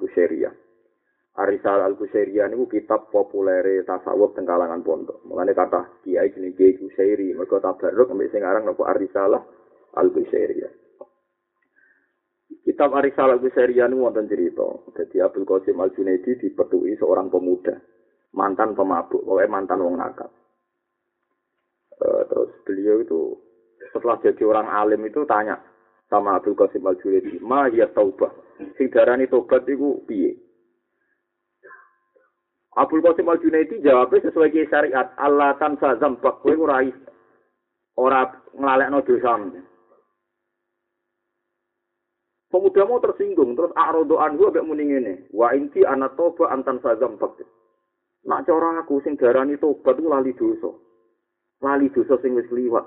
Al-Kusyairiyah. 1.35 1.43
Arisarah 1.43 1.85
Al-Kusyairiyah 1.90 2.47
niku 2.51 2.66
kitab 2.70 3.11
populer 3.11 3.82
tasawuf 3.82 4.35
teng 4.39 4.47
kalangan 4.47 4.86
pondok. 4.86 5.27
Mulane 5.27 5.51
kata 5.51 6.02
kiai 6.06 6.31
jenenge 6.31 6.55
Kiai 6.55 6.78
Kusyairi, 6.78 7.35
mergo 7.35 7.59
tabarruk 7.59 8.15
ambek 8.15 8.31
sing 8.31 8.47
aran 8.47 8.66
napa 8.66 8.86
Arisalah 8.94 9.43
Al-Kusyairiyah. 9.98 10.73
Kitab 12.65 12.94
Arisalah 12.94 13.43
Kusyairiyah 13.43 13.90
niku 13.90 14.06
wonten 14.06 14.31
cerita. 14.31 14.69
Jadi 14.94 15.16
Abdul 15.19 15.47
Qasim 15.47 15.77
Al-Junaidi 15.82 16.39
dipetui 16.39 16.94
seorang 16.97 17.27
pemuda, 17.27 17.74
mantan 18.39 18.78
pemabuk, 18.78 19.27
pokoknya 19.27 19.51
mantan 19.51 19.82
wong 19.82 19.98
nakal. 19.98 20.31
Uh, 21.94 22.27
terus 22.27 22.51
beliau 22.66 22.98
itu 22.98 23.39
setelah 23.94 24.19
jadi 24.19 24.43
orang 24.43 24.66
alim 24.66 25.06
itu 25.06 25.23
tanya, 25.27 25.59
sama 26.11 26.39
Abdul 26.39 26.59
Qasim 26.59 26.82
Al 26.86 26.98
Junaidi, 26.98 27.43
ma 27.43 27.66
ya 27.70 27.90
taubah. 27.90 28.31
Sing 28.78 28.86
darani 28.86 29.27
tobat 29.27 29.66
iku 29.66 30.06
piye? 30.06 30.43
Abdul 32.74 33.02
Qasim 33.06 33.30
Al 33.30 33.38
Junaidi 33.38 33.78
jawabnya 33.86 34.26
sesuai 34.26 34.51
ke 34.51 34.66
syariat, 34.66 35.14
Allah 35.14 35.55
tansa 35.62 35.94
zambak 36.02 36.42
kowe 36.42 36.55
ora 36.59 36.82
ora 37.94 38.26
nglalekno 38.51 38.98
dosa. 39.06 39.38
Pemuda 42.51 42.86
mau 42.86 43.02
tersinggung, 43.02 43.59
terus 43.59 43.74
arodo 43.74 44.22
anhu 44.22 44.46
agak 44.46 44.62
muni 44.62 44.86
ngene. 44.86 45.26
Wa 45.34 45.51
inti 45.59 45.82
anak 45.82 46.14
toba 46.14 46.55
antan 46.55 46.78
sazam 46.78 47.18
bakti. 47.18 47.42
Nak 48.30 48.46
cara 48.46 48.78
aku 48.78 49.02
sing 49.02 49.18
darani 49.18 49.59
tobat 49.59 49.98
itu 49.98 50.06
lali 50.06 50.30
dosa. 50.38 50.70
Lali 51.62 51.90
dosa 51.90 52.14
sing 52.22 52.38
wis 52.38 52.46
liwat. 52.55 52.86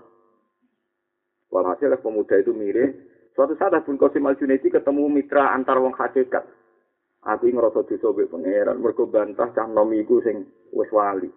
Walhasil 1.51 1.95
pemuda 1.99 2.39
itu 2.39 2.55
mirip, 2.55 2.95
Suatu 3.37 3.53
saat 3.53 3.69
Abdul 3.69 4.01
Qasim 4.01 4.25
Al 4.25 4.33
Junaidi 4.33 4.73
ketemu 4.73 5.13
mitra 5.13 5.53
antar 5.53 5.77
wong 5.77 5.93
hakikat. 5.93 6.41
Aku 7.25 7.49
ngerasa 7.49 7.81
dosa 7.87 8.13
mbek 8.13 8.29
pangeran, 8.29 8.77
mergo 8.77 9.09
bantah 9.09 9.49
cah 9.55 9.65
nomiku 9.65 10.21
sing 10.21 10.45
wis 10.69 10.91
wali. 10.93 11.27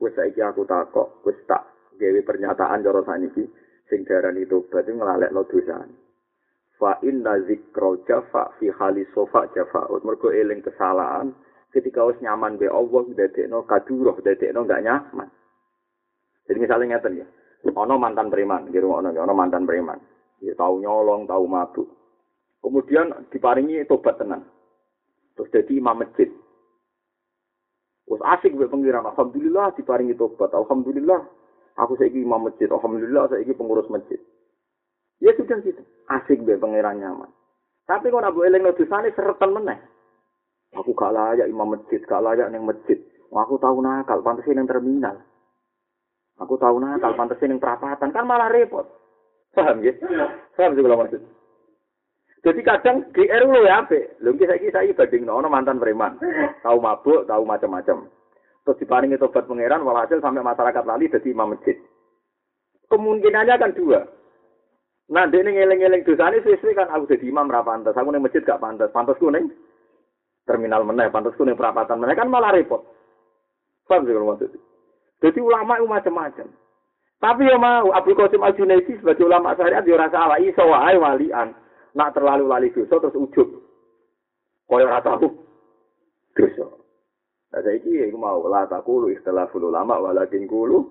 Wis 0.00 0.14
saiki 0.16 0.40
aku 0.40 0.64
takok, 0.64 1.20
wis 1.28 1.36
tak 1.44 1.66
gawe 1.98 2.20
pernyataan 2.24 2.80
cara 2.80 3.02
saniki 3.04 3.44
sing 3.90 4.06
darani 4.08 4.48
tobat 4.48 4.86
itu 4.86 4.96
nglalekno 4.96 5.42
dosane. 5.44 5.94
Fa 6.78 6.96
inna 7.02 7.42
zikra 7.44 7.98
jafa 8.06 8.54
fi 8.62 8.70
hali 8.70 9.02
sofa 9.10 9.50
jafaut. 9.50 10.00
Mergo 10.06 10.30
eling 10.30 10.62
kesalahan 10.62 11.34
ketika 11.74 12.06
wis 12.06 12.18
nyaman 12.22 12.56
be 12.56 12.70
Allah 12.70 13.04
dadekno 13.12 13.66
kaduroh 13.66 14.16
dadekno 14.22 14.62
gak 14.64 14.82
nyaman. 14.86 15.28
Jadi 16.48 16.58
misalnya 16.58 16.96
ngeten 16.96 17.20
ya. 17.20 17.26
Ana 17.74 17.98
mantan 17.98 18.30
preman, 18.30 18.70
nggih 18.70 18.80
ngono 18.80 19.10
ana 19.12 19.34
mantan 19.34 19.66
preman. 19.66 19.98
Ya 20.38 20.54
tahu 20.54 20.78
nyolong, 20.78 21.26
tahu 21.26 21.44
mabuk. 21.50 21.88
Kemudian 22.62 23.30
diparingi 23.30 23.82
tobat 23.86 24.22
tenan. 24.22 24.46
Terus 25.38 25.54
jadi 25.54 25.72
imam 25.78 26.02
masjid. 26.02 26.26
Wes 28.10 28.22
asik 28.26 28.58
mbek 28.58 28.74
pengiran. 28.74 29.06
Alhamdulillah 29.06 29.70
diparingi 29.78 30.18
tobat. 30.18 30.50
Alhamdulillah 30.50 31.22
aku 31.78 31.94
saiki 31.94 32.18
imam 32.18 32.50
masjid. 32.50 32.66
Alhamdulillah 32.66 33.30
saiki 33.30 33.54
pengurus 33.54 33.86
masjid. 33.86 34.18
Ya 35.22 35.30
sudah 35.38 35.62
gitu. 35.62 35.78
Asik 36.10 36.42
mbek 36.42 36.58
pengiran 36.58 36.98
nyaman. 36.98 37.30
Tapi 37.86 38.10
kok 38.10 38.18
nabu 38.18 38.42
eling 38.42 38.66
dosane 38.74 39.14
seretan 39.14 39.54
meneh. 39.54 39.78
Aku 40.76 40.92
gak 40.92 41.16
layak 41.16 41.48
imam 41.48 41.72
masjid, 41.72 41.96
gak 42.04 42.20
layak 42.20 42.52
ning 42.52 42.66
masjid. 42.66 43.00
Aku 43.32 43.56
tahu 43.56 43.80
nakal, 43.80 44.20
pantas 44.20 44.44
ning 44.44 44.68
terminal. 44.68 45.16
Aku 46.36 46.60
tahu 46.60 46.76
nakal, 46.76 47.16
pantas 47.16 47.40
ning 47.40 47.56
perapatan. 47.56 48.12
Kan 48.12 48.28
malah 48.28 48.52
repot. 48.52 48.84
Paham 49.56 49.80
ya? 49.80 49.96
Paham 50.52 50.76
sih 50.76 50.84
kalau. 50.84 51.08
Jadi 52.48 52.64
kadang 52.64 53.04
GR 53.12 53.44
lu 53.44 53.60
ya 53.68 53.84
apik. 53.84 54.16
Lho 54.24 54.32
iki 54.32 54.48
saiki 54.48 54.72
saiki 54.72 54.96
bandingno 54.96 55.36
ono 55.36 55.52
mantan 55.52 55.76
preman. 55.76 56.16
Tahu 56.64 56.80
mabuk, 56.80 57.28
tahu 57.28 57.44
macam-macam. 57.44 58.08
Terus 58.64 58.80
diparingi 58.80 59.20
tobat 59.20 59.44
pangeran 59.44 59.84
walhasil 59.84 60.16
sampai 60.24 60.40
masyarakat 60.40 60.84
lali 60.88 61.12
jadi 61.12 61.28
imam 61.28 61.52
masjid. 61.52 61.76
Kemungkinannya 62.88 63.60
kan 63.60 63.76
dua. 63.76 64.00
Nah, 65.12 65.28
dia 65.28 65.44
ini 65.44 65.60
ngeleng-ngeleng 65.60 66.04
dosa 66.08 66.32
ini 66.32 66.40
sesuai 66.40 66.76
kan 66.76 66.88
aku 66.88 67.12
jadi 67.12 67.28
imam 67.28 67.52
ra 67.52 67.60
pantas. 67.60 67.92
Aku 67.92 68.08
ning 68.08 68.24
masjid 68.24 68.40
gak 68.40 68.64
pantas. 68.64 68.88
Pantasku 68.96 69.28
ning 69.28 69.52
terminal 70.48 70.88
meneh, 70.88 71.12
pantasku 71.12 71.44
ning 71.44 71.56
perapatan 71.56 72.00
meneh 72.00 72.16
kan 72.16 72.32
malah 72.32 72.56
repot. 72.56 72.80
Paham 73.84 74.08
sih 74.08 74.12
kalau 74.16 74.32
maksud. 74.32 74.52
Jadi 75.20 75.38
ulama 75.40 75.76
itu 75.76 75.88
macam-macam. 75.88 76.48
Tapi 77.18 77.50
ya 77.50 77.56
mau 77.58 77.90
Abdul 77.92 78.14
Qasim 78.14 78.40
Al 78.40 78.54
Junaidi 78.54 78.94
sebagai 79.00 79.26
ulama 79.26 79.56
syariat 79.58 79.82
dia 79.82 79.98
rasa 79.98 80.16
salah 80.16 80.38
iso 80.38 80.62
wae 80.62 80.96
walian. 80.96 81.50
Nak 81.98 82.14
terlalu 82.14 82.46
lali 82.46 82.68
dosa 82.70 82.94
terus 83.02 83.18
ujub. 83.18 83.48
Kaya 84.70 84.86
ora 84.86 85.02
tahu 85.02 85.26
dosa. 86.38 86.66
Nah 87.50 87.60
saiki 87.66 88.06
iku 88.06 88.14
mau 88.14 88.38
la 88.46 88.70
takulu 88.70 89.10
ikhtilaful 89.10 89.66
ulama 89.66 89.98
walakin 89.98 90.46
kulu 90.46 90.86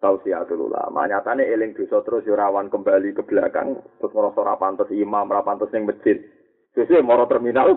tausiatul 0.00 0.72
ulama. 0.72 1.04
Nyatane 1.04 1.44
eling 1.44 1.76
dosa 1.76 2.00
terus 2.00 2.24
yo 2.24 2.32
rawan 2.32 2.72
kembali 2.72 3.12
ke 3.12 3.20
belakang 3.28 3.76
terus 4.00 4.16
ora 4.16 4.56
pantes 4.56 4.88
imam, 4.88 5.28
ora 5.28 5.44
pantes 5.44 5.68
ning 5.76 5.84
masjid. 5.84 6.16
Sesuai 6.72 7.04
moro 7.04 7.28
terminal 7.28 7.76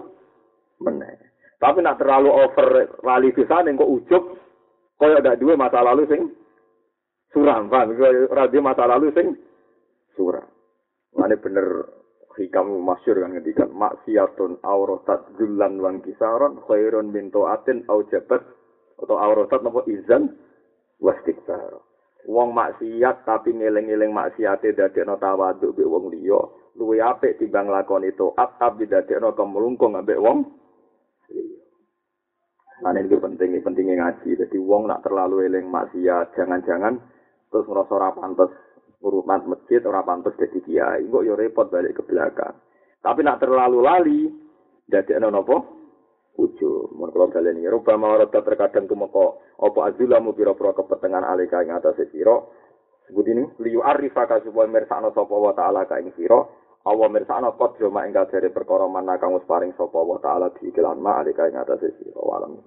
meneh. 0.79 1.19
Tapi 1.59 1.83
nak 1.83 1.99
terlalu 1.99 2.31
over 2.31 2.95
lali 3.03 3.35
dosa 3.35 3.59
ning 3.67 3.75
kok 3.75 3.91
ujub 3.91 4.23
kaya 4.99 5.19
gak 5.19 5.39
duwe 5.39 5.55
masa 5.59 5.83
lalu 5.83 6.07
sing 6.07 6.21
suram, 7.31 7.67
paham? 7.71 7.95
Radio 8.31 8.59
masa 8.63 8.83
lalu 8.87 9.11
sing 9.15 9.35
suram. 10.15 10.47
Mane 11.15 11.39
bener 11.39 11.98
hikam 12.39 12.71
masyur 12.79 13.19
kan 13.19 13.35
ngedikan 13.35 13.69
maksiatun 13.75 14.63
auratat 14.63 15.35
zullan 15.35 15.83
wan 15.83 15.99
kisaron 15.99 16.63
khairun 16.63 17.11
min 17.11 17.27
taatin 17.27 17.83
au 17.91 18.07
jabat 18.07 18.39
atau 18.95 19.15
auratat 19.19 19.59
napa 19.59 19.83
izan 19.91 20.31
wastikbar. 21.03 21.83
Wong 22.27 22.51
maksiat 22.55 23.27
tapi 23.27 23.55
ngeling-eling 23.55 24.11
maksiate 24.11 24.75
dadekno 24.75 25.19
tawadhu 25.19 25.71
mbek 25.71 25.87
wong 25.87 26.11
liya, 26.11 26.39
luwe 26.75 26.99
apik 26.99 27.39
timbang 27.39 27.67
lakoni 27.71 28.11
taat 28.15 28.59
tapi 28.59 28.87
dadekno 28.87 29.35
kemlungkung 29.35 29.99
ambek 29.99 30.19
wong. 30.19 30.47
Nah, 32.79 32.95
ini 32.95 33.11
penting, 33.11 33.59
pentingnya 33.59 33.99
ngaji. 33.99 34.39
Jadi 34.39 34.55
wong 34.55 34.87
nak 34.87 35.03
terlalu 35.03 35.51
eling 35.51 35.67
maksiat, 35.67 36.31
jangan-jangan 36.31 36.95
terus 37.51 37.67
ngerasa 37.67 37.91
ora 37.91 38.15
pantes 38.15 38.51
urutan 38.99 39.47
masjid 39.47 39.81
ora 39.87 40.03
pantes 40.03 40.35
dadi 40.35 40.59
kiai. 40.63 41.07
Kok 41.07 41.23
ya 41.23 41.33
repot 41.35 41.71
balik 41.71 41.99
ke 41.99 42.03
belakang. 42.03 42.55
Tapi 42.99 43.19
nak 43.23 43.39
terlalu 43.39 43.79
lali 43.79 44.21
dadi 44.83 45.15
ana 45.15 45.31
napa 45.31 45.55
ujo 46.39 46.95
mun 46.95 47.11
kula 47.11 47.27
kalian 47.31 47.59
iki 47.59 47.67
rupa 47.67 47.99
mawarat 47.99 48.31
terkadang 48.31 48.87
tumeka 48.87 49.35
apa 49.59 49.79
azulamu 49.91 50.31
pira-pira 50.31 50.71
kepetengan 50.71 51.27
alika 51.27 51.63
ing 51.63 51.75
atase 51.75 52.07
sira? 52.11 52.39
Sebut 53.07 53.25
ini 53.25 53.43
liyu 53.59 53.81
arifaka 53.81 54.39
supaya 54.45 54.69
mirsakno 54.69 55.11
sapa 55.11 55.35
wa 55.35 55.51
taala 55.55 55.83
ka 55.87 55.99
ing 55.99 56.15
sira? 56.15 56.39
Awa 56.87 57.07
mirsakno 57.11 57.59
qad 57.59 57.75
ing 57.79 58.15
dari 58.15 58.49
perkara 58.51 58.87
mana 58.87 59.19
kang 59.19 59.35
wis 59.35 59.43
paring 59.43 59.75
sapa 59.75 59.99
wa 59.99 60.19
taala 60.23 60.51
di 60.55 60.71
iklan 60.71 60.99
ma 60.99 61.19
alika 61.19 61.47
ing 61.47 61.59
atase 61.59 61.91
sira. 61.99 62.19
Walam 62.19 62.59